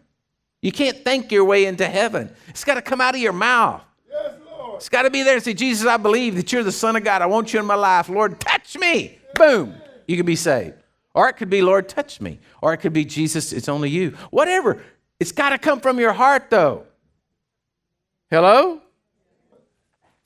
You 0.61 0.73
can't 0.73 1.05
think 1.05 1.31
your 1.31 1.45
way 1.45 1.67
into 1.67 1.87
heaven. 1.87 2.35
It's 2.49 2.65
got 2.65 2.75
to 2.75 2.83
come 2.83 3.01
out 3.01 3.15
of 3.15 3.21
your 3.21 3.33
mouth. 3.33 3.83
Yes, 4.11 4.33
Lord. 4.51 4.77
It's 4.77 4.89
got 4.89 5.03
to 5.03 5.11
be 5.11 5.23
there 5.23 5.35
and 5.35 5.43
say, 5.43 5.55
Jesus, 5.55 5.87
I 5.87 5.97
believe 5.97 6.35
that 6.37 6.53
you're 6.53 6.65
the 6.65 6.73
Son 6.73 6.97
of 6.97 7.05
God. 7.05 7.23
I 7.23 7.27
want 7.27 7.53
you 7.53 7.61
in 7.61 7.67
my 7.67 7.77
life. 7.77 8.09
Lord, 8.09 8.41
touch 8.41 8.77
me. 8.77 9.19
Boom. 9.35 9.75
You 10.07 10.17
can 10.17 10.27
be 10.27 10.37
saved. 10.37 10.75
Or 11.15 11.29
it 11.29 11.35
could 11.35 11.51
be, 11.51 11.63
Lord, 11.63 11.89
touch 11.89 12.21
me. 12.21 12.39
Or 12.61 12.73
it 12.73 12.79
could 12.79 12.93
be, 12.93 13.05
Jesus, 13.05 13.53
it's 13.53 13.69
only 13.69 13.91
you. 13.91 14.11
Whatever. 14.31 14.83
It's 15.21 15.33
got 15.33 15.51
to 15.51 15.59
come 15.59 15.81
from 15.81 15.99
your 15.99 16.13
heart, 16.13 16.51
though. 16.51 16.87
Hello? 18.31 18.81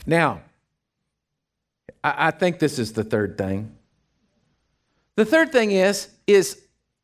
Now, 0.06 0.42
I, 2.02 2.28
I 2.28 2.30
think 2.30 2.58
this 2.58 2.78
is 2.78 2.92
the 2.92 3.04
third 3.04 3.38
thing. 3.38 3.74
The 5.14 5.24
third 5.24 5.52
thing 5.52 5.72
is, 5.72 6.08
is 6.26 6.61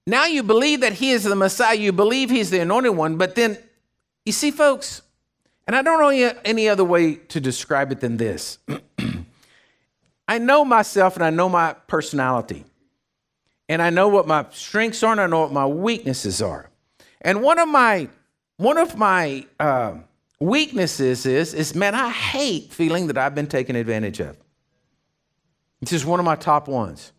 now 0.09 0.27
you 0.27 0.43
believe 0.43 0.81
that 0.81 0.95
he 0.95 1.11
is 1.11 1.25
the 1.25 1.37
Messiah, 1.37 1.77
you 1.77 1.93
believe 1.93 2.31
he's 2.31 2.51
the 2.51 2.61
anointed 2.61 2.97
one, 2.97 3.17
but 3.17 3.35
then, 3.35 3.59
you 4.25 4.33
see, 4.33 4.51
folks, 4.51 5.03
and 5.67 5.77
I 5.77 5.83
don't 5.83 6.01
know 6.01 6.33
any 6.45 6.69
other 6.69 6.85
way 6.85 7.17
to 7.17 7.41
describe 7.41 7.93
it 7.93 8.01
than 8.01 8.17
this. 8.17 8.59
I 10.29 10.39
know 10.39 10.65
myself 10.65 11.17
and 11.17 11.25
I 11.25 11.31
know 11.31 11.49
my 11.49 11.75
personality. 11.87 12.65
And 13.69 13.83
I 13.83 13.91
know 13.91 14.09
what 14.09 14.27
my 14.27 14.47
strengths 14.51 15.03
are 15.03 15.13
and 15.13 15.21
I 15.21 15.27
know 15.27 15.41
what 15.41 15.53
my 15.53 15.67
weaknesses 15.67 16.41
are. 16.41 16.71
And 17.21 17.43
one 17.43 17.59
of 17.59 17.69
my 17.69 18.09
one 18.57 18.79
of 18.79 18.97
my 18.97 19.47
uh, 19.61 19.97
weaknesses 20.41 21.27
is 21.27 21.53
is 21.53 21.75
man, 21.75 21.95
I 21.95 22.09
hate 22.09 22.73
feeling 22.73 23.09
that 23.09 23.19
I've 23.19 23.35
been 23.35 23.47
taken 23.47 23.77
advantage 23.77 24.21
of. 24.21 24.39
This 25.81 25.93
is 25.93 26.05
one 26.05 26.19
of 26.19 26.25
my 26.25 26.37
top 26.37 26.67
ones. 26.67 27.13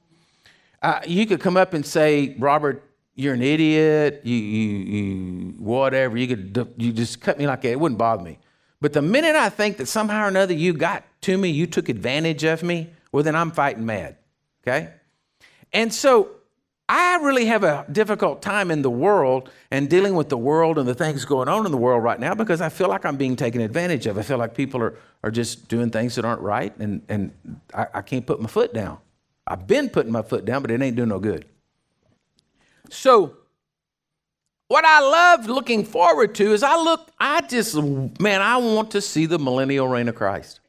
Uh, 0.82 1.02
you 1.06 1.26
could 1.26 1.42
come 1.42 1.58
up 1.58 1.74
and 1.74 1.86
say, 1.86 2.36
Robert, 2.40 2.84
you're 3.16 3.34
an 3.34 3.42
idiot. 3.42 4.22
You, 4.24 4.36
you, 4.36 4.78
you, 4.78 5.54
whatever. 5.60 6.18
You 6.18 6.28
could, 6.28 6.74
you 6.78 6.94
just 6.94 7.20
cut 7.20 7.38
me 7.38 7.48
like 7.48 7.62
that. 7.64 7.72
It 7.72 7.80
wouldn't 7.80 8.00
bother 8.00 8.24
me. 8.24 8.40
But 8.82 8.94
the 8.94 9.02
minute 9.02 9.36
I 9.36 9.50
think 9.50 9.78
that 9.78 9.88
somehow 9.88 10.24
or 10.24 10.28
another 10.30 10.54
you 10.54 10.74
got 10.74 11.04
to 11.22 11.38
me, 11.38 11.50
you 11.50 11.68
took 11.68 11.90
advantage 11.90 12.46
of 12.46 12.64
me, 12.64 12.92
well, 13.12 13.24
then 13.24 13.36
I'm 13.36 13.52
fighting 13.52 13.86
mad. 13.86 14.16
Okay? 14.64 14.92
And 15.74 15.94
so 15.94 16.30
I 16.88 17.18
really 17.18 17.46
have 17.46 17.64
a 17.64 17.86
difficult 17.92 18.42
time 18.42 18.72
in 18.72 18.82
the 18.82 18.90
world 18.90 19.52
and 19.70 19.90
dealing 19.90 20.16
with 20.16 20.30
the 20.30 20.38
world 20.38 20.80
and 20.80 20.88
the 20.88 20.96
things 20.96 21.26
going 21.26 21.50
on 21.50 21.66
in 21.66 21.72
the 21.72 21.78
world 21.78 22.04
right 22.04 22.20
now 22.20 22.34
because 22.34 22.62
I 22.62 22.70
feel 22.70 22.88
like 22.88 23.06
I'm 23.06 23.18
being 23.18 23.36
taken 23.36 23.62
advantage 23.62 24.08
of. 24.08 24.18
I 24.18 24.22
feel 24.22 24.38
like 24.38 24.56
people 24.56 24.82
are, 24.82 24.98
are 25.24 25.30
just 25.30 25.68
doing 25.68 25.92
things 25.92 26.16
that 26.16 26.26
aren't 26.26 26.42
right 26.42 26.76
and, 26.80 27.02
and 27.10 27.32
I, 27.74 27.88
I 27.96 28.02
can't 28.02 28.26
put 28.26 28.42
my 28.42 28.48
foot 28.48 28.74
down. 28.74 28.98
I've 29.50 29.66
been 29.66 29.90
putting 29.90 30.12
my 30.12 30.22
foot 30.22 30.46
down, 30.46 30.62
but 30.62 30.70
it 30.70 30.80
ain't 30.80 30.96
doing 30.96 31.10
no 31.10 31.20
good. 31.20 31.46
So, 32.92 33.36
what 34.68 34.86
I 34.86 35.00
love 35.00 35.48
looking 35.48 35.84
forward 35.84 36.36
to 36.36 36.54
is 36.54 36.62
I 36.62 36.78
look, 36.78 37.12
I 37.20 37.42
just, 37.42 37.76
man, 37.76 38.42
I 38.44 38.58
want 38.58 38.92
to 38.92 39.02
see 39.02 39.26
the 39.26 39.40
millennial 39.40 39.88
reign 39.88 40.08
of 40.08 40.14
Christ. 40.16 40.60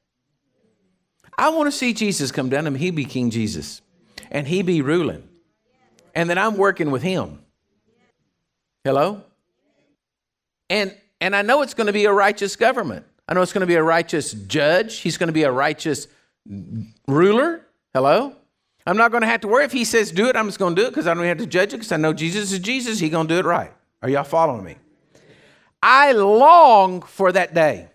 I 1.37 1.51
want 1.51 1.67
to 1.67 1.73
see 1.73 1.93
Jesus 1.93 2.33
come 2.33 2.49
down 2.49 2.67
and 2.67 2.77
he 2.77 2.91
be 2.91 3.05
King 3.05 3.31
Jesus 3.31 3.83
and 4.31 4.49
he 4.49 4.63
be 4.63 4.81
ruling. 4.81 5.29
And 6.15 6.29
then 6.31 6.39
I'm 6.39 6.57
working 6.57 6.91
with 6.91 7.03
him. 7.03 7.41
Hello? 8.85 9.23
And 10.71 10.97
and 11.21 11.37
I 11.37 11.43
know 11.43 11.61
it's 11.61 11.75
going 11.75 11.87
to 11.87 11.93
be 11.93 12.07
a 12.07 12.13
righteous 12.13 12.57
government. 12.57 13.05
I 13.29 13.35
know 13.35 13.43
it's 13.43 13.53
going 13.53 13.61
to 13.61 13.67
be 13.67 13.75
a 13.75 13.83
righteous 13.83 14.33
judge. 14.33 14.99
He's 14.99 15.19
going 15.19 15.29
to 15.29 15.35
be 15.35 15.43
a 15.43 15.53
righteous 15.53 16.09
ruler. 17.07 17.67
Hello? 17.93 18.37
I'm 18.91 18.97
not 18.97 19.13
going 19.13 19.21
to 19.21 19.29
have 19.29 19.43
to 19.43 19.49
worry 19.49 19.65
if 19.65 19.71
he 19.71 19.85
says 19.85 20.11
do 20.11 20.27
it, 20.27 20.35
I'm 20.35 20.47
just 20.47 20.59
going 20.59 20.75
to 20.75 20.83
do 20.83 20.89
it 20.89 20.91
because 20.91 21.07
I 21.07 21.15
don't 21.15 21.23
have 21.23 21.39
to 21.39 21.47
judge 21.47 21.73
it 21.73 21.77
because 21.77 21.93
I 21.93 21.97
know 21.97 22.13
Jesus 22.13 22.51
is 22.51 22.59
Jesus. 22.59 22.99
He's 22.99 23.13
going 23.13 23.29
to 23.29 23.35
do 23.35 23.39
it 23.39 23.45
right. 23.45 23.73
Are 24.03 24.09
y'all 24.09 24.25
following 24.25 24.65
me? 24.65 24.79
I 25.81 26.11
long 26.11 27.03
for 27.03 27.31
that 27.31 27.55
day. 27.55 27.89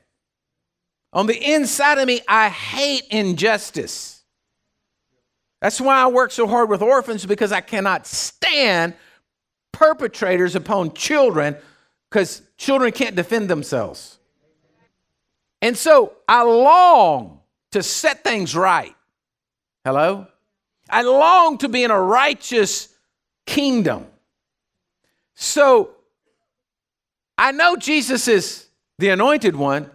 On 1.11 1.27
the 1.27 1.37
inside 1.37 1.97
of 1.97 2.07
me, 2.07 2.21
I 2.29 2.47
hate 2.47 3.03
injustice. 3.09 4.23
That's 5.59 5.81
why 5.81 5.97
I 5.97 6.07
work 6.07 6.31
so 6.31 6.47
hard 6.47 6.69
with 6.69 6.81
orphans 6.81 7.25
because 7.25 7.51
I 7.51 7.59
cannot 7.59 8.07
stand 8.07 8.93
perpetrators 9.73 10.55
upon 10.55 10.93
children 10.93 11.57
because 12.09 12.41
children 12.55 12.93
can't 12.93 13.17
defend 13.17 13.49
themselves. 13.49 14.17
And 15.61 15.77
so 15.77 16.13
I 16.25 16.43
long 16.43 17.41
to 17.73 17.83
set 17.83 18.23
things 18.23 18.55
right. 18.55 18.95
Hello? 19.83 20.27
I 20.89 21.01
long 21.01 21.57
to 21.59 21.69
be 21.69 21.83
in 21.83 21.91
a 21.91 22.01
righteous 22.01 22.89
kingdom. 23.45 24.07
So 25.33 25.91
I 27.37 27.51
know 27.51 27.75
Jesus 27.75 28.27
is 28.27 28.67
the 28.97 29.09
anointed 29.09 29.55
one, 29.55 29.89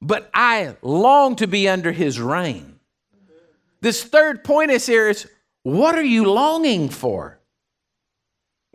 but 0.00 0.30
I 0.34 0.76
long 0.82 1.36
to 1.36 1.46
be 1.46 1.68
under 1.68 1.92
his 1.92 2.20
reign. 2.20 2.80
This 3.80 4.02
third 4.02 4.44
point 4.44 4.70
is 4.70 4.86
here 4.86 5.08
is 5.08 5.28
what 5.62 5.96
are 5.96 6.04
you 6.04 6.24
longing 6.24 6.88
for? 6.88 7.38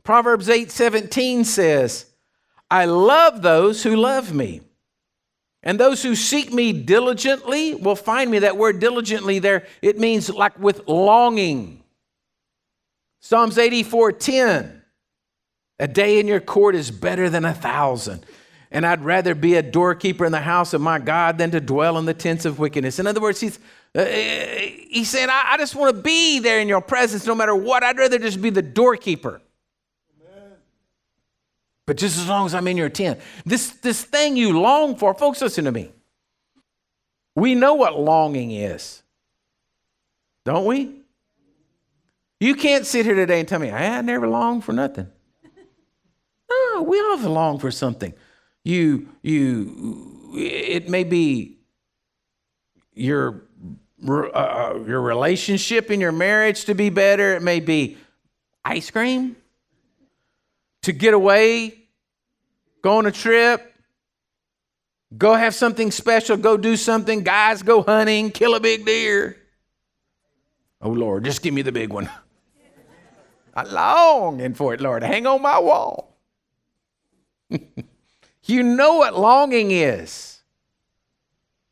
Proverbs 0.04 0.48
8 0.48 0.72
17 0.72 1.44
says, 1.44 2.06
I 2.72 2.86
love 2.86 3.42
those 3.42 3.84
who 3.84 3.96
love 3.96 4.34
me. 4.34 4.62
And 5.64 5.80
those 5.80 6.04
who 6.04 6.16
seek 6.16 6.54
me 6.54 6.72
diligently 6.72 7.76
will 7.76 7.96
find 7.96 8.30
me. 8.30 8.40
That 8.40 8.58
word 8.58 8.80
diligently 8.80 9.40
there, 9.40 9.66
it 9.82 10.00
means 10.00 10.30
like 10.30 10.58
with 10.60 10.88
longing. 10.88 11.84
Psalms 13.22 13.58
84 13.58 14.12
10. 14.14 14.84
A 15.80 15.88
day 15.88 16.20
in 16.20 16.28
your 16.28 16.40
court 16.40 16.76
is 16.76 16.90
better 16.90 17.30
than 17.30 17.46
a 17.46 17.54
thousand. 17.54 18.26
And 18.72 18.86
I'd 18.86 19.04
rather 19.04 19.34
be 19.36 19.56
a 19.56 19.62
doorkeeper 19.62 20.26
in 20.26 20.32
the 20.32 20.42
house 20.42 20.74
of 20.74 20.82
my 20.82 21.00
God 21.00 21.38
than 21.38 21.52
to 21.52 21.62
dwell 21.62 21.98
in 21.98 22.06
the 22.06 22.14
tents 22.14 22.46
of 22.46 22.60
wickedness. 22.60 23.00
In 23.00 23.08
other 23.08 23.22
words, 23.22 23.40
he's, 23.40 23.60
uh, 23.96 24.06
he 24.06 25.04
said, 25.06 25.30
I, 25.30 25.54
I 25.54 25.58
just 25.58 25.76
want 25.76 25.96
to 25.96 26.02
be 26.02 26.40
there 26.40 26.60
in 26.60 26.68
your 26.68 26.82
presence 26.82 27.26
no 27.26 27.36
matter 27.36 27.56
what. 27.56 27.84
I'd 27.84 27.98
rather 27.98 28.20
just 28.20 28.42
be 28.42 28.50
the 28.50 28.62
doorkeeper 28.62 29.42
but 31.88 31.98
just 31.98 32.20
as 32.20 32.28
long 32.28 32.46
as 32.46 32.54
I'm 32.54 32.68
in 32.68 32.78
your 32.78 32.90
tent. 32.90 33.20
This, 33.46 33.70
this 33.70 34.04
thing 34.04 34.38
you 34.38 34.60
long 34.60 34.96
for, 34.98 35.16
folks, 35.16 35.42
listen 35.42 35.66
to 35.66 35.72
me. 35.72 35.92
We 37.34 37.56
know 37.56 37.74
what 37.74 37.98
longing 37.98 38.52
is, 38.52 39.02
don't 40.46 40.66
we? 40.66 41.02
You 42.40 42.54
can't 42.54 42.86
sit 42.86 43.06
here 43.06 43.16
today 43.16 43.40
and 43.40 43.48
tell 43.48 43.60
me, 43.60 43.72
I 43.72 44.02
never 44.02 44.28
longed 44.28 44.64
for 44.64 44.74
nothing. 44.74 45.08
No, 46.50 46.84
we 46.84 46.98
all 47.00 47.18
long 47.18 47.60
for 47.60 47.72
something. 47.72 48.14
You, 48.64 49.10
you, 49.22 50.32
it 50.36 50.88
may 50.90 51.04
be 51.04 51.58
your 52.94 53.44
uh, 54.08 54.12
uh, 54.12 54.84
your 54.86 55.02
relationship 55.02 55.92
in 55.92 56.00
your 56.00 56.12
marriage 56.12 56.66
to 56.66 56.76
be 56.76 56.90
better. 56.90 57.36
It 57.36 57.42
may 57.42 57.60
be 57.60 57.98
ice 58.64 58.92
cream, 58.92 59.36
to 60.84 60.92
get 60.92 61.14
away, 61.14 61.74
go 62.82 62.98
on 62.98 63.06
a 63.06 63.12
trip, 63.12 63.74
go 65.18 65.34
have 65.34 65.56
something 65.56 65.92
special, 65.92 66.38
go 66.38 66.58
do 66.58 66.76
something. 66.76 67.24
Guys, 67.24 67.64
go 67.64 67.82
hunting, 67.82 68.32
kill 68.32 68.56
a 68.56 68.60
big 68.60 68.86
deer. 68.86 69.38
Oh, 70.82 70.90
Lord, 70.90 71.24
just 71.26 71.42
give 71.42 71.54
me 71.54 71.62
the 71.62 71.72
big 71.72 71.92
one. 71.92 72.10
I'm 73.56 73.70
longing 73.72 74.54
for 74.54 74.74
it, 74.74 74.82
Lord. 74.82 75.04
Hang 75.04 75.26
on 75.26 75.42
my 75.42 75.60
wall. 75.60 76.16
you 78.46 78.64
know 78.64 78.96
what 78.96 79.18
longing 79.18 79.72
is 79.72 80.38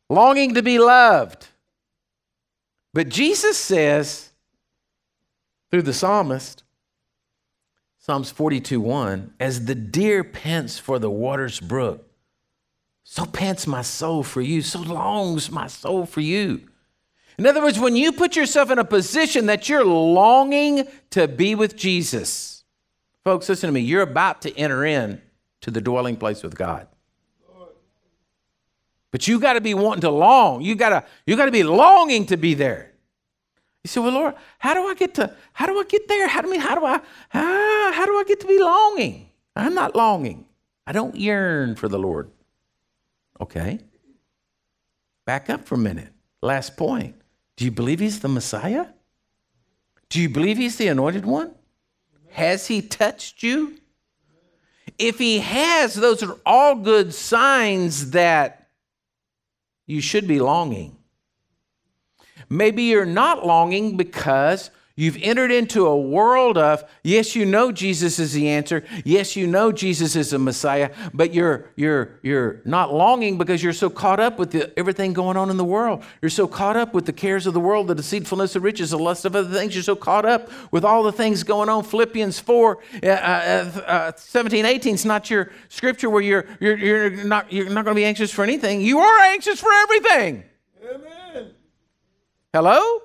longing 0.10 0.54
to 0.54 0.64
be 0.64 0.80
loved. 0.80 1.48
But 2.94 3.10
Jesus 3.10 3.58
says 3.58 4.32
through 5.70 5.84
the 5.84 5.94
psalmist, 5.94 6.64
Psalms 8.06 8.30
42 8.30 8.80
1, 8.82 9.34
as 9.40 9.66
the 9.66 9.74
deer 9.74 10.24
pants 10.24 10.78
for 10.78 11.00
the 11.00 11.10
water's 11.10 11.60
brook, 11.60 12.08
so 13.04 13.26
pants 13.26 13.66
my 13.66 13.82
soul 13.82 14.22
for 14.22 14.42
you, 14.42 14.62
so 14.62 14.80
longs 14.80 15.50
my 15.50 15.66
soul 15.66 16.06
for 16.06 16.22
you. 16.22 16.70
In 17.40 17.48
other 17.48 17.64
words, 17.64 17.80
when 17.80 17.96
you 17.96 18.12
put 18.12 18.36
yourself 18.36 18.70
in 18.70 18.78
a 18.78 18.86
position 18.86 19.48
that 19.48 19.68
you're 19.70 19.84
longing 19.84 20.88
to 21.10 21.28
be 21.28 21.56
with 21.56 21.76
Jesus, 21.76 22.64
folks, 23.24 23.50
listen 23.50 23.70
to 23.70 23.74
me, 23.74 23.82
you're 23.82 24.04
about 24.04 24.44
to 24.44 24.56
enter 24.56 24.86
in 24.86 25.20
to 25.62 25.72
the 25.72 25.82
dwelling 25.82 26.16
place 26.16 26.44
with 26.44 26.56
God. 26.56 26.88
But 29.10 29.28
you 29.28 29.40
got 29.40 29.54
to 29.54 29.62
be 29.62 29.74
wanting 29.74 30.02
to 30.02 30.12
long. 30.12 30.62
You 30.62 30.76
got 30.76 30.90
to 30.90 31.06
you 31.26 31.36
got 31.36 31.46
to 31.46 31.52
be 31.52 31.64
longing 31.64 32.28
to 32.28 32.38
be 32.38 32.54
there. 32.54 32.92
You 33.86 33.88
say, 33.88 34.02
"Well, 34.02 34.14
Lord, 34.14 34.34
how 34.58 34.74
do 34.74 34.88
I 34.88 34.96
get 34.96 35.14
to 35.14 35.32
how 35.54 35.68
do 35.68 35.80
I 35.80 35.84
get 35.84 36.08
there? 36.08 36.28
How 36.28 36.42
do 36.42 36.52
I 36.52 36.58
how 36.58 36.74
do 36.74 36.84
I 36.84 37.00
how, 37.30 37.94
how 37.94 38.06
do 38.08 38.18
I 38.18 38.24
get 38.28 38.40
to 38.40 38.48
be 38.48 38.58
longing? 38.58 39.30
I'm 39.56 39.76
not 39.76 39.96
longing. 39.96 40.48
I 40.88 40.92
don't 40.92 41.16
yearn 41.16 41.76
for 41.76 41.88
the 41.88 42.00
Lord." 42.00 42.32
Okay. 43.40 43.78
Back 45.28 45.52
up 45.52 45.66
for 45.68 45.76
a 45.76 45.78
minute. 45.78 46.12
Last 46.42 46.78
point. 46.78 47.14
Do 47.58 47.64
you 47.64 47.70
believe 47.70 48.00
he's 48.00 48.22
the 48.22 48.28
Messiah? 48.28 48.88
Do 50.10 50.20
you 50.20 50.30
believe 50.30 50.58
he's 50.58 50.78
the 50.78 50.88
anointed 50.88 51.28
one? 51.28 51.54
Has 52.32 52.66
he 52.66 52.82
touched 52.82 53.44
you? 53.44 53.78
If 54.98 55.20
he 55.20 55.42
has, 55.42 55.94
those 55.94 56.24
are 56.24 56.40
all 56.44 56.74
good 56.74 57.14
signs 57.14 58.10
that 58.12 58.68
you 59.86 60.02
should 60.02 60.28
be 60.28 60.40
longing. 60.40 60.98
Maybe 62.50 62.84
you're 62.84 63.06
not 63.06 63.46
longing 63.46 63.98
because 63.98 64.70
You've 64.98 65.18
entered 65.22 65.52
into 65.52 65.88
a 65.88 66.00
world 66.00 66.58
of, 66.58 66.86
yes, 67.04 67.36
you 67.36 67.44
know 67.44 67.70
Jesus 67.70 68.18
is 68.18 68.32
the 68.32 68.48
answer. 68.48 68.86
Yes, 69.04 69.36
you 69.36 69.46
know 69.46 69.74
Jesus 69.74 70.16
is 70.16 70.30
the 70.30 70.40
Messiah, 70.40 70.90
but 71.14 71.34
you're, 71.34 71.70
you're, 71.76 72.18
you're 72.24 72.62
not 72.64 72.94
longing 72.94 73.38
because 73.38 73.62
you're 73.62 73.74
so 73.74 73.90
caught 73.90 74.22
up 74.22 74.40
with 74.40 74.52
the, 74.52 74.80
everything 74.80 75.12
going 75.12 75.36
on 75.36 75.50
in 75.50 75.58
the 75.58 75.66
world. 75.66 76.02
You're 76.22 76.30
so 76.30 76.48
caught 76.48 76.78
up 76.78 76.94
with 76.94 77.06
the 77.06 77.12
cares 77.12 77.46
of 77.46 77.54
the 77.54 77.60
world, 77.60 77.88
the 77.88 77.96
deceitfulness 77.96 78.56
of 78.56 78.64
riches, 78.64 78.92
the 78.92 78.98
lust 78.98 79.26
of 79.26 79.36
other 79.36 79.54
things. 79.54 79.76
You're 79.76 79.84
so 79.84 79.98
caught 79.98 80.24
up 80.24 80.50
with 80.72 80.86
all 80.86 81.04
the 81.04 81.12
things 81.12 81.44
going 81.44 81.68
on. 81.68 81.84
Philippians 81.84 82.40
4, 82.40 82.78
uh, 83.04 83.08
uh, 83.08 83.12
uh, 83.86 84.12
17, 84.16 84.66
18 84.66 84.96
is 84.96 85.04
not 85.04 85.30
your 85.30 85.52
scripture 85.68 86.10
where 86.10 86.22
you're, 86.22 86.46
you're, 86.62 86.78
you're 86.78 87.10
not, 87.26 87.52
you're 87.52 87.66
not 87.70 87.84
going 87.84 87.96
to 87.96 88.00
be 88.00 88.06
anxious 88.06 88.32
for 88.32 88.44
anything. 88.44 88.80
You 88.80 89.00
are 89.00 89.20
anxious 89.24 89.60
for 89.60 89.74
everything. 89.74 90.46
Amen. 90.82 91.55
Hello? 92.56 93.02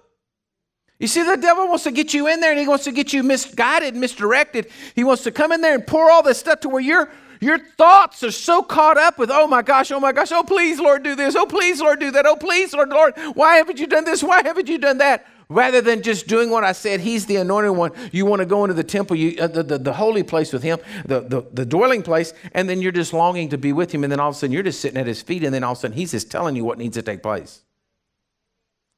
You 1.01 1.09
see, 1.09 1.25
the 1.25 1.37
devil 1.37 1.67
wants 1.67 1.83
to 1.83 1.91
get 1.91 2.15
you 2.15 2.29
in 2.29 2.39
there 2.39 2.53
and 2.53 2.61
he 2.61 2.69
wants 2.69 2.85
to 2.85 2.93
get 2.93 3.13
you 3.13 3.25
misguided, 3.25 3.97
misdirected. 3.97 4.71
He 4.95 5.03
wants 5.03 5.25
to 5.25 5.33
come 5.33 5.51
in 5.51 5.61
there 5.61 5.75
and 5.75 5.85
pour 5.85 6.09
all 6.09 6.23
this 6.23 6.39
stuff 6.39 6.61
to 6.61 6.69
where 6.69 6.81
your 6.81 7.11
your 7.41 7.59
thoughts 7.59 8.23
are 8.23 8.31
so 8.31 8.63
caught 8.63 8.97
up 8.97 9.19
with, 9.19 9.29
oh 9.29 9.49
my 9.49 9.63
gosh, 9.63 9.91
oh 9.91 9.99
my 9.99 10.13
gosh, 10.13 10.31
oh 10.31 10.45
please, 10.45 10.79
Lord, 10.79 11.03
do 11.03 11.17
this. 11.17 11.35
Oh 11.35 11.47
please, 11.47 11.81
Lord, 11.81 11.99
do 11.99 12.13
that. 12.13 12.27
Oh 12.27 12.37
please, 12.37 12.73
Lord, 12.73 12.91
Lord, 12.91 13.15
why 13.35 13.57
haven't 13.57 13.81
you 13.81 13.89
done 13.89 14.05
this? 14.05 14.23
Why 14.23 14.41
haven't 14.41 14.69
you 14.69 14.79
done 14.79 14.99
that? 14.99 15.27
Rather 15.49 15.81
than 15.81 16.01
just 16.01 16.29
doing 16.29 16.51
what 16.51 16.63
I 16.63 16.71
said, 16.71 17.01
He's 17.01 17.27
the 17.27 17.35
anointed 17.35 17.73
one. 17.73 17.91
You 18.13 18.27
want 18.27 18.39
to 18.39 18.47
go 18.47 18.63
into 18.63 18.75
the 18.75 18.85
temple, 18.85 19.17
you, 19.17 19.37
uh, 19.41 19.49
the, 19.49 19.65
the, 19.65 19.79
the, 19.79 19.93
holy 19.95 20.23
place 20.23 20.53
with 20.53 20.63
Him, 20.63 20.79
the, 21.07 21.23
the, 21.23 21.45
the 21.53 21.67
dwelling 21.67 22.05
place, 22.05 22.35
and 22.53 22.69
then 22.69 22.81
you're 22.81 22.93
just 22.93 23.13
longing 23.13 23.49
to 23.49 23.59
be 23.59 23.73
with 23.73 23.91
Him. 23.91 24.05
And 24.05 24.13
then 24.13 24.21
all 24.21 24.29
of 24.29 24.37
a 24.37 24.39
sudden 24.39 24.53
you're 24.53 24.63
just 24.63 24.81
sitting 24.81 25.01
at 25.01 25.09
His 25.09 25.23
feet, 25.23 25.43
and 25.43 25.53
then 25.53 25.65
all 25.65 25.73
of 25.73 25.79
a 25.79 25.81
sudden 25.81 25.97
He's 25.97 26.13
just 26.13 26.31
telling 26.31 26.55
you 26.55 26.65
what 26.65 26.79
needs 26.79 26.97
to 26.99 27.03
take 27.03 27.21
place. 27.21 27.63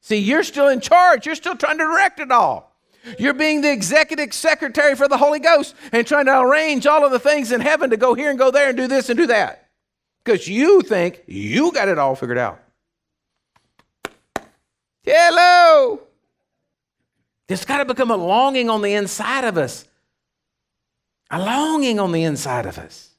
See, 0.02 0.18
you're 0.18 0.42
still 0.42 0.68
in 0.68 0.80
charge. 0.80 1.26
You're 1.26 1.36
still 1.36 1.56
trying 1.56 1.78
to 1.78 1.84
direct 1.84 2.18
it 2.18 2.32
all. 2.32 2.76
You're 3.18 3.34
being 3.34 3.62
the 3.62 3.72
executive 3.72 4.34
secretary 4.34 4.94
for 4.96 5.08
the 5.08 5.16
Holy 5.16 5.38
Ghost 5.38 5.74
and 5.92 6.06
trying 6.06 6.26
to 6.26 6.40
arrange 6.40 6.86
all 6.86 7.04
of 7.04 7.12
the 7.12 7.18
things 7.18 7.52
in 7.52 7.60
heaven 7.60 7.90
to 7.90 7.96
go 7.96 8.14
here 8.14 8.28
and 8.28 8.38
go 8.38 8.50
there 8.50 8.68
and 8.68 8.76
do 8.76 8.88
this 8.88 9.08
and 9.08 9.16
do 9.16 9.26
that. 9.26 9.70
Because 10.24 10.46
you 10.48 10.82
think 10.82 11.22
you 11.26 11.72
got 11.72 11.88
it 11.88 11.98
all 11.98 12.14
figured 12.16 12.38
out. 12.38 12.60
Hello. 15.04 16.00
There's 17.46 17.64
got 17.64 17.78
to 17.78 17.84
become 17.84 18.10
a 18.10 18.16
longing 18.16 18.70
on 18.70 18.82
the 18.82 18.94
inside 18.94 19.44
of 19.44 19.56
us. 19.56 19.84
A 21.30 21.38
longing 21.38 21.98
on 21.98 22.12
the 22.12 22.24
inside 22.24 22.66
of 22.66 22.76
us. 22.78 23.11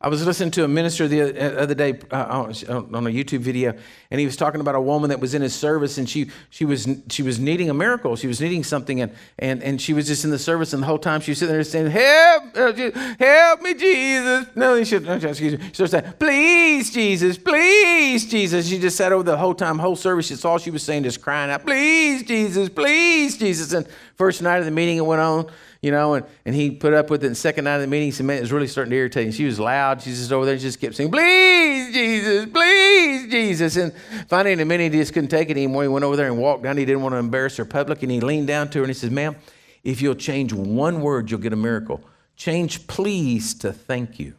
I 0.00 0.06
was 0.06 0.24
listening 0.24 0.52
to 0.52 0.62
a 0.62 0.68
minister 0.68 1.08
the 1.08 1.22
uh, 1.22 1.60
other 1.60 1.74
day 1.74 1.98
uh, 2.12 2.24
on 2.28 2.50
a 2.50 3.10
YouTube 3.10 3.40
video, 3.40 3.74
and 4.12 4.20
he 4.20 4.26
was 4.26 4.36
talking 4.36 4.60
about 4.60 4.76
a 4.76 4.80
woman 4.80 5.10
that 5.10 5.18
was 5.18 5.34
in 5.34 5.42
his 5.42 5.56
service, 5.56 5.98
and 5.98 6.08
she 6.08 6.30
she 6.50 6.64
was 6.64 6.86
she 7.10 7.24
was 7.24 7.40
needing 7.40 7.68
a 7.68 7.74
miracle. 7.74 8.14
She 8.14 8.28
was 8.28 8.40
needing 8.40 8.62
something, 8.62 9.00
and 9.00 9.12
and 9.40 9.60
and 9.60 9.82
she 9.82 9.92
was 9.92 10.06
just 10.06 10.22
in 10.22 10.30
the 10.30 10.38
service, 10.38 10.72
and 10.72 10.84
the 10.84 10.86
whole 10.86 11.00
time 11.00 11.20
she 11.20 11.32
was 11.32 11.38
sitting 11.38 11.52
there 11.52 11.64
saying, 11.64 11.90
"Help, 11.90 12.56
uh, 12.56 12.72
help 13.18 13.60
me, 13.60 13.74
Jesus!" 13.74 14.46
No, 14.54 14.84
she 14.84 14.94
excuse 14.94 15.58
me. 15.58 15.70
She 15.72 15.82
was 15.82 15.90
saying, 15.90 16.12
"Please, 16.20 16.92
Jesus, 16.92 17.36
please, 17.36 18.24
Jesus." 18.30 18.68
She 18.68 18.78
just 18.78 18.96
sat 18.96 19.10
over 19.10 19.24
the 19.24 19.36
whole 19.36 19.54
time, 19.54 19.80
whole 19.80 19.96
service. 19.96 20.30
It's 20.30 20.44
all 20.44 20.58
she 20.58 20.70
was 20.70 20.84
saying, 20.84 21.02
just 21.02 21.20
crying 21.20 21.50
out, 21.50 21.66
"Please, 21.66 22.22
Jesus, 22.22 22.68
please, 22.68 23.36
Jesus." 23.36 23.72
And 23.72 23.84
first 24.14 24.42
night 24.42 24.58
of 24.58 24.64
the 24.64 24.70
meeting, 24.70 24.98
it 24.98 25.06
went 25.06 25.20
on 25.20 25.50
you 25.80 25.90
know, 25.90 26.14
and, 26.14 26.26
and 26.44 26.54
he 26.54 26.70
put 26.70 26.92
up 26.92 27.10
with 27.10 27.22
it. 27.22 27.28
And 27.28 27.36
second 27.36 27.64
night 27.64 27.76
of 27.76 27.82
the 27.82 27.86
meeting, 27.86 28.08
he 28.08 28.10
said, 28.10 28.26
man, 28.26 28.38
it 28.38 28.40
was 28.40 28.52
really 28.52 28.66
starting 28.66 28.90
to 28.90 28.96
irritate 28.96 29.26
him. 29.26 29.32
She 29.32 29.44
was 29.44 29.60
loud. 29.60 30.02
She's 30.02 30.18
just 30.18 30.32
over 30.32 30.44
there, 30.44 30.56
She 30.56 30.62
just 30.62 30.80
kept 30.80 30.96
saying, 30.96 31.10
please, 31.10 31.92
Jesus, 31.92 32.46
please, 32.46 33.30
Jesus. 33.30 33.76
And 33.76 33.92
finally, 34.28 34.52
in 34.52 34.60
a 34.60 34.64
minute, 34.64 34.92
he 34.92 34.98
just 34.98 35.14
couldn't 35.14 35.30
take 35.30 35.50
it 35.50 35.52
anymore. 35.52 35.82
He 35.82 35.88
went 35.88 36.04
over 36.04 36.16
there 36.16 36.26
and 36.26 36.38
walked 36.38 36.64
down. 36.64 36.76
He 36.76 36.84
didn't 36.84 37.02
want 37.02 37.12
to 37.12 37.18
embarrass 37.18 37.56
her 37.58 37.64
public. 37.64 38.02
And 38.02 38.10
he 38.10 38.20
leaned 38.20 38.48
down 38.48 38.70
to 38.70 38.78
her 38.78 38.84
and 38.84 38.90
he 38.90 38.94
says, 38.94 39.10
ma'am, 39.10 39.36
if 39.84 40.02
you'll 40.02 40.16
change 40.16 40.52
one 40.52 41.00
word, 41.00 41.30
you'll 41.30 41.40
get 41.40 41.52
a 41.52 41.56
miracle. 41.56 42.02
Change 42.34 42.86
please 42.86 43.54
to 43.54 43.72
thank 43.72 44.18
you. 44.18 44.34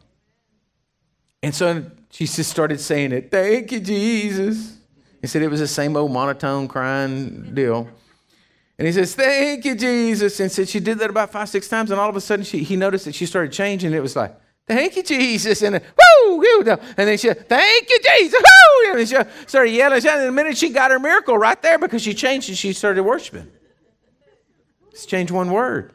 And 1.42 1.54
so 1.54 1.90
she 2.10 2.26
just 2.26 2.50
started 2.50 2.80
saying 2.80 3.12
it, 3.12 3.30
thank 3.30 3.72
you, 3.72 3.80
Jesus. 3.80 4.76
He 5.20 5.26
said 5.26 5.42
it 5.42 5.48
was 5.48 5.60
the 5.60 5.68
same 5.68 5.96
old 5.96 6.12
monotone 6.12 6.68
crying 6.68 7.54
deal. 7.54 7.88
And 8.80 8.86
he 8.86 8.94
says, 8.94 9.14
Thank 9.14 9.66
you, 9.66 9.74
Jesus. 9.74 10.40
And 10.40 10.50
said 10.50 10.66
she 10.66 10.80
did 10.80 10.98
that 11.00 11.10
about 11.10 11.30
five, 11.30 11.50
six 11.50 11.68
times. 11.68 11.90
And 11.90 12.00
all 12.00 12.08
of 12.08 12.16
a 12.16 12.20
sudden, 12.20 12.46
she, 12.46 12.62
he 12.64 12.76
noticed 12.76 13.04
that 13.04 13.14
she 13.14 13.26
started 13.26 13.52
changing. 13.52 13.92
It 13.92 14.00
was 14.00 14.16
like, 14.16 14.34
Thank 14.66 14.96
you, 14.96 15.02
Jesus. 15.02 15.60
And 15.60 15.74
woo, 15.74 16.38
woo. 16.38 16.62
And 16.66 16.80
then 16.96 17.18
she 17.18 17.28
said, 17.28 17.46
Thank 17.46 17.90
you, 17.90 17.98
Jesus. 18.02 18.40
Woo. 18.40 18.98
And 18.98 19.06
she 19.06 19.16
started 19.46 19.72
yelling. 19.72 20.06
And 20.06 20.28
the 20.28 20.32
minute 20.32 20.56
she 20.56 20.70
got 20.70 20.92
her 20.92 20.98
miracle 20.98 21.36
right 21.36 21.60
there 21.60 21.78
because 21.78 22.00
she 22.00 22.14
changed 22.14 22.48
and 22.48 22.56
she 22.56 22.72
started 22.72 23.02
worshiping. 23.02 23.52
Let's 24.86 25.04
change 25.04 25.30
one 25.30 25.50
word. 25.50 25.92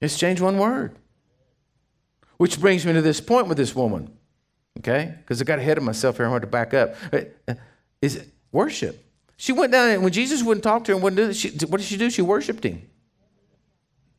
Let's 0.00 0.16
change 0.16 0.40
one 0.40 0.58
word. 0.58 0.96
Which 2.36 2.60
brings 2.60 2.86
me 2.86 2.92
to 2.92 3.02
this 3.02 3.20
point 3.20 3.48
with 3.48 3.56
this 3.56 3.74
woman. 3.74 4.16
Okay? 4.78 5.12
Because 5.18 5.42
I 5.42 5.44
got 5.44 5.58
ahead 5.58 5.76
of 5.76 5.82
myself 5.82 6.18
here. 6.18 6.26
I 6.26 6.28
want 6.28 6.42
to 6.42 6.46
back 6.46 6.72
up. 6.72 6.94
Uh, 7.12 7.54
is 8.00 8.14
it 8.14 8.28
worship? 8.52 9.04
She 9.42 9.50
went 9.50 9.72
down 9.72 9.88
and 9.88 10.04
when 10.04 10.12
Jesus 10.12 10.40
wouldn't 10.40 10.62
talk 10.62 10.84
to 10.84 10.92
her 10.92 10.94
and 10.94 11.02
wouldn't 11.02 11.16
do 11.16 11.26
this, 11.26 11.36
she, 11.36 11.48
what 11.66 11.78
did 11.78 11.86
she 11.88 11.96
do? 11.96 12.10
She 12.10 12.22
worshiped 12.22 12.62
him. 12.62 12.88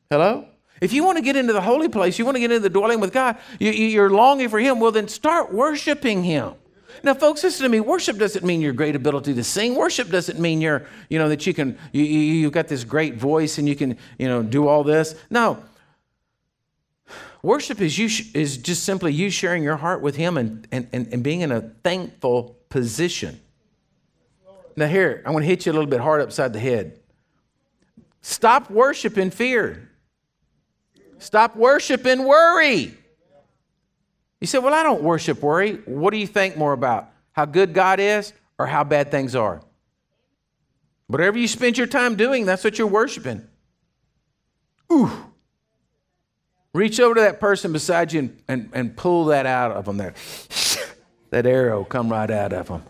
Hello? 0.09 0.47
If 0.81 0.91
you 0.91 1.05
want 1.05 1.17
to 1.17 1.23
get 1.23 1.37
into 1.37 1.53
the 1.53 1.61
holy 1.61 1.87
place, 1.87 2.19
you 2.19 2.25
want 2.25 2.35
to 2.35 2.41
get 2.41 2.51
into 2.51 2.59
the 2.59 2.69
dwelling 2.69 2.99
with 2.99 3.13
God, 3.13 3.37
you, 3.57 3.71
you're 3.71 4.09
longing 4.09 4.49
for 4.49 4.59
him, 4.59 4.81
well, 4.81 4.91
then 4.91 5.07
start 5.07 5.53
worshiping 5.53 6.25
him. 6.25 6.55
Now, 7.05 7.13
folks, 7.13 7.41
listen 7.41 7.63
to 7.63 7.69
me. 7.69 7.79
Worship 7.79 8.17
doesn't 8.17 8.43
mean 8.43 8.59
your 8.59 8.73
great 8.73 8.97
ability 8.97 9.33
to 9.35 9.45
sing. 9.45 9.75
Worship 9.75 10.09
doesn't 10.09 10.41
mean 10.41 10.59
you're, 10.59 10.85
you 11.09 11.19
know, 11.19 11.29
that 11.29 11.47
you 11.47 11.53
can, 11.53 11.77
you, 11.93 12.03
you've 12.03 12.51
got 12.51 12.67
this 12.67 12.83
great 12.83 13.15
voice 13.15 13.57
and 13.57 13.69
you 13.69 13.77
can, 13.77 13.97
you 14.19 14.27
know, 14.27 14.43
do 14.43 14.67
all 14.67 14.83
this. 14.83 15.15
No. 15.29 15.63
Worship 17.41 17.79
is 17.79 17.97
you 17.97 18.09
is 18.33 18.57
just 18.57 18.83
simply 18.83 19.13
you 19.13 19.29
sharing 19.29 19.63
your 19.63 19.77
heart 19.77 20.01
with 20.01 20.17
Him 20.17 20.35
and, 20.35 20.67
and, 20.69 20.89
and, 20.91 21.07
and 21.13 21.23
being 21.23 21.39
in 21.39 21.53
a 21.53 21.61
thankful 21.61 22.57
position. 22.67 23.39
Now, 24.75 24.87
here, 24.87 25.21
I'm 25.25 25.33
going 25.33 25.43
to 25.43 25.47
hit 25.47 25.65
you 25.65 25.71
a 25.71 25.73
little 25.73 25.89
bit 25.89 25.99
hard 25.99 26.21
upside 26.21 26.53
the 26.53 26.59
head. 26.59 26.99
Stop 28.21 28.69
worshiping 28.69 29.29
fear. 29.29 29.89
Stop 31.19 31.55
worshiping 31.55 32.23
worry. 32.25 32.97
You 34.41 34.47
say, 34.47 34.57
Well, 34.57 34.73
I 34.73 34.83
don't 34.83 35.03
worship 35.03 35.41
worry. 35.41 35.75
What 35.85 36.11
do 36.11 36.17
you 36.17 36.27
think 36.27 36.57
more 36.57 36.73
about? 36.73 37.09
How 37.31 37.45
good 37.45 37.73
God 37.73 37.99
is 37.99 38.33
or 38.57 38.67
how 38.67 38.83
bad 38.83 39.11
things 39.11 39.35
are. 39.35 39.61
Whatever 41.07 41.37
you 41.37 41.47
spend 41.47 41.77
your 41.77 41.87
time 41.87 42.15
doing, 42.15 42.45
that's 42.45 42.63
what 42.63 42.77
you're 42.77 42.87
worshiping. 42.87 43.47
Ooh. 44.91 45.11
Reach 46.73 46.99
over 46.99 47.15
to 47.15 47.21
that 47.21 47.39
person 47.39 47.71
beside 47.71 48.11
you 48.11 48.19
and, 48.19 48.41
and, 48.47 48.69
and 48.73 48.97
pull 48.97 49.25
that 49.25 49.45
out 49.45 49.71
of 49.71 49.85
them 49.85 49.97
there. 49.97 50.13
that 51.29 51.45
arrow 51.45 51.83
come 51.83 52.09
right 52.09 52.31
out 52.31 52.51
of 52.51 52.67
them. 52.67 52.83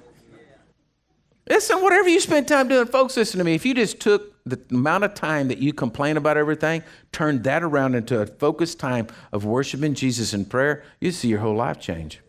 Listen, 1.49 1.81
whatever 1.81 2.07
you 2.07 2.19
spend 2.19 2.47
time 2.47 2.69
doing, 2.69 2.87
folks, 2.87 3.17
listen 3.17 3.37
to 3.37 3.43
me. 3.43 3.53
If 3.53 3.65
you 3.65 3.73
just 3.73 3.99
took 3.99 4.33
the 4.45 4.59
amount 4.71 5.03
of 5.03 5.13
time 5.13 5.49
that 5.49 5.57
you 5.57 5.73
complain 5.73 6.15
about 6.15 6.37
everything, 6.37 6.83
turned 7.11 7.43
that 7.43 7.63
around 7.63 7.95
into 7.95 8.21
a 8.21 8.25
focused 8.25 8.79
time 8.79 9.07
of 9.33 9.43
worshiping 9.43 9.93
Jesus 9.93 10.33
in 10.33 10.45
prayer, 10.45 10.83
you'd 11.01 11.13
see 11.13 11.27
your 11.27 11.39
whole 11.39 11.55
life 11.55 11.79
change. 11.79 12.21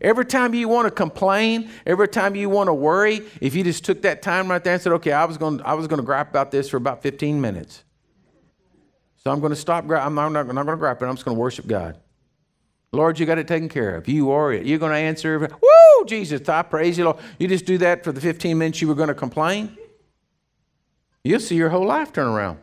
Every 0.00 0.24
time 0.24 0.52
you 0.54 0.68
want 0.68 0.86
to 0.86 0.90
complain, 0.90 1.70
every 1.86 2.08
time 2.08 2.34
you 2.34 2.48
want 2.48 2.68
to 2.68 2.74
worry, 2.74 3.22
if 3.40 3.54
you 3.54 3.62
just 3.62 3.84
took 3.84 4.02
that 4.02 4.22
time 4.22 4.50
right 4.50 4.62
there 4.64 4.72
and 4.72 4.82
said, 4.82 4.92
okay, 4.94 5.12
I 5.12 5.24
was 5.24 5.36
going 5.36 5.58
to, 5.58 5.66
I 5.66 5.74
was 5.74 5.86
going 5.86 6.00
to 6.00 6.04
gripe 6.04 6.30
about 6.30 6.50
this 6.50 6.68
for 6.68 6.76
about 6.76 7.02
15 7.02 7.40
minutes. 7.40 7.84
So 9.22 9.30
I'm 9.30 9.38
going 9.38 9.50
to 9.50 9.56
stop, 9.56 9.84
I'm 9.84 10.14
not, 10.14 10.26
I'm 10.26 10.32
not 10.32 10.46
going 10.46 10.66
to 10.66 10.76
gripe 10.76 11.00
it. 11.00 11.04
I'm 11.04 11.14
just 11.14 11.24
going 11.24 11.36
to 11.36 11.40
worship 11.40 11.66
God. 11.66 11.98
Lord, 12.92 13.18
you 13.18 13.24
got 13.24 13.38
it 13.38 13.48
taken 13.48 13.68
care 13.68 13.96
of. 13.96 14.06
You 14.06 14.30
are 14.32 14.52
it. 14.52 14.66
You're 14.66 14.78
going 14.78 14.92
to 14.92 14.98
answer. 14.98 15.38
Woo, 15.38 16.04
Jesus, 16.06 16.46
I 16.48 16.62
praise 16.62 16.98
you, 16.98 17.04
Lord. 17.04 17.16
You 17.38 17.48
just 17.48 17.64
do 17.64 17.78
that 17.78 18.04
for 18.04 18.12
the 18.12 18.20
15 18.20 18.56
minutes 18.58 18.82
you 18.82 18.88
were 18.88 18.94
going 18.94 19.08
to 19.08 19.14
complain. 19.14 19.76
You'll 21.24 21.40
see 21.40 21.56
your 21.56 21.70
whole 21.70 21.86
life 21.86 22.12
turn 22.12 22.26
around. 22.26 22.58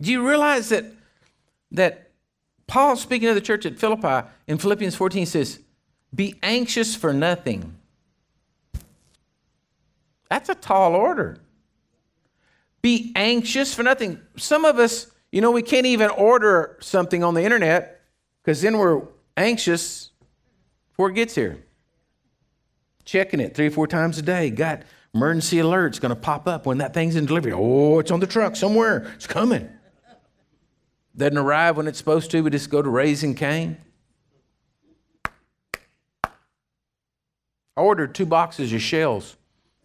Do 0.00 0.12
you 0.12 0.26
realize 0.26 0.68
that 0.68 0.84
that 1.72 2.10
Paul, 2.66 2.96
speaking 2.96 3.28
to 3.28 3.34
the 3.34 3.40
church 3.40 3.66
at 3.66 3.78
Philippi 3.78 4.28
in 4.46 4.58
Philippians 4.58 4.94
14, 4.94 5.26
says, 5.26 5.60
Be 6.14 6.34
anxious 6.42 6.94
for 6.94 7.12
nothing. 7.12 7.76
That's 10.28 10.48
a 10.48 10.54
tall 10.54 10.94
order. 10.94 11.38
Be 12.82 13.12
anxious 13.16 13.74
for 13.74 13.82
nothing. 13.82 14.20
Some 14.36 14.64
of 14.64 14.78
us, 14.78 15.10
you 15.32 15.40
know, 15.40 15.50
we 15.50 15.62
can't 15.62 15.86
even 15.86 16.10
order 16.10 16.76
something 16.80 17.22
on 17.22 17.34
the 17.34 17.42
internet 17.42 17.95
because 18.46 18.62
then 18.62 18.78
we're 18.78 19.02
anxious 19.36 20.10
before 20.90 21.10
it 21.10 21.14
gets 21.14 21.34
here. 21.34 21.64
Checking 23.04 23.40
it 23.40 23.56
three 23.56 23.66
or 23.66 23.70
four 23.72 23.88
times 23.88 24.18
a 24.18 24.22
day. 24.22 24.50
Got 24.50 24.82
emergency 25.12 25.56
alerts 25.56 26.00
going 26.00 26.10
to 26.10 26.20
pop 26.20 26.46
up 26.46 26.64
when 26.64 26.78
that 26.78 26.94
thing's 26.94 27.16
in 27.16 27.26
delivery. 27.26 27.52
Oh, 27.52 27.98
it's 27.98 28.12
on 28.12 28.20
the 28.20 28.26
truck 28.26 28.54
somewhere. 28.54 29.10
It's 29.16 29.26
coming. 29.26 29.68
Doesn't 31.16 31.36
arrive 31.36 31.76
when 31.76 31.88
it's 31.88 31.98
supposed 31.98 32.30
to. 32.30 32.40
We 32.40 32.50
just 32.50 32.70
go 32.70 32.80
to 32.80 32.88
Raising 32.88 33.34
Cain. 33.34 33.78
I 36.24 36.30
ordered 37.80 38.14
two 38.14 38.26
boxes 38.26 38.72
of 38.72 38.80
shells. 38.80 39.34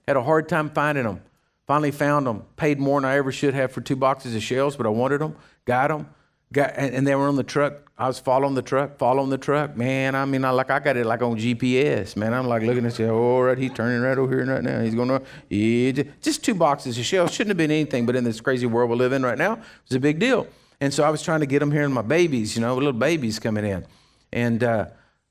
Had 0.08 0.18
a 0.18 0.24
hard 0.24 0.48
time 0.48 0.70
finding 0.70 1.06
them. 1.06 1.24
Finally 1.66 1.92
found 1.92 2.28
them. 2.28 2.44
Paid 2.58 2.80
more 2.80 3.02
than 3.02 3.10
I 3.10 3.18
ever 3.18 3.32
should 3.32 3.56
have 3.56 3.72
for 3.72 3.82
two 3.82 3.96
boxes 3.96 4.36
of 4.36 4.44
shells, 4.44 4.76
but 4.76 4.86
I 4.86 4.90
wanted 4.90 5.20
them. 5.20 5.36
Got 5.66 5.88
them. 5.88 6.08
Got, 6.54 6.74
and, 6.76 6.94
and 6.94 7.08
they 7.08 7.16
were 7.16 7.28
on 7.28 7.36
the 7.36 7.44
truck 7.44 7.92
I 8.02 8.08
was 8.08 8.18
following 8.18 8.56
the 8.56 8.64
truck, 8.64 8.98
following 8.98 9.30
the 9.30 9.38
truck. 9.38 9.78
Man, 9.78 10.16
I 10.16 10.26
mean, 10.26 10.44
I 10.44 10.50
like 10.50 10.72
I 10.72 10.80
got 10.80 10.98
it 10.98 11.06
like 11.06 11.22
on 11.22 11.38
GPS. 11.38 12.16
Man, 12.16 12.34
I'm 12.34 12.48
like 12.48 12.64
looking 12.64 12.84
and 12.84 12.92
say, 12.92 13.04
oh, 13.04 13.42
right, 13.42 13.56
he's 13.56 13.72
turning 13.74 14.02
right 14.02 14.18
over 14.18 14.36
here 14.36 14.44
right 14.44 14.64
now. 14.64 14.82
He's 14.82 14.96
going 14.96 15.10
to, 15.10 15.22
yeah, 15.50 16.02
just 16.20 16.44
two 16.44 16.56
boxes 16.56 16.98
of 16.98 17.06
shells. 17.06 17.32
Shouldn't 17.32 17.52
have 17.52 17.58
been 17.58 17.70
anything, 17.70 18.08
but 18.08 18.16
in 18.16 18.24
this 18.24 18.42
crazy 18.42 18.66
world 18.66 18.90
we 18.90 18.96
live 18.96 19.14
in 19.14 19.22
right 19.22 19.38
now, 19.38 19.60
it's 19.86 19.94
a 19.94 20.00
big 20.00 20.18
deal. 20.18 20.48
And 20.80 20.92
so 20.92 21.04
I 21.04 21.12
was 21.12 21.22
trying 21.22 21.42
to 21.42 21.46
get 21.46 21.60
them 21.60 21.72
here 21.72 21.84
and 21.84 21.94
my 21.94 22.02
babies, 22.02 22.56
you 22.56 22.62
know, 22.64 22.74
little 22.74 22.92
babies 22.92 23.38
coming 23.38 23.66
in. 23.66 23.86
And 24.34 24.64
uh, 24.64 24.88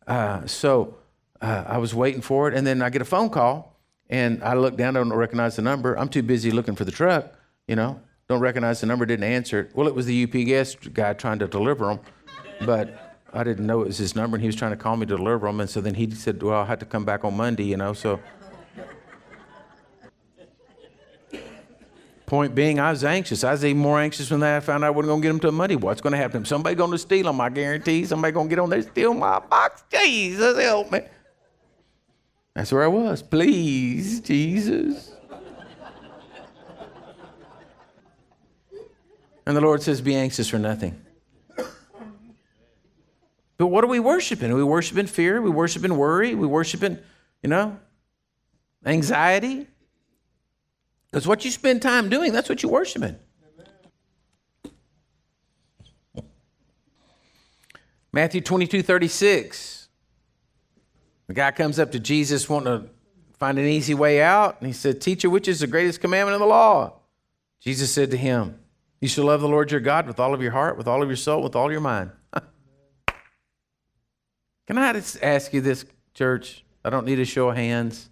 uh, 0.07 0.47
so 0.47 0.95
uh, 1.41 1.65
I 1.67 1.79
was 1.79 1.93
waiting 1.93 2.21
for 2.21 2.47
it. 2.47 2.55
And 2.55 2.65
then 2.65 2.83
I 2.83 2.91
get 2.91 3.03
a 3.03 3.05
phone 3.05 3.31
call, 3.31 3.81
and 4.09 4.45
I 4.45 4.55
look 4.55 4.77
down, 4.77 4.97
I 4.97 5.01
don't 5.01 5.13
recognize 5.13 5.57
the 5.57 5.63
number. 5.63 5.99
I'm 5.99 6.09
too 6.09 6.23
busy 6.23 6.53
looking 6.53 6.77
for 6.77 6.85
the 6.85 6.93
truck, 6.93 7.35
you 7.67 7.75
know, 7.75 8.01
don't 8.31 8.41
recognize 8.41 8.81
the 8.81 8.87
number, 8.87 9.05
didn't 9.05 9.25
answer 9.25 9.61
it. 9.61 9.77
Well, 9.77 9.87
it 9.87 9.95
was 9.95 10.07
the 10.07 10.25
UPS 10.25 10.77
guy 10.89 11.13
trying 11.13 11.39
to 11.41 11.47
deliver 11.47 11.87
them 11.87 12.01
but 12.65 13.19
I 13.33 13.45
didn't 13.45 13.67
know 13.67 13.83
it 13.83 13.89
was 13.89 13.99
his 13.99 14.15
number, 14.15 14.37
and 14.37 14.43
he 14.43 14.49
was 14.49 14.57
trying 14.57 14.73
to 14.73 14.77
call 14.77 14.97
me 14.97 15.07
to 15.07 15.17
deliver 15.17 15.47
them. 15.47 15.61
And 15.61 15.71
so 15.71 15.81
then 15.81 15.95
he 15.95 16.11
said, 16.11 16.43
"Well, 16.43 16.59
I'll 16.59 16.65
have 16.65 16.79
to 16.81 16.85
come 16.85 17.05
back 17.05 17.25
on 17.25 17.37
Monday," 17.37 17.65
you 17.65 17.77
know. 17.77 17.93
So, 17.93 18.21
point 22.27 22.55
being, 22.55 22.79
I 22.79 22.91
was 22.91 23.05
anxious. 23.05 23.45
I 23.45 23.53
was 23.53 23.65
even 23.65 23.81
more 23.81 24.01
anxious 24.01 24.31
when 24.31 24.43
I 24.43 24.61
found 24.61 24.85
out 24.85 24.89
I 24.89 24.91
wasn't 24.91 25.09
going 25.09 25.23
to 25.23 25.27
get 25.27 25.33
them 25.33 25.41
till 25.41 25.53
Monday. 25.53 25.77
What's 25.77 26.01
going 26.01 26.13
to 26.13 26.19
happen? 26.19 26.45
Somebody 26.45 26.77
going 26.77 26.91
to 26.91 26.99
steal 26.99 27.25
them? 27.25 27.41
I 27.41 27.49
guarantee. 27.49 28.05
Somebody 28.05 28.33
going 28.33 28.49
to 28.49 28.51
get 28.51 28.59
on 28.61 28.71
there 28.71 28.83
steal 28.83 29.15
my 29.15 29.39
box. 29.39 29.85
Jesus 29.91 30.59
help 30.59 30.93
me. 30.93 31.01
That's 32.55 32.73
where 32.73 32.83
I 32.83 32.89
was. 32.89 33.23
Please, 33.23 34.21
Jesus. 34.21 35.10
And 39.47 39.57
the 39.57 39.61
Lord 39.61 39.83
says, 39.83 40.01
"Be 40.01 40.15
anxious 40.15 40.49
for 40.49 40.59
nothing." 40.59 41.01
But 43.61 43.67
what 43.67 43.85
are 43.85 43.89
we 43.89 44.01
worshiping? 44.01 44.51
Are 44.51 44.57
we 44.57 44.65
worshiping 44.65 45.07
fear? 45.07 45.43
we 45.43 45.51
worshiping 45.51 45.95
worry? 45.99 46.35
we 46.35 46.47
worshiping, 46.47 46.99
you 47.43 47.51
know, 47.51 47.79
anxiety? 48.87 49.67
Because 51.11 51.27
what 51.27 51.45
you 51.45 51.51
spend 51.51 51.83
time 51.83 52.09
doing, 52.09 52.33
that's 52.33 52.49
what 52.49 52.63
you're 52.63 52.73
worshiping. 52.73 53.17
Matthew 58.13 58.41
22, 58.41 58.83
36. 58.83 59.89
The 61.27 61.35
guy 61.35 61.51
comes 61.51 61.79
up 61.79 61.93
to 61.93 62.01
Jesus 62.01 62.49
wanting 62.49 62.81
to 62.81 62.89
find 63.39 63.59
an 63.59 63.67
easy 63.67 63.93
way 63.93 64.23
out. 64.23 64.57
And 64.61 64.69
he 64.69 64.73
said, 64.73 65.03
Teacher, 65.03 65.29
which 65.29 65.49
is 65.49 65.61
the 65.61 65.67
greatest 65.67 66.01
commandment 66.01 66.35
of 66.35 66.41
the 66.41 66.47
law? 66.47 66.95
Jesus 67.61 67.93
said 67.93 68.11
to 68.11 68.17
him, 68.17 68.59
You 69.01 69.09
shall 69.09 69.25
love 69.25 69.41
the 69.41 69.49
Lord 69.49 69.71
your 69.71 69.81
God 69.81 70.07
with 70.07 70.21
all 70.21 70.35
of 70.35 70.43
your 70.43 70.53
heart, 70.53 70.77
with 70.77 70.87
all 70.87 71.03
of 71.03 71.09
your 71.09 71.17
soul, 71.17 71.43
with 71.43 71.57
all 71.57 71.73
your 71.73 71.81
mind. 71.81 72.11
Can 74.67 74.77
I 74.77 74.93
just 74.93 75.23
ask 75.23 75.53
you 75.55 75.61
this, 75.61 75.87
church? 76.15 76.65
I 76.85 76.91
don't 76.91 77.07
need 77.07 77.19
a 77.19 77.25
show 77.25 77.49
of 77.49 77.57
hands. 77.57 78.11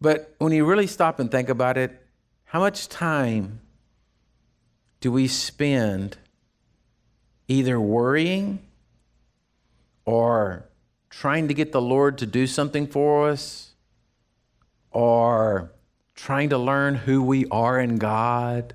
But 0.00 0.34
when 0.38 0.52
you 0.52 0.64
really 0.64 0.86
stop 0.86 1.18
and 1.18 1.30
think 1.30 1.48
about 1.48 1.76
it, 1.76 2.00
how 2.44 2.60
much 2.60 2.88
time 2.88 3.60
do 5.00 5.10
we 5.12 5.26
spend 5.26 6.16
either 7.48 7.80
worrying 7.80 8.60
or 10.04 10.64
trying 11.10 11.48
to 11.48 11.54
get 11.54 11.72
the 11.72 11.82
Lord 11.82 12.18
to 12.18 12.26
do 12.26 12.46
something 12.46 12.86
for 12.86 13.28
us 13.28 13.72
or 14.90 15.72
trying 16.14 16.50
to 16.50 16.58
learn 16.58 16.94
who 16.94 17.22
we 17.22 17.46
are 17.50 17.80
in 17.80 17.96
God, 17.98 18.74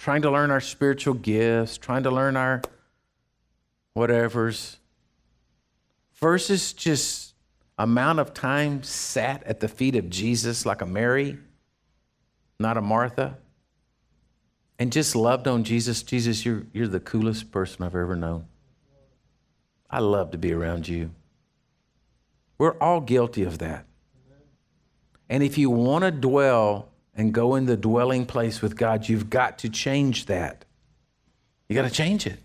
trying 0.00 0.22
to 0.22 0.30
learn 0.32 0.50
our 0.50 0.60
spiritual 0.60 1.14
gifts, 1.14 1.78
trying 1.78 2.02
to 2.02 2.10
learn 2.10 2.36
our 2.36 2.60
whatevers? 3.96 4.80
versus 6.20 6.72
just 6.72 7.34
amount 7.78 8.20
of 8.20 8.34
time 8.34 8.82
sat 8.82 9.42
at 9.44 9.60
the 9.60 9.68
feet 9.68 9.96
of 9.96 10.10
Jesus 10.10 10.66
like 10.66 10.82
a 10.82 10.86
Mary, 10.86 11.38
not 12.58 12.76
a 12.76 12.82
Martha, 12.82 13.38
and 14.78 14.92
just 14.92 15.16
loved 15.16 15.48
on 15.48 15.64
Jesus. 15.64 16.02
Jesus, 16.02 16.44
you're, 16.44 16.66
you're 16.72 16.86
the 16.86 17.00
coolest 17.00 17.50
person 17.50 17.84
I've 17.84 17.94
ever 17.94 18.16
known. 18.16 18.46
I 19.90 19.98
love 19.98 20.30
to 20.32 20.38
be 20.38 20.52
around 20.52 20.86
you. 20.86 21.10
We're 22.58 22.76
all 22.78 23.00
guilty 23.00 23.42
of 23.42 23.58
that. 23.58 23.86
And 25.28 25.42
if 25.42 25.56
you 25.56 25.70
want 25.70 26.04
to 26.04 26.10
dwell 26.10 26.89
and 27.20 27.34
go 27.34 27.54
in 27.54 27.66
the 27.66 27.76
dwelling 27.76 28.24
place 28.24 28.62
with 28.62 28.76
God, 28.76 29.06
you've 29.06 29.28
got 29.28 29.58
to 29.58 29.68
change 29.68 30.24
that. 30.24 30.64
You 31.68 31.74
got 31.74 31.82
to 31.82 31.90
change 31.90 32.26
it. 32.26 32.38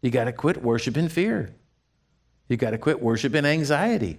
You 0.00 0.10
got 0.10 0.24
to 0.24 0.32
quit 0.32 0.62
worshiping 0.62 1.10
fear. 1.10 1.54
You 2.48 2.56
got 2.56 2.70
to 2.70 2.78
quit 2.78 3.02
worshiping 3.02 3.44
anxiety. 3.44 4.16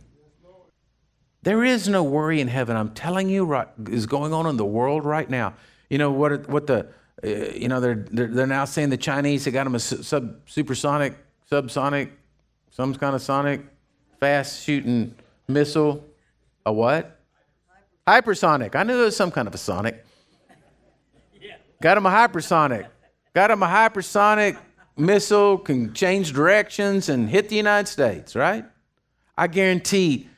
There 1.42 1.64
is 1.64 1.90
no 1.90 2.04
worry 2.04 2.42
in 2.42 2.48
heaven. 2.48 2.78
I'm 2.78 2.94
telling 2.94 3.28
you, 3.28 3.44
what 3.44 3.74
is 3.90 4.06
going 4.06 4.34
on 4.34 4.46
in 4.46 4.58
the 4.58 4.66
world 4.66 5.04
right 5.04 5.28
now. 5.28 5.56
You 5.90 5.98
know 5.98 6.12
what? 6.12 6.48
What 6.48 6.68
the? 6.68 6.88
Uh, 7.24 7.28
you 7.28 7.68
know 7.68 7.80
they're, 7.80 8.06
they're, 8.12 8.28
they're 8.28 8.48
now 8.48 8.66
saying 8.66 8.90
the 8.90 8.98
Chinese 8.98 9.46
they 9.46 9.52
got 9.52 9.64
them 9.64 9.74
a 9.74 9.80
sub 9.80 10.42
supersonic, 10.46 11.16
subsonic, 11.50 12.12
some 12.70 12.94
kind 12.94 13.16
of 13.16 13.22
sonic, 13.22 13.62
fast 14.20 14.64
shooting 14.64 15.16
missile. 15.48 16.06
A 16.68 16.74
what? 16.74 17.15
Hypersonic. 18.08 18.76
I 18.76 18.84
knew 18.84 18.96
there 18.96 19.06
was 19.06 19.16
some 19.16 19.32
kind 19.32 19.48
of 19.48 19.56
a 19.56 19.58
sonic. 19.58 20.06
Got 21.82 21.98
him 21.98 22.06
a 22.06 22.10
hypersonic. 22.10 22.88
Got 23.34 23.52
him 23.52 23.64
a 23.64 23.68
hypersonic 23.68 24.58
missile 24.98 25.58
can 25.58 25.94
change 25.94 26.34
directions 26.34 27.10
and 27.10 27.30
hit 27.30 27.50
the 27.50 27.56
United 27.56 27.88
States, 27.88 28.36
right? 28.36 28.66
I 29.38 29.48
guarantee 29.48 30.30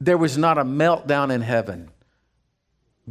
there 0.00 0.18
was 0.18 0.38
not 0.38 0.58
a 0.58 0.64
meltdown 0.64 1.32
in 1.32 1.40
heaven. 1.40 1.90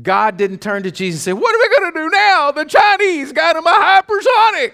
God 0.01 0.37
didn't 0.37 0.59
turn 0.59 0.83
to 0.83 0.91
Jesus 0.91 1.27
and 1.27 1.35
say, 1.35 1.41
What 1.41 1.55
are 1.55 1.59
we 1.59 1.77
going 1.77 1.93
to 1.93 1.99
do 1.99 2.09
now? 2.09 2.51
The 2.51 2.65
Chinese 2.65 3.33
got 3.33 3.55
him 3.55 3.65
a 3.65 3.69
hypersonic. 3.69 4.73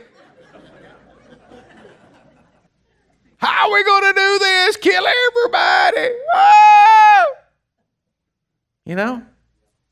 How 3.37 3.69
are 3.69 3.73
we 3.73 3.83
going 3.83 4.13
to 4.13 4.19
do 4.19 4.39
this? 4.39 4.77
Kill 4.77 5.05
everybody. 5.05 6.09
Oh! 6.35 7.25
You 8.85 8.95
know? 8.95 9.23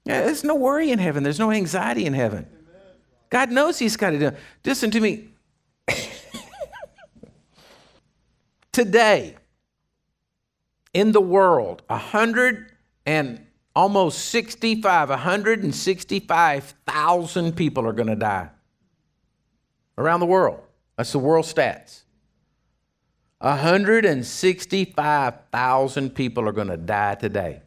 Yeah, 0.05 0.21
there's 0.21 0.43
no 0.43 0.55
worry 0.55 0.91
in 0.91 0.99
heaven. 0.99 1.23
There's 1.23 1.39
no 1.39 1.49
anxiety 1.51 2.05
in 2.05 2.13
heaven. 2.13 2.45
God 3.29 3.51
knows 3.51 3.79
He's 3.79 3.95
got 3.95 4.09
to 4.11 4.19
do. 4.19 4.31
Listen 4.65 4.91
to 4.91 4.99
me. 4.99 5.29
Today, 8.71 9.37
in 10.93 11.13
the 11.13 11.21
world, 11.21 11.81
a 11.89 11.97
hundred 11.97 12.73
and 13.05 13.45
almost 13.75 14.25
65, 14.25 15.09
165,000 15.09 17.55
people 17.55 17.87
are 17.87 17.93
going 17.93 18.09
to 18.09 18.15
die 18.15 18.49
around 19.97 20.19
the 20.19 20.25
world. 20.25 20.59
That's 20.97 21.13
the 21.13 21.19
world 21.19 21.45
stats. 21.45 22.01
165,000 23.39 26.13
people 26.13 26.45
are 26.47 26.51
going 26.51 26.67
to 26.67 26.77
die 26.77 27.15
today 27.15 27.61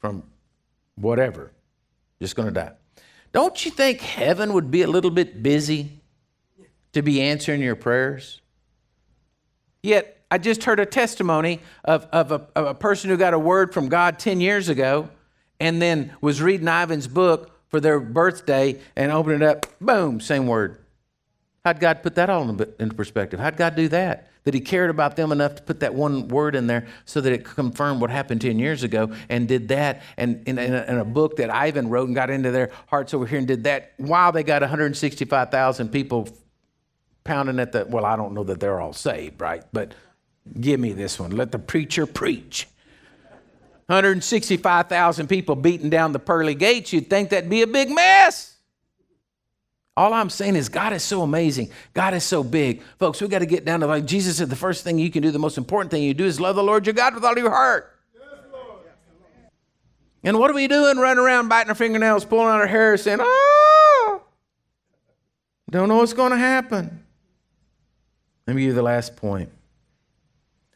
from 0.00 0.24
whatever, 0.96 1.52
just 2.20 2.36
going 2.36 2.48
to 2.48 2.54
die. 2.54 2.72
Don't 3.32 3.64
you 3.64 3.70
think 3.70 4.00
heaven 4.00 4.52
would 4.54 4.70
be 4.70 4.82
a 4.82 4.88
little 4.88 5.10
bit 5.10 5.42
busy 5.42 6.00
to 6.92 7.02
be 7.02 7.20
answering 7.20 7.62
your 7.62 7.76
prayers? 7.76 8.40
Yet, 9.82 10.16
I 10.30 10.38
just 10.38 10.64
heard 10.64 10.80
a 10.80 10.86
testimony 10.86 11.60
of, 11.84 12.06
of, 12.12 12.32
a, 12.32 12.46
of 12.54 12.66
a 12.66 12.74
person 12.74 13.10
who 13.10 13.16
got 13.16 13.34
a 13.34 13.38
word 13.38 13.72
from 13.72 13.88
God 13.88 14.18
10 14.18 14.40
years 14.40 14.68
ago 14.68 15.08
and 15.58 15.80
then 15.80 16.12
was 16.20 16.40
reading 16.40 16.68
Ivan's 16.68 17.06
book 17.06 17.50
for 17.68 17.80
their 17.80 18.00
birthday 18.00 18.80
and 18.96 19.12
opened 19.12 19.42
it 19.42 19.46
up, 19.46 19.66
boom, 19.80 20.20
same 20.20 20.46
word. 20.46 20.78
How'd 21.64 21.80
God 21.80 22.02
put 22.02 22.14
that 22.14 22.30
all 22.30 22.48
into 22.48 22.94
perspective? 22.94 23.38
How'd 23.38 23.56
God 23.56 23.76
do 23.76 23.88
that? 23.88 24.29
That 24.44 24.54
He 24.54 24.60
cared 24.60 24.90
about 24.90 25.16
them 25.16 25.32
enough 25.32 25.56
to 25.56 25.62
put 25.62 25.80
that 25.80 25.94
one 25.94 26.28
word 26.28 26.54
in 26.54 26.66
there 26.66 26.86
so 27.04 27.20
that 27.20 27.32
it 27.32 27.44
confirmed 27.44 28.00
what 28.00 28.10
happened 28.10 28.40
10 28.40 28.58
years 28.58 28.82
ago 28.82 29.12
and 29.28 29.46
did 29.46 29.68
that. 29.68 30.02
And 30.16 30.42
in, 30.46 30.58
in, 30.58 30.74
a, 30.74 30.84
in 30.84 30.98
a 30.98 31.04
book 31.04 31.36
that 31.36 31.50
Ivan 31.50 31.88
wrote 31.90 32.06
and 32.06 32.14
got 32.14 32.30
into 32.30 32.50
their 32.50 32.70
hearts 32.88 33.12
over 33.12 33.26
here 33.26 33.38
and 33.38 33.46
did 33.46 33.64
that 33.64 33.92
while 33.98 34.32
they 34.32 34.42
got 34.42 34.62
165,000 34.62 35.88
people 35.90 36.28
pounding 37.24 37.60
at 37.60 37.72
the, 37.72 37.86
well, 37.86 38.04
I 38.04 38.16
don't 38.16 38.32
know 38.32 38.44
that 38.44 38.60
they're 38.60 38.80
all 38.80 38.92
saved, 38.92 39.40
right? 39.40 39.62
But 39.72 39.94
give 40.58 40.80
me 40.80 40.92
this 40.92 41.18
one. 41.18 41.32
Let 41.32 41.52
the 41.52 41.58
preacher 41.58 42.06
preach. 42.06 42.66
165,000 43.86 45.26
people 45.26 45.56
beating 45.56 45.90
down 45.90 46.12
the 46.12 46.20
pearly 46.20 46.54
gates, 46.54 46.92
you'd 46.92 47.10
think 47.10 47.30
that'd 47.30 47.50
be 47.50 47.62
a 47.62 47.66
big 47.66 47.90
mess. 47.90 48.49
All 49.96 50.12
I'm 50.12 50.30
saying 50.30 50.56
is 50.56 50.68
God 50.68 50.92
is 50.92 51.02
so 51.02 51.22
amazing. 51.22 51.70
God 51.94 52.14
is 52.14 52.24
so 52.24 52.42
big. 52.42 52.82
Folks, 52.98 53.20
we 53.20 53.28
got 53.28 53.40
to 53.40 53.46
get 53.46 53.64
down 53.64 53.80
to 53.80 53.86
like 53.86 54.06
Jesus 54.06 54.36
said 54.36 54.48
the 54.48 54.56
first 54.56 54.84
thing 54.84 54.98
you 54.98 55.10
can 55.10 55.22
do, 55.22 55.30
the 55.30 55.38
most 55.38 55.58
important 55.58 55.90
thing 55.90 56.02
you 56.02 56.14
do 56.14 56.24
is 56.24 56.40
love 56.40 56.56
the 56.56 56.62
Lord 56.62 56.86
your 56.86 56.94
God 56.94 57.14
with 57.14 57.24
all 57.24 57.36
your 57.36 57.50
heart. 57.50 57.96
and 60.22 60.38
what 60.38 60.50
are 60.50 60.54
we 60.54 60.68
doing? 60.68 60.96
Running 60.96 61.22
around 61.22 61.48
biting 61.48 61.68
our 61.68 61.74
fingernails, 61.74 62.24
pulling 62.24 62.46
out 62.46 62.60
our 62.60 62.66
hair, 62.66 62.96
saying, 62.96 63.18
Oh, 63.20 64.22
don't 65.70 65.88
know 65.88 65.96
what's 65.96 66.12
going 66.12 66.30
to 66.32 66.38
happen. 66.38 67.04
Let 68.46 68.56
me 68.56 68.62
give 68.62 68.68
you 68.68 68.74
the 68.74 68.82
last 68.82 69.16
point. 69.16 69.50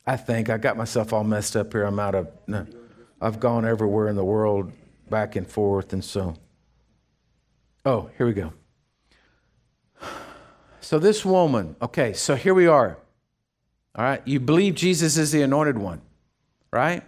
I 0.07 0.17
think 0.17 0.51
I 0.51 0.59
got 0.59 0.77
myself 0.77 1.13
all 1.13 1.25
messed 1.25 1.57
up 1.57 1.73
here. 1.73 1.85
I'm 1.85 1.99
out 1.99 2.15
of, 2.15 2.29
no, 2.47 2.67
I've 3.21 3.41
gone 3.41 3.65
everywhere 3.65 4.09
in 4.09 4.17
the 4.17 4.25
world 4.25 4.71
back 5.09 5.35
and 5.35 5.49
forth. 5.49 5.93
And 5.93 6.05
so, 6.05 6.35
oh, 7.87 8.11
here 8.19 8.27
we 8.27 8.35
go. 8.35 8.53
So, 10.85 10.99
this 10.99 11.25
woman, 11.25 11.77
okay, 11.81 12.13
so 12.13 12.35
here 12.35 12.53
we 12.53 12.67
are. 12.67 12.99
All 13.97 14.05
right, 14.05 14.21
you 14.27 14.39
believe 14.39 14.75
Jesus 14.75 15.17
is 15.17 15.33
the 15.33 15.41
anointed 15.41 15.79
one, 15.79 16.03
right? 16.71 17.03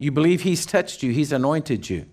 You 0.00 0.10
believe 0.10 0.40
he's 0.40 0.66
touched 0.66 1.04
you, 1.04 1.12
he's 1.12 1.30
anointed 1.30 1.88
you. 1.88 2.06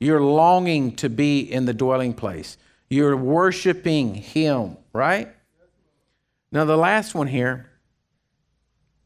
You're 0.00 0.20
longing 0.20 0.96
to 0.96 1.08
be 1.08 1.40
in 1.40 1.66
the 1.66 1.72
dwelling 1.72 2.12
place. 2.12 2.56
You're 2.90 3.16
worshiping 3.16 4.14
him, 4.16 4.76
right? 4.92 5.32
Now, 6.50 6.64
the 6.64 6.76
last 6.76 7.14
one 7.14 7.28
here 7.28 7.70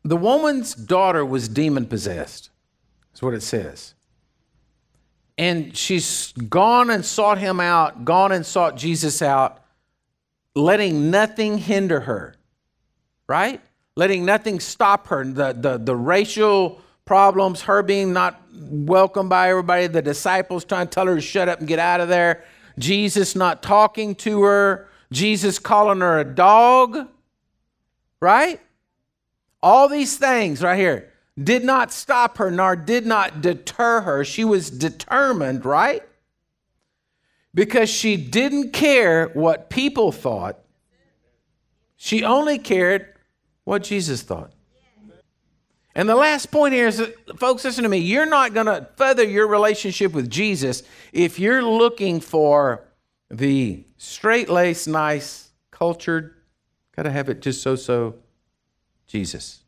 the 0.04 0.16
woman's 0.16 0.74
daughter 0.74 1.22
was 1.22 1.48
demon 1.48 1.84
possessed, 1.84 2.48
is 3.14 3.20
what 3.20 3.34
it 3.34 3.42
says. 3.42 3.92
And 5.36 5.76
she's 5.76 6.32
gone 6.32 6.88
and 6.88 7.04
sought 7.04 7.36
him 7.36 7.60
out, 7.60 8.06
gone 8.06 8.32
and 8.32 8.46
sought 8.46 8.78
Jesus 8.78 9.20
out 9.20 9.61
letting 10.54 11.10
nothing 11.10 11.58
hinder 11.58 12.00
her, 12.00 12.34
right? 13.26 13.60
Letting 13.96 14.24
nothing 14.24 14.60
stop 14.60 15.06
her. 15.08 15.24
The, 15.24 15.52
the, 15.52 15.78
the 15.78 15.96
racial 15.96 16.80
problems, 17.04 17.62
her 17.62 17.82
being 17.82 18.12
not 18.12 18.40
welcomed 18.52 19.30
by 19.30 19.50
everybody, 19.50 19.86
the 19.86 20.02
disciples 20.02 20.64
trying 20.64 20.86
to 20.86 20.90
tell 20.90 21.06
her 21.06 21.14
to 21.14 21.20
shut 21.20 21.48
up 21.48 21.58
and 21.58 21.68
get 21.68 21.78
out 21.78 22.00
of 22.00 22.08
there, 22.08 22.44
Jesus 22.78 23.34
not 23.34 23.62
talking 23.62 24.14
to 24.16 24.42
her, 24.42 24.88
Jesus 25.10 25.58
calling 25.58 26.00
her 26.00 26.20
a 26.20 26.24
dog, 26.24 27.08
right? 28.20 28.60
All 29.62 29.88
these 29.88 30.16
things 30.16 30.62
right 30.62 30.78
here 30.78 31.12
did 31.42 31.64
not 31.64 31.92
stop 31.92 32.38
her 32.38 32.50
nor 32.50 32.76
did 32.76 33.06
not 33.06 33.40
deter 33.40 34.00
her. 34.02 34.24
She 34.24 34.44
was 34.44 34.70
determined, 34.70 35.64
right? 35.64 36.02
Because 37.54 37.88
she 37.88 38.16
didn't 38.16 38.72
care 38.72 39.28
what 39.28 39.70
people 39.70 40.12
thought. 40.12 40.58
She 41.96 42.24
only 42.24 42.58
cared 42.58 43.14
what 43.64 43.82
Jesus 43.82 44.22
thought. 44.22 44.52
And 45.94 46.08
the 46.08 46.16
last 46.16 46.50
point 46.50 46.72
here 46.72 46.86
is, 46.86 47.06
folks, 47.36 47.64
listen 47.64 47.82
to 47.82 47.88
me. 47.88 47.98
You're 47.98 48.26
not 48.26 48.54
going 48.54 48.66
to 48.66 48.88
feather 48.96 49.24
your 49.24 49.46
relationship 49.46 50.12
with 50.12 50.30
Jesus 50.30 50.82
if 51.12 51.38
you're 51.38 51.62
looking 51.62 52.20
for 52.20 52.88
the 53.30 53.84
straight 53.98 54.48
laced, 54.48 54.88
nice, 54.88 55.50
cultured, 55.70 56.34
got 56.96 57.02
to 57.02 57.10
have 57.10 57.28
it 57.28 57.42
just 57.42 57.62
so 57.62 57.76
so 57.76 58.14
Jesus. 59.06 59.60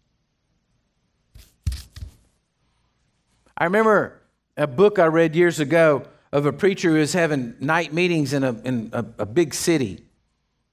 I 3.57 3.65
remember 3.65 4.21
a 4.57 4.67
book 4.67 4.99
I 4.99 5.07
read 5.07 5.37
years 5.37 5.61
ago 5.61 6.07
of 6.35 6.47
a 6.47 6.53
preacher 6.53 6.91
who 6.91 6.97
was 6.97 7.13
having 7.13 7.55
night 7.61 7.93
meetings 7.93 8.33
in 8.33 8.43
a, 8.43 8.61
in 8.65 8.91
a, 8.93 9.05
a 9.21 9.25
big 9.25 9.55
city 9.55 10.05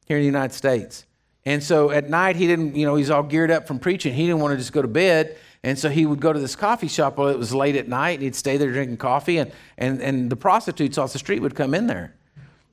here 0.08 0.18
in 0.18 0.24
the 0.24 0.26
United 0.26 0.56
States. 0.56 1.06
And 1.46 1.62
so 1.62 1.92
at 1.92 2.10
night, 2.10 2.36
he 2.36 2.48
didn't, 2.48 2.76
you 2.76 2.84
know, 2.84 2.96
he's 2.96 3.12
all 3.12 3.22
geared 3.22 3.52
up 3.52 3.68
from 3.68 3.78
preaching. 3.78 4.12
He 4.16 4.26
didn't 4.26 4.42
want 4.42 4.54
to 4.54 4.58
just 4.58 4.74
go 4.74 4.82
to 4.82 4.88
bed. 4.88 5.38
And 5.64 5.78
so 5.78 5.90
he 5.90 6.08
would 6.08 6.20
go 6.20 6.34
to 6.34 6.40
this 6.40 6.56
coffee 6.56 6.88
shop 6.88 7.18
while 7.18 7.28
it 7.28 7.38
was 7.38 7.54
late 7.54 7.76
at 7.76 7.88
night, 7.88 8.14
and 8.14 8.24
he'd 8.24 8.36
stay 8.36 8.58
there 8.58 8.72
drinking 8.72 8.98
coffee, 8.98 9.38
and, 9.38 9.52
and, 9.78 10.02
and 10.02 10.32
the 10.32 10.36
prostitutes 10.36 10.98
off 10.98 11.14
the 11.14 11.20
street 11.20 11.44
would 11.44 11.54
come 11.54 11.76
in 11.76 11.86
there. 11.86 12.16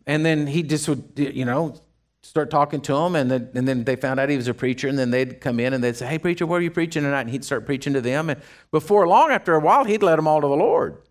And 0.06 0.24
then 0.24 0.46
he 0.46 0.62
just 0.62 0.88
would, 0.88 1.12
you 1.14 1.44
know, 1.44 1.78
start 2.22 2.50
talking 2.50 2.80
to 2.80 2.94
them, 2.94 3.14
and 3.14 3.30
then, 3.30 3.50
and 3.54 3.68
then 3.68 3.84
they 3.84 3.96
found 3.96 4.18
out 4.18 4.30
he 4.30 4.36
was 4.38 4.48
a 4.48 4.54
preacher, 4.54 4.88
and 4.88 4.98
then 4.98 5.10
they'd 5.10 5.42
come 5.42 5.60
in 5.60 5.74
and 5.74 5.84
they'd 5.84 5.96
say, 5.96 6.06
Hey, 6.06 6.18
preacher, 6.18 6.46
what 6.46 6.56
are 6.56 6.62
you 6.62 6.70
preaching 6.70 7.02
tonight? 7.02 7.20
And 7.20 7.30
he'd 7.30 7.44
start 7.44 7.66
preaching 7.66 7.92
to 7.92 8.00
them. 8.00 8.30
And 8.30 8.40
before 8.70 9.06
long, 9.06 9.30
after 9.30 9.54
a 9.54 9.60
while, 9.60 9.84
he'd 9.84 10.02
let 10.02 10.16
them 10.16 10.26
all 10.26 10.40
to 10.40 10.48
the 10.48 10.56
Lord. 10.56 11.02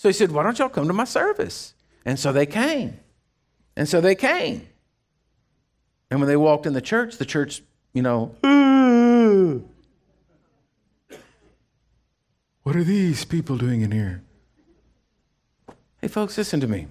So 0.00 0.08
he 0.08 0.14
said, 0.14 0.32
Why 0.32 0.42
don't 0.42 0.58
y'all 0.58 0.70
come 0.70 0.86
to 0.86 0.94
my 0.94 1.04
service? 1.04 1.74
And 2.06 2.18
so 2.18 2.32
they 2.32 2.46
came. 2.46 2.98
And 3.76 3.86
so 3.86 4.00
they 4.00 4.14
came. 4.14 4.66
And 6.10 6.20
when 6.20 6.26
they 6.26 6.38
walked 6.38 6.64
in 6.64 6.72
the 6.72 6.80
church, 6.80 7.18
the 7.18 7.26
church, 7.26 7.62
you 7.92 8.00
know, 8.00 8.34
what 12.62 12.76
are 12.76 12.82
these 12.82 13.26
people 13.26 13.58
doing 13.58 13.82
in 13.82 13.90
here? 13.90 14.22
Hey, 16.00 16.08
folks, 16.08 16.38
listen 16.38 16.60
to 16.60 16.66
me. 16.66 16.86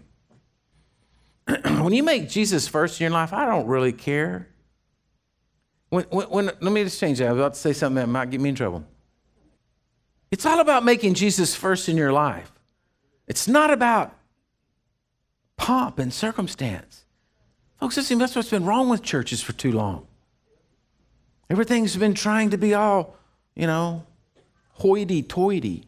when 1.64 1.94
you 1.94 2.04
make 2.04 2.30
Jesus 2.30 2.68
first 2.68 3.02
in 3.02 3.06
your 3.06 3.12
life, 3.12 3.34
I 3.34 3.48
don't 3.48 3.66
really 3.66 3.92
care. 3.92 4.50
When, 5.90 6.04
when, 6.12 6.30
when, 6.30 6.46
let 6.46 6.72
me 6.72 6.84
just 6.84 7.00
change 7.00 7.18
that. 7.18 7.30
I 7.30 7.32
was 7.32 7.40
about 7.40 7.54
to 7.56 7.60
say 7.60 7.74
something 7.74 7.96
that 7.96 8.08
might 8.08 8.30
get 8.30 8.40
me 8.40 8.50
in 8.50 8.56
trouble. 8.56 8.86
It's 10.30 10.46
all 10.46 10.60
about 10.60 10.86
making 10.86 11.16
Jesus 11.16 11.56
first 11.56 11.90
in 11.90 11.98
your 11.98 12.14
life. 12.14 12.52
It's 13.30 13.48
not 13.48 13.72
about 13.72 14.16
pomp 15.56 16.00
and 16.00 16.12
circumstance. 16.12 17.06
Folks, 17.80 17.96
listen, 17.96 18.18
that's 18.18 18.36
what's 18.36 18.50
been 18.50 18.66
wrong 18.66 18.90
with 18.90 19.04
churches 19.04 19.42
for 19.42 19.54
too 19.54 19.72
long. 19.72 20.08
Everything's 21.50 21.96
been 21.96 22.16
trying 22.16 22.50
to 22.50 22.58
be 22.58 22.74
all, 22.74 23.16
you 23.56 23.68
know, 23.68 24.04
hoity 24.74 25.22
toity. 25.22 25.84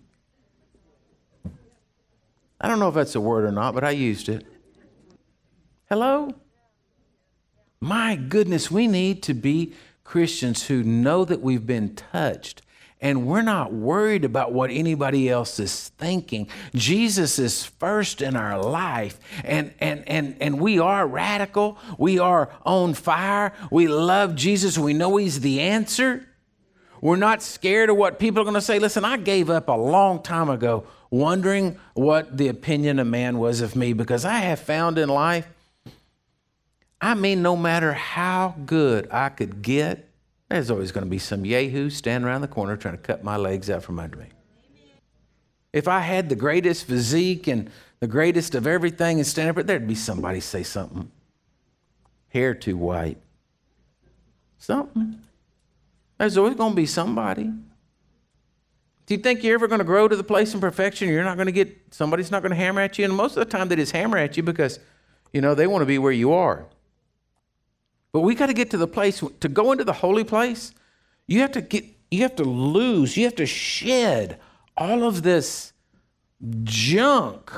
I 2.61 2.67
don't 2.67 2.79
know 2.79 2.89
if 2.89 2.93
that's 2.93 3.15
a 3.15 3.21
word 3.21 3.43
or 3.43 3.51
not, 3.51 3.73
but 3.73 3.83
I 3.83 3.89
used 3.89 4.29
it. 4.29 4.45
Hello? 5.89 6.35
My 7.79 8.15
goodness, 8.15 8.69
we 8.69 8.87
need 8.87 9.23
to 9.23 9.33
be 9.33 9.73
Christians 10.03 10.67
who 10.67 10.83
know 10.83 11.25
that 11.25 11.41
we've 11.41 11.65
been 11.65 11.95
touched 11.95 12.61
and 13.01 13.25
we're 13.25 13.41
not 13.41 13.73
worried 13.73 14.23
about 14.23 14.53
what 14.53 14.69
anybody 14.69 15.27
else 15.27 15.59
is 15.59 15.89
thinking. 15.97 16.47
Jesus 16.75 17.39
is 17.39 17.65
first 17.65 18.21
in 18.21 18.35
our 18.35 18.61
life, 18.61 19.19
and, 19.43 19.73
and, 19.79 20.07
and, 20.07 20.35
and 20.39 20.59
we 20.61 20.77
are 20.77 21.07
radical. 21.07 21.77
We 21.97 22.19
are 22.19 22.49
on 22.63 22.93
fire. 22.93 23.53
We 23.71 23.87
love 23.87 24.35
Jesus. 24.35 24.77
We 24.77 24.93
know 24.93 25.17
He's 25.17 25.39
the 25.39 25.61
answer. 25.61 26.27
We're 27.01 27.15
not 27.15 27.41
scared 27.41 27.89
of 27.89 27.97
what 27.97 28.19
people 28.19 28.41
are 28.41 28.43
going 28.43 28.53
to 28.53 28.61
say. 28.61 28.77
Listen, 28.77 29.03
I 29.03 29.17
gave 29.17 29.49
up 29.49 29.67
a 29.69 29.73
long 29.73 30.21
time 30.21 30.49
ago 30.49 30.85
wondering 31.09 31.77
what 31.95 32.37
the 32.37 32.47
opinion 32.47 32.99
of 32.99 33.07
man 33.07 33.39
was 33.39 33.61
of 33.61 33.75
me 33.75 33.93
because 33.93 34.23
I 34.23 34.37
have 34.37 34.59
found 34.59 34.99
in 34.99 35.09
life, 35.09 35.47
I 37.01 37.15
mean, 37.15 37.41
no 37.41 37.57
matter 37.57 37.93
how 37.93 38.55
good 38.67 39.09
I 39.11 39.29
could 39.29 39.63
get, 39.63 40.10
there's 40.51 40.71
always 40.71 40.91
going 40.91 41.05
to 41.05 41.09
be 41.09 41.19
some 41.19 41.45
yahoo 41.45 41.89
standing 41.89 42.27
around 42.27 42.41
the 42.41 42.47
corner 42.47 42.75
trying 42.75 42.97
to 42.97 43.01
cut 43.01 43.23
my 43.23 43.37
legs 43.37 43.69
out 43.69 43.83
from 43.83 43.99
under 43.99 44.17
me. 44.17 44.27
If 45.73 45.87
I 45.87 46.01
had 46.01 46.29
the 46.29 46.35
greatest 46.35 46.85
physique 46.85 47.47
and 47.47 47.71
the 48.01 48.07
greatest 48.07 48.55
of 48.55 48.67
everything 48.67 49.17
and 49.17 49.25
stand 49.25 49.57
up, 49.57 49.65
there'd 49.65 49.87
be 49.87 49.95
somebody 49.95 50.41
say 50.41 50.63
something. 50.63 51.09
Hair 52.29 52.55
too 52.55 52.75
white. 52.75 53.17
Something. 54.57 55.21
There's 56.17 56.37
always 56.37 56.55
going 56.55 56.71
to 56.71 56.75
be 56.75 56.85
somebody. 56.85 57.51
Do 59.05 59.15
you 59.15 59.17
think 59.17 59.43
you're 59.43 59.55
ever 59.55 59.67
going 59.67 59.79
to 59.79 59.85
grow 59.85 60.07
to 60.07 60.15
the 60.15 60.23
place 60.23 60.53
of 60.53 60.61
perfection? 60.61 61.09
You're 61.09 61.23
not 61.23 61.37
going 61.37 61.47
to 61.47 61.51
get, 61.51 61.75
somebody's 61.91 62.31
not 62.31 62.41
going 62.41 62.51
to 62.51 62.55
hammer 62.55 62.81
at 62.81 62.97
you. 62.97 63.05
And 63.05 63.13
most 63.15 63.37
of 63.37 63.45
the 63.45 63.51
time, 63.51 63.67
they 63.69 63.75
just 63.75 63.91
hammer 63.91 64.17
at 64.17 64.37
you 64.37 64.43
because, 64.43 64.79
you 65.33 65.41
know, 65.41 65.55
they 65.55 65.67
want 65.67 65.81
to 65.81 65.85
be 65.85 65.97
where 65.97 66.11
you 66.11 66.33
are. 66.33 66.65
But 68.13 68.21
we 68.21 68.35
got 68.35 68.47
to 68.47 68.53
get 68.53 68.69
to 68.71 68.77
the 68.77 68.87
place 68.87 69.23
to 69.39 69.49
go 69.49 69.71
into 69.71 69.83
the 69.83 69.93
holy 69.93 70.23
place. 70.23 70.73
You 71.27 71.39
have 71.41 71.51
to 71.53 71.61
get 71.61 71.85
you 72.11 72.23
have 72.23 72.35
to 72.35 72.43
lose, 72.43 73.15
you 73.15 73.23
have 73.23 73.35
to 73.35 73.45
shed 73.45 74.37
all 74.75 75.03
of 75.03 75.23
this 75.23 75.71
junk 76.63 77.51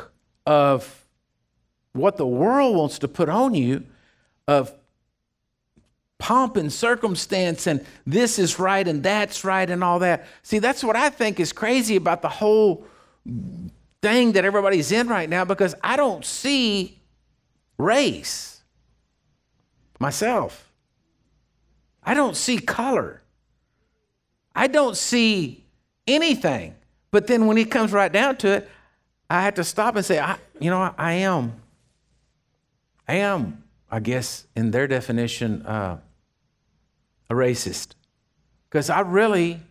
of 0.45 1.05
what 1.93 2.17
the 2.17 2.27
world 2.27 2.75
wants 2.75 2.99
to 2.99 3.07
put 3.07 3.29
on 3.29 3.55
you 3.55 3.83
of 4.47 4.73
pomp 6.19 6.55
and 6.55 6.71
circumstance 6.71 7.67
and 7.67 7.85
this 8.05 8.37
is 8.37 8.59
right 8.59 8.87
and 8.87 9.03
that's 9.03 9.43
right 9.43 9.69
and 9.69 9.83
all 9.83 9.99
that. 9.99 10.25
See, 10.43 10.59
that's 10.59 10.83
what 10.83 10.95
I 10.95 11.09
think 11.09 11.39
is 11.39 11.51
crazy 11.51 11.95
about 11.95 12.21
the 12.21 12.29
whole 12.29 12.85
thing 14.01 14.33
that 14.33 14.45
everybody's 14.45 14.91
in 14.91 15.07
right 15.07 15.29
now 15.29 15.45
because 15.45 15.73
I 15.83 15.95
don't 15.95 16.23
see 16.23 17.01
race 17.77 18.52
myself. 20.03 20.69
I 22.03 22.13
don't 22.13 22.35
see 22.35 22.59
color. 22.59 23.21
I 24.53 24.67
don't 24.67 24.97
see 24.97 25.63
anything. 26.05 26.75
But 27.09 27.27
then 27.27 27.47
when 27.47 27.57
it 27.57 27.71
comes 27.71 27.93
right 27.93 28.11
down 28.11 28.35
to 28.37 28.49
it, 28.49 28.69
I 29.29 29.43
have 29.43 29.53
to 29.55 29.63
stop 29.63 29.95
and 29.95 30.05
say, 30.05 30.19
I, 30.19 30.35
you 30.59 30.69
know, 30.69 30.81
I, 30.81 30.93
I 30.97 31.13
am. 31.13 31.53
I 33.07 33.15
am, 33.15 33.63
I 33.89 34.01
guess, 34.01 34.45
in 34.57 34.71
their 34.71 34.87
definition, 34.87 35.65
uh, 35.65 35.99
a 37.29 37.33
racist. 37.33 37.93
Because 38.69 38.89
I 38.89 38.99
really 38.99 39.61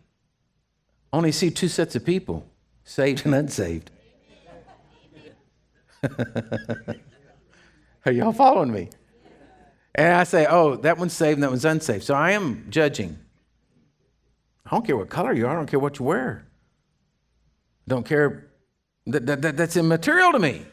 only 1.12 1.33
see 1.33 1.51
two 1.51 1.68
sets 1.68 1.95
of 1.95 2.07
people 2.07 2.47
saved 2.85 3.26
and 3.26 3.35
unsaved. 3.35 3.91
Are 8.07 8.12
y'all 8.12 8.33
following 8.33 8.72
me? 8.72 8.89
And 9.95 10.14
I 10.14 10.24
say, 10.24 10.47
oh, 10.49 10.76
that 10.76 10.99
one's 10.99 11.12
saved 11.12 11.36
and 11.36 11.43
that 11.43 11.51
one's 11.51 11.64
unsaved. 11.64 12.05
So 12.05 12.14
I 12.14 12.32
am 12.32 12.66
judging. 12.70 13.18
I 14.64 14.70
don't 14.70 14.86
care 14.86 14.97
what 14.97 15.11
color 15.11 15.32
you 15.32 15.47
are, 15.47 15.51
I 15.51 15.55
don't 15.55 15.66
care 15.66 15.80
what 15.80 15.99
you 15.99 16.05
wear. 16.05 16.47
Don't 17.86 18.07
care. 18.07 18.49
That, 19.07 19.26
that, 19.26 19.43
that, 19.43 19.57
that's 19.57 19.76
immaterial 19.76 20.32
to 20.32 20.38
me. 20.38 20.64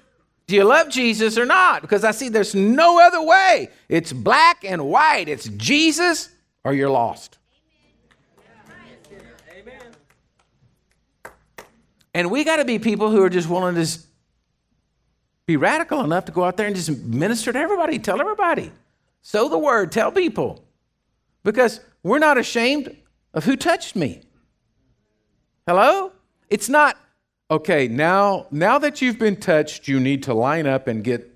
Do 0.45 0.55
you 0.55 0.63
love 0.63 0.89
Jesus 0.89 1.37
or 1.37 1.45
not? 1.45 1.81
Because 1.81 2.03
I 2.03 2.11
see 2.11 2.29
there's 2.29 2.55
no 2.55 2.99
other 2.99 3.21
way. 3.21 3.69
It's 3.87 4.13
black 4.13 4.63
and 4.63 4.85
white. 4.87 5.27
It's 5.27 5.47
Jesus 5.49 6.29
or 6.63 6.73
you're 6.73 6.89
lost. 6.89 7.37
Amen. 9.51 9.81
And 12.13 12.31
we 12.31 12.43
got 12.43 12.57
to 12.57 12.65
be 12.65 12.79
people 12.79 13.11
who 13.11 13.21
are 13.23 13.29
just 13.29 13.49
willing 13.49 13.75
to 13.75 13.99
be 15.45 15.57
radical 15.57 16.03
enough 16.03 16.25
to 16.25 16.31
go 16.31 16.43
out 16.43 16.57
there 16.57 16.67
and 16.67 16.75
just 16.75 16.89
minister 16.89 17.51
to 17.51 17.59
everybody, 17.59 17.99
tell 17.99 18.21
everybody. 18.21 18.71
Sow 19.21 19.49
the 19.49 19.57
word, 19.57 19.91
tell 19.91 20.11
people. 20.11 20.65
Because 21.43 21.81
we're 22.03 22.19
not 22.19 22.37
ashamed 22.37 22.95
of 23.33 23.45
who 23.45 23.55
touched 23.55 23.95
me. 23.95 24.21
Hello? 25.67 26.11
It's 26.49 26.69
not, 26.69 26.97
okay, 27.51 27.87
now, 27.87 28.47
now 28.51 28.79
that 28.79 29.01
you've 29.01 29.19
been 29.19 29.35
touched, 29.35 29.87
you 29.87 29.99
need 29.99 30.23
to 30.23 30.33
line 30.33 30.65
up 30.65 30.87
and 30.87 31.03
get 31.03 31.29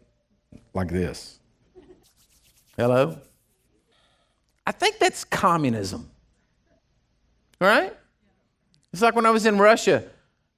like 0.74 0.90
this. 0.90 1.40
Hello? 2.78 3.20
I 4.66 4.72
think 4.72 4.98
that's 4.98 5.24
communism. 5.24 6.10
Right? 7.60 7.96
It's 8.92 9.02
like 9.02 9.16
when 9.16 9.26
I 9.26 9.32
was 9.32 9.46
in 9.46 9.58
Russia 9.58 10.04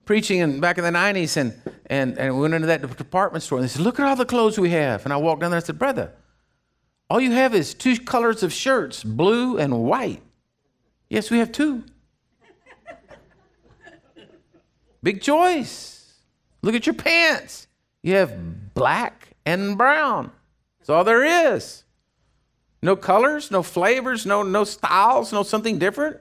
preaching 0.05 0.39
in, 0.39 0.59
back 0.59 0.77
in 0.77 0.83
the 0.83 0.91
90s 0.91 1.37
and, 1.37 1.59
and, 1.87 2.17
and 2.17 2.35
we 2.35 2.41
went 2.41 2.53
into 2.53 2.67
that 2.67 2.97
department 2.97 3.43
store 3.43 3.57
and 3.57 3.65
they 3.65 3.69
said, 3.69 3.81
Look 3.81 3.99
at 3.99 4.05
all 4.05 4.15
the 4.15 4.25
clothes 4.25 4.59
we 4.59 4.69
have. 4.71 5.03
And 5.05 5.13
I 5.13 5.17
walked 5.17 5.41
down 5.41 5.51
there 5.51 5.57
and 5.57 5.63
I 5.63 5.65
said, 5.65 5.79
Brother, 5.79 6.11
all 7.09 7.19
you 7.19 7.31
have 7.31 7.53
is 7.53 7.73
two 7.73 7.97
colors 7.99 8.43
of 8.43 8.51
shirts, 8.51 9.03
blue 9.03 9.57
and 9.57 9.83
white. 9.83 10.21
Yes, 11.09 11.29
we 11.29 11.39
have 11.39 11.51
two. 11.51 11.83
Big 15.03 15.21
choice. 15.21 16.15
Look 16.63 16.73
at 16.73 16.87
your 16.87 16.95
pants. 16.95 17.67
You 18.01 18.15
have 18.15 18.73
black 18.73 19.29
and 19.45 19.77
brown. 19.77 20.31
That's 20.79 20.89
all 20.89 21.03
there 21.03 21.53
is. 21.53 21.83
No 22.81 22.95
colors, 22.95 23.51
no 23.51 23.61
flavors, 23.61 24.25
no, 24.25 24.43
no 24.43 24.63
styles, 24.63 25.31
no 25.31 25.43
something 25.43 25.77
different. 25.77 26.17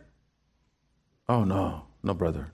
Oh, 1.28 1.45
no, 1.45 1.87
no, 2.03 2.12
brother. 2.14 2.53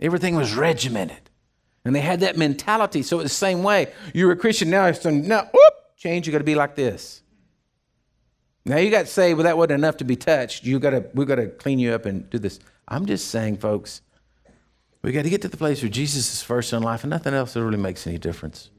Everything 0.00 0.36
was 0.36 0.54
regimented. 0.54 1.23
And 1.84 1.94
they 1.94 2.00
had 2.00 2.20
that 2.20 2.36
mentality. 2.36 3.02
So 3.02 3.20
it's 3.20 3.30
the 3.30 3.36
same 3.36 3.62
way. 3.62 3.92
You're 4.14 4.32
a 4.32 4.36
Christian 4.36 4.70
now, 4.70 4.86
it's 4.86 5.04
now, 5.04 5.50
whoop, 5.52 5.74
change, 5.96 6.26
you 6.26 6.32
got 6.32 6.38
to 6.38 6.44
be 6.44 6.54
like 6.54 6.76
this. 6.76 7.22
Now 8.64 8.78
you 8.78 8.90
got 8.90 9.08
saved, 9.08 9.36
but 9.36 9.44
well, 9.44 9.50
that 9.50 9.58
wasn't 9.58 9.80
enough 9.80 9.98
to 9.98 10.04
be 10.04 10.16
touched. 10.16 10.64
You 10.64 10.78
got 10.78 10.90
to, 10.90 11.04
we 11.12 11.26
got 11.26 11.34
to 11.34 11.48
clean 11.48 11.78
you 11.78 11.92
up 11.92 12.06
and 12.06 12.28
do 12.30 12.38
this. 12.38 12.60
I'm 12.88 13.04
just 13.04 13.28
saying, 13.28 13.58
folks, 13.58 14.00
we 15.02 15.12
got 15.12 15.24
to 15.24 15.30
get 15.30 15.42
to 15.42 15.48
the 15.48 15.58
place 15.58 15.82
where 15.82 15.90
Jesus 15.90 16.32
is 16.32 16.42
first 16.42 16.72
in 16.72 16.82
life, 16.82 17.04
and 17.04 17.10
nothing 17.10 17.34
else 17.34 17.54
really 17.56 17.76
makes 17.76 18.06
any 18.06 18.16
difference. 18.16 18.70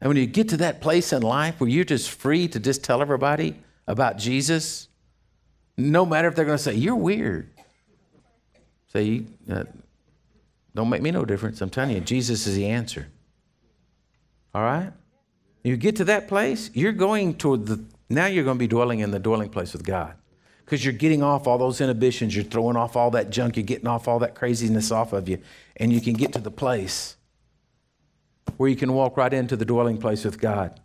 And 0.00 0.08
when 0.08 0.16
you 0.16 0.26
get 0.26 0.48
to 0.50 0.56
that 0.58 0.80
place 0.80 1.12
in 1.12 1.22
life 1.22 1.60
where 1.60 1.68
you're 1.68 1.84
just 1.84 2.10
free 2.10 2.48
to 2.48 2.58
just 2.58 2.82
tell 2.82 3.02
everybody 3.02 3.56
about 3.86 4.16
Jesus, 4.16 4.88
no 5.76 6.06
matter 6.06 6.28
if 6.28 6.34
they're 6.34 6.46
going 6.46 6.56
to 6.56 6.62
say 6.62 6.74
you're 6.74 6.96
weird, 6.96 7.50
say 8.92 9.26
uh, 9.50 9.64
don't 10.76 10.90
make 10.90 11.02
me 11.02 11.10
no 11.10 11.24
difference. 11.24 11.60
I'm 11.62 11.70
telling 11.70 11.94
you, 11.94 12.00
Jesus 12.00 12.46
is 12.46 12.54
the 12.54 12.66
answer. 12.66 13.08
All 14.54 14.62
right? 14.62 14.92
You 15.64 15.76
get 15.76 15.96
to 15.96 16.04
that 16.04 16.28
place, 16.28 16.70
you're 16.74 16.92
going 16.92 17.34
toward 17.34 17.66
the, 17.66 17.82
now 18.08 18.26
you're 18.26 18.44
going 18.44 18.56
to 18.56 18.62
be 18.62 18.68
dwelling 18.68 19.00
in 19.00 19.10
the 19.10 19.18
dwelling 19.18 19.48
place 19.48 19.72
with 19.72 19.84
God. 19.84 20.14
Because 20.64 20.84
you're 20.84 20.92
getting 20.92 21.22
off 21.22 21.46
all 21.46 21.58
those 21.58 21.80
inhibitions, 21.80 22.36
you're 22.36 22.44
throwing 22.44 22.76
off 22.76 22.94
all 22.94 23.10
that 23.12 23.30
junk, 23.30 23.56
you're 23.56 23.64
getting 23.64 23.86
off 23.86 24.06
all 24.06 24.18
that 24.18 24.34
craziness 24.34 24.90
off 24.90 25.12
of 25.12 25.28
you, 25.28 25.38
and 25.76 25.92
you 25.92 26.00
can 26.00 26.12
get 26.12 26.32
to 26.34 26.40
the 26.40 26.50
place 26.50 27.16
where 28.58 28.68
you 28.68 28.76
can 28.76 28.92
walk 28.92 29.16
right 29.16 29.32
into 29.32 29.56
the 29.56 29.64
dwelling 29.64 29.98
place 29.98 30.24
with 30.24 30.38
God. 30.40 30.78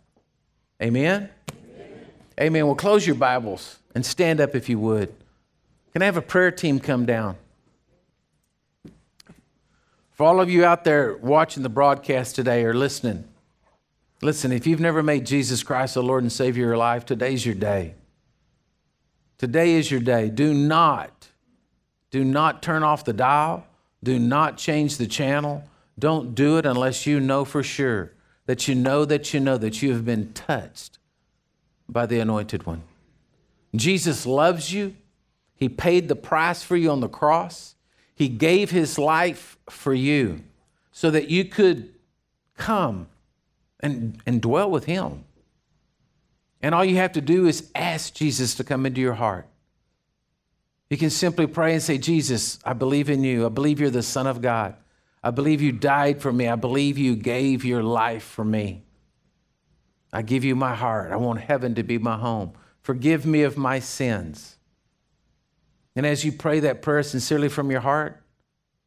Amen? 0.82 1.28
Amen. 1.50 2.06
Amen. 2.40 2.66
Well, 2.66 2.74
close 2.74 3.06
your 3.06 3.16
Bibles 3.16 3.78
and 3.94 4.06
stand 4.06 4.40
up 4.40 4.54
if 4.54 4.68
you 4.68 4.78
would. 4.78 5.14
Can 5.92 6.02
I 6.02 6.06
have 6.06 6.16
a 6.16 6.22
prayer 6.22 6.50
team 6.50 6.80
come 6.80 7.04
down? 7.04 7.36
For 10.22 10.26
all 10.26 10.40
of 10.40 10.48
you 10.48 10.64
out 10.64 10.84
there 10.84 11.16
watching 11.16 11.64
the 11.64 11.68
broadcast 11.68 12.36
today 12.36 12.64
or 12.64 12.74
listening, 12.74 13.24
listen, 14.22 14.52
if 14.52 14.68
you've 14.68 14.78
never 14.78 15.02
made 15.02 15.26
Jesus 15.26 15.64
Christ 15.64 15.94
the 15.94 16.02
Lord 16.04 16.22
and 16.22 16.30
Savior 16.30 16.62
of 16.62 16.68
your 16.68 16.76
life, 16.76 17.04
today's 17.04 17.44
your 17.44 17.56
day. 17.56 17.96
Today 19.36 19.72
is 19.72 19.90
your 19.90 19.98
day. 19.98 20.30
Do 20.30 20.54
not, 20.54 21.26
do 22.12 22.22
not 22.22 22.62
turn 22.62 22.84
off 22.84 23.04
the 23.04 23.12
dial. 23.12 23.66
Do 24.04 24.16
not 24.20 24.58
change 24.58 24.96
the 24.96 25.08
channel. 25.08 25.64
Don't 25.98 26.36
do 26.36 26.56
it 26.56 26.66
unless 26.66 27.04
you 27.04 27.18
know 27.18 27.44
for 27.44 27.64
sure 27.64 28.12
that 28.46 28.68
you 28.68 28.76
know 28.76 29.04
that 29.04 29.34
you 29.34 29.40
know 29.40 29.58
that 29.58 29.82
you 29.82 29.92
have 29.92 30.04
been 30.04 30.32
touched 30.34 31.00
by 31.88 32.06
the 32.06 32.20
Anointed 32.20 32.64
One. 32.64 32.84
Jesus 33.74 34.24
loves 34.24 34.72
you. 34.72 34.94
He 35.56 35.68
paid 35.68 36.06
the 36.06 36.14
price 36.14 36.62
for 36.62 36.76
you 36.76 36.92
on 36.92 37.00
the 37.00 37.08
cross. 37.08 37.71
He 38.14 38.28
gave 38.28 38.70
his 38.70 38.98
life 38.98 39.58
for 39.68 39.94
you 39.94 40.42
so 40.92 41.10
that 41.10 41.30
you 41.30 41.44
could 41.44 41.94
come 42.56 43.08
and, 43.80 44.20
and 44.26 44.40
dwell 44.40 44.70
with 44.70 44.84
him. 44.84 45.24
And 46.60 46.74
all 46.74 46.84
you 46.84 46.96
have 46.96 47.12
to 47.12 47.20
do 47.20 47.46
is 47.46 47.70
ask 47.74 48.14
Jesus 48.14 48.54
to 48.54 48.64
come 48.64 48.86
into 48.86 49.00
your 49.00 49.14
heart. 49.14 49.48
You 50.88 50.96
can 50.96 51.10
simply 51.10 51.46
pray 51.46 51.72
and 51.72 51.82
say, 51.82 51.98
Jesus, 51.98 52.58
I 52.64 52.74
believe 52.74 53.08
in 53.08 53.24
you. 53.24 53.46
I 53.46 53.48
believe 53.48 53.80
you're 53.80 53.90
the 53.90 54.02
Son 54.02 54.26
of 54.26 54.42
God. 54.42 54.76
I 55.24 55.30
believe 55.30 55.62
you 55.62 55.72
died 55.72 56.20
for 56.20 56.32
me. 56.32 56.48
I 56.48 56.56
believe 56.56 56.98
you 56.98 57.16
gave 57.16 57.64
your 57.64 57.82
life 57.82 58.22
for 58.22 58.44
me. 58.44 58.82
I 60.12 60.22
give 60.22 60.44
you 60.44 60.54
my 60.54 60.74
heart. 60.74 61.10
I 61.10 61.16
want 61.16 61.40
heaven 61.40 61.74
to 61.76 61.82
be 61.82 61.96
my 61.96 62.18
home. 62.18 62.52
Forgive 62.82 63.24
me 63.24 63.42
of 63.42 63.56
my 63.56 63.78
sins. 63.78 64.56
And 65.94 66.06
as 66.06 66.24
you 66.24 66.32
pray 66.32 66.60
that 66.60 66.82
prayer 66.82 67.02
sincerely 67.02 67.48
from 67.48 67.70
your 67.70 67.80
heart, 67.80 68.22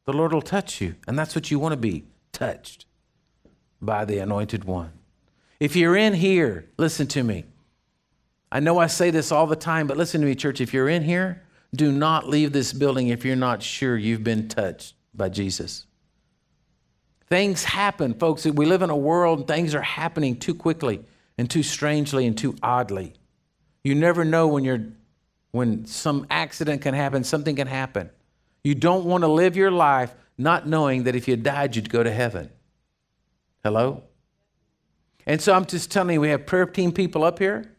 the 0.04 0.12
Lord 0.12 0.32
will 0.32 0.42
touch 0.42 0.80
you. 0.80 0.96
And 1.06 1.18
that's 1.18 1.34
what 1.34 1.50
you 1.50 1.58
want 1.58 1.72
to 1.72 1.76
be 1.76 2.04
touched 2.32 2.86
by 3.80 4.04
the 4.04 4.18
anointed 4.18 4.64
one. 4.64 4.92
If 5.60 5.76
you're 5.76 5.96
in 5.96 6.14
here, 6.14 6.68
listen 6.76 7.06
to 7.08 7.22
me. 7.22 7.44
I 8.50 8.60
know 8.60 8.78
I 8.78 8.86
say 8.86 9.10
this 9.10 9.32
all 9.32 9.46
the 9.46 9.56
time, 9.56 9.86
but 9.86 9.96
listen 9.96 10.20
to 10.20 10.26
me, 10.26 10.34
church. 10.34 10.60
If 10.60 10.72
you're 10.72 10.88
in 10.88 11.02
here, 11.02 11.42
do 11.74 11.90
not 11.90 12.28
leave 12.28 12.52
this 12.52 12.72
building 12.72 13.08
if 13.08 13.24
you're 13.24 13.36
not 13.36 13.62
sure 13.62 13.96
you've 13.96 14.24
been 14.24 14.48
touched 14.48 14.94
by 15.14 15.28
Jesus. 15.28 15.86
Things 17.28 17.64
happen, 17.64 18.14
folks. 18.14 18.44
We 18.44 18.66
live 18.66 18.82
in 18.82 18.90
a 18.90 18.96
world, 18.96 19.40
and 19.40 19.48
things 19.48 19.74
are 19.74 19.82
happening 19.82 20.36
too 20.36 20.54
quickly 20.54 21.04
and 21.36 21.50
too 21.50 21.62
strangely 21.62 22.26
and 22.26 22.38
too 22.38 22.54
oddly. 22.62 23.14
You 23.82 23.94
never 23.94 24.24
know 24.24 24.46
when 24.46 24.64
you're 24.64 24.86
when 25.56 25.86
some 25.86 26.26
accident 26.30 26.82
can 26.82 26.94
happen, 26.94 27.24
something 27.24 27.56
can 27.56 27.66
happen. 27.66 28.10
You 28.62 28.74
don't 28.74 29.04
want 29.04 29.22
to 29.22 29.28
live 29.28 29.56
your 29.56 29.70
life 29.70 30.14
not 30.38 30.66
knowing 30.66 31.04
that 31.04 31.14
if 31.14 31.26
you 31.28 31.36
died, 31.36 31.76
you'd 31.76 31.90
go 31.90 32.02
to 32.02 32.10
heaven. 32.10 32.50
Hello? 33.64 34.02
And 35.26 35.40
so 35.40 35.54
I'm 35.54 35.64
just 35.64 35.90
telling 35.90 36.14
you, 36.14 36.20
we 36.20 36.28
have 36.28 36.46
prayer 36.46 36.66
team 36.66 36.92
people 36.92 37.24
up 37.24 37.38
here. 37.38 37.72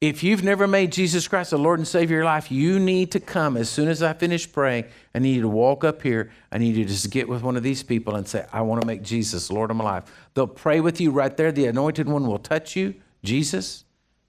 If 0.00 0.22
you've 0.22 0.44
never 0.44 0.66
made 0.66 0.92
Jesus 0.92 1.26
Christ 1.26 1.50
the 1.50 1.58
Lord 1.58 1.78
and 1.78 1.88
Savior 1.88 2.18
of 2.18 2.18
your 2.18 2.24
life, 2.24 2.52
you 2.52 2.78
need 2.78 3.10
to 3.12 3.20
come 3.20 3.56
as 3.56 3.70
soon 3.70 3.88
as 3.88 4.02
I 4.02 4.12
finish 4.12 4.50
praying. 4.50 4.84
I 5.14 5.18
need 5.18 5.36
you 5.36 5.42
to 5.42 5.48
walk 5.48 5.82
up 5.82 6.02
here. 6.02 6.30
I 6.52 6.58
need 6.58 6.76
you 6.76 6.84
to 6.84 6.90
just 6.90 7.10
get 7.10 7.26
with 7.26 7.42
one 7.42 7.56
of 7.56 7.62
these 7.62 7.82
people 7.82 8.16
and 8.16 8.28
say, 8.28 8.44
I 8.52 8.60
want 8.60 8.82
to 8.82 8.86
make 8.86 9.02
Jesus 9.02 9.50
Lord 9.50 9.70
of 9.70 9.78
my 9.78 9.84
life. 9.84 10.04
They'll 10.34 10.46
pray 10.46 10.80
with 10.80 11.00
you 11.00 11.10
right 11.10 11.34
there. 11.34 11.50
The 11.50 11.66
anointed 11.66 12.06
one 12.06 12.26
will 12.26 12.38
touch 12.38 12.76
you, 12.76 12.94
Jesus, 13.22 13.84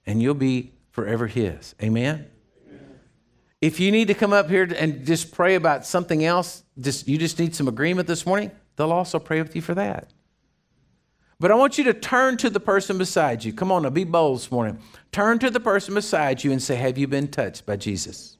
and 0.06 0.22
you'll 0.22 0.34
be 0.34 0.72
forever 0.96 1.26
His. 1.26 1.74
Amen? 1.82 2.26
If 3.60 3.80
you 3.80 3.92
need 3.92 4.08
to 4.08 4.14
come 4.14 4.32
up 4.32 4.48
here 4.48 4.66
and 4.78 5.04
just 5.04 5.30
pray 5.30 5.54
about 5.54 5.84
something 5.84 6.24
else, 6.24 6.64
just, 6.80 7.06
you 7.06 7.18
just 7.18 7.38
need 7.38 7.54
some 7.54 7.68
agreement 7.68 8.08
this 8.08 8.24
morning, 8.24 8.50
they'll 8.76 8.92
also 8.92 9.18
pray 9.18 9.42
with 9.42 9.54
you 9.54 9.60
for 9.60 9.74
that. 9.74 10.10
But 11.38 11.50
I 11.50 11.54
want 11.54 11.76
you 11.76 11.84
to 11.84 11.92
turn 11.92 12.38
to 12.38 12.48
the 12.48 12.60
person 12.60 12.96
beside 12.96 13.44
you. 13.44 13.52
Come 13.52 13.70
on, 13.70 13.82
now 13.82 13.90
be 13.90 14.04
bold 14.04 14.38
this 14.38 14.50
morning. 14.50 14.78
Turn 15.12 15.38
to 15.40 15.50
the 15.50 15.60
person 15.60 15.92
beside 15.92 16.42
you 16.42 16.50
and 16.50 16.62
say, 16.62 16.76
Have 16.76 16.96
you 16.96 17.06
been 17.06 17.28
touched 17.28 17.66
by 17.66 17.76
Jesus? 17.76 18.38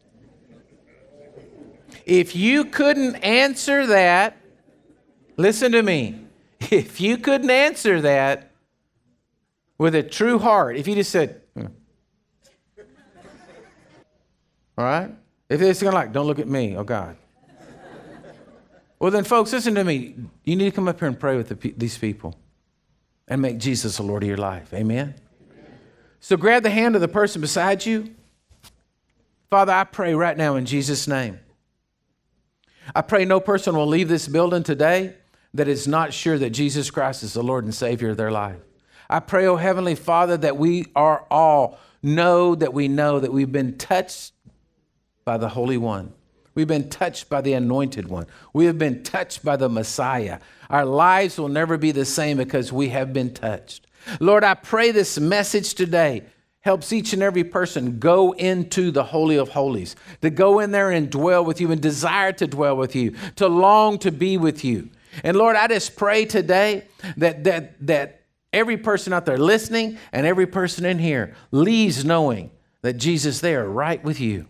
If 2.07 2.35
you 2.35 2.65
couldn't 2.65 3.17
answer 3.17 3.87
that, 3.89 4.39
listen 5.37 5.73
to 5.73 5.83
me. 5.83 6.21
If 6.59 7.03
you 7.03 7.19
couldn't 7.19 7.51
answer 7.51 8.01
that 8.01 8.51
with 9.77 9.95
a 9.95 10.03
true 10.03 10.39
heart, 10.39 10.79
if 10.79 10.89
you 10.89 10.95
just 10.95 11.11
said, 11.11 11.43
all 14.77 14.85
right? 14.85 15.11
If 15.49 15.61
it's 15.63 15.81
to 15.81 15.91
like, 15.91 16.13
don't 16.13 16.27
look 16.27 16.39
at 16.39 16.49
me, 16.49 16.77
oh 16.77 16.85
God. 16.85 17.17
well, 18.99 19.11
then, 19.11 19.25
folks, 19.25 19.53
listen 19.53 19.75
to 19.77 19.85
me. 19.85 20.15
You 20.45 20.57
need 20.57 20.65
to 20.65 20.71
come 20.71 20.89
up 20.89 20.99
here 20.99 21.09
and 21.09 21.19
pray 21.19 21.37
with 21.37 21.49
the, 21.49 21.75
these 21.77 21.97
people 21.97 22.37
and 23.29 23.41
make 23.41 23.59
Jesus 23.59 23.97
the 23.97 24.03
Lord 24.03 24.23
of 24.23 24.29
your 24.29 24.39
life. 24.39 24.73
Amen? 24.75 25.15
So 26.21 26.37
grab 26.37 26.63
the 26.63 26.71
hand 26.71 26.95
of 26.95 27.01
the 27.01 27.09
person 27.09 27.41
beside 27.41 27.87
you. 27.87 28.15
Father, 29.49 29.73
I 29.73 29.85
pray 29.85 30.15
right 30.15 30.37
now 30.37 30.57
in 30.57 30.67
Jesus' 30.67 31.07
name. 31.07 31.39
I 32.95 33.03
pray 33.03 33.25
no 33.25 33.41
person 33.41 33.77
will 33.77 33.87
leave 33.87 34.09
this 34.09 34.29
building 34.29 34.63
today 34.63 35.15
that 35.55 35.69
is 35.69 35.89
not 35.89 36.13
sure 36.13 36.39
that 36.39 36.51
Jesus 36.51 36.91
Christ 36.91 37.23
is 37.23 37.33
the 37.33 37.43
Lord 37.43 37.65
and 37.65 37.75
Savior 37.75 38.11
of 38.11 38.17
their 38.17 38.31
life. 38.31 38.59
I 39.09 39.21
pray, 39.21 39.47
oh 39.47 39.57
Heavenly 39.57 39.95
Father, 39.95 40.37
that 40.39 40.57
we 40.57 40.87
are 40.95 41.25
all 41.31 41.79
know 42.03 42.55
that 42.55 42.75
we 42.75 42.89
know 42.89 43.21
that 43.21 43.33
we've 43.33 43.51
been 43.51 43.79
touched 43.79 44.33
by 45.27 45.37
the 45.37 45.49
Holy 45.49 45.77
One. 45.77 46.13
We've 46.55 46.69
been 46.69 46.89
touched 46.89 47.29
by 47.29 47.41
the 47.41 47.53
Anointed 47.53 48.09
One. 48.09 48.27
We 48.53 48.67
have 48.67 48.79
been 48.79 49.03
touched 49.03 49.45
by 49.45 49.57
the 49.57 49.69
Messiah. 49.69 50.39
Our 50.71 50.85
lives 50.87 51.37
will 51.37 51.49
never 51.49 51.77
be 51.77 51.91
the 51.91 52.05
same 52.05 52.37
because 52.37 52.73
we 52.73 52.91
have 52.91 53.13
been 53.13 53.35
touched. 53.35 53.89
Lord, 54.21 54.45
I 54.45 54.55
pray 54.55 54.93
this 54.93 55.19
message 55.19 55.75
today 55.75 56.23
helps 56.61 56.93
each 56.93 57.13
and 57.13 57.25
every 57.25 57.43
person 57.43 57.99
go 57.99 58.33
into 58.33 58.93
the 58.93 59.03
Holy 59.03 59.37
of 59.37 59.49
Holies, 59.49 59.97
to 60.23 60.31
go 60.31 60.61
in 60.61 60.71
there 60.71 60.93
and 60.93 61.11
dwell 61.11 61.45
with 61.45 61.61
you 61.61 61.73
and 61.73 61.81
desire 61.81 62.33
to 62.35 62.47
dwell 62.47 62.77
with 62.77 62.95
you, 62.95 63.17
to 63.35 63.49
long 63.49 63.99
to 63.99 64.13
be 64.13 64.37
with 64.37 64.65
you. 64.65 64.91
And 65.25 65.37
Lord, 65.37 65.57
I 65.57 65.67
just 65.67 65.97
pray 65.97 66.25
today 66.25 66.85
that, 67.17 67.43
that, 67.43 67.85
that 67.85 68.23
every 68.53 68.77
person 68.77 69.13
out 69.13 69.27
there 69.27 69.39
listening 69.39 69.99
and 70.13 70.25
every 70.25 70.47
person 70.47 70.85
in 70.85 71.01
here 71.01 71.35
leaves 71.51 72.05
knowing 72.05 72.53
that 72.83 72.95
Jesus 72.95 73.41
there 73.41 73.69
right 73.69 74.03
with 74.05 74.21
you. 74.21 74.47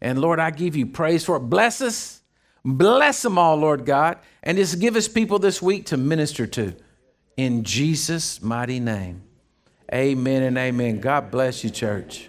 And 0.00 0.20
Lord, 0.20 0.38
I 0.40 0.50
give 0.50 0.76
you 0.76 0.86
praise 0.86 1.24
for 1.24 1.36
it. 1.36 1.40
Bless 1.40 1.80
us. 1.80 2.22
Bless 2.64 3.22
them 3.22 3.38
all, 3.38 3.56
Lord 3.56 3.84
God. 3.84 4.18
And 4.42 4.56
just 4.58 4.80
give 4.80 4.96
us 4.96 5.08
people 5.08 5.38
this 5.38 5.60
week 5.60 5.86
to 5.86 5.96
minister 5.96 6.46
to. 6.46 6.74
In 7.36 7.64
Jesus' 7.64 8.42
mighty 8.42 8.80
name. 8.80 9.22
Amen 9.92 10.42
and 10.42 10.56
amen. 10.56 11.00
God 11.00 11.30
bless 11.30 11.64
you, 11.64 11.70
church. 11.70 12.28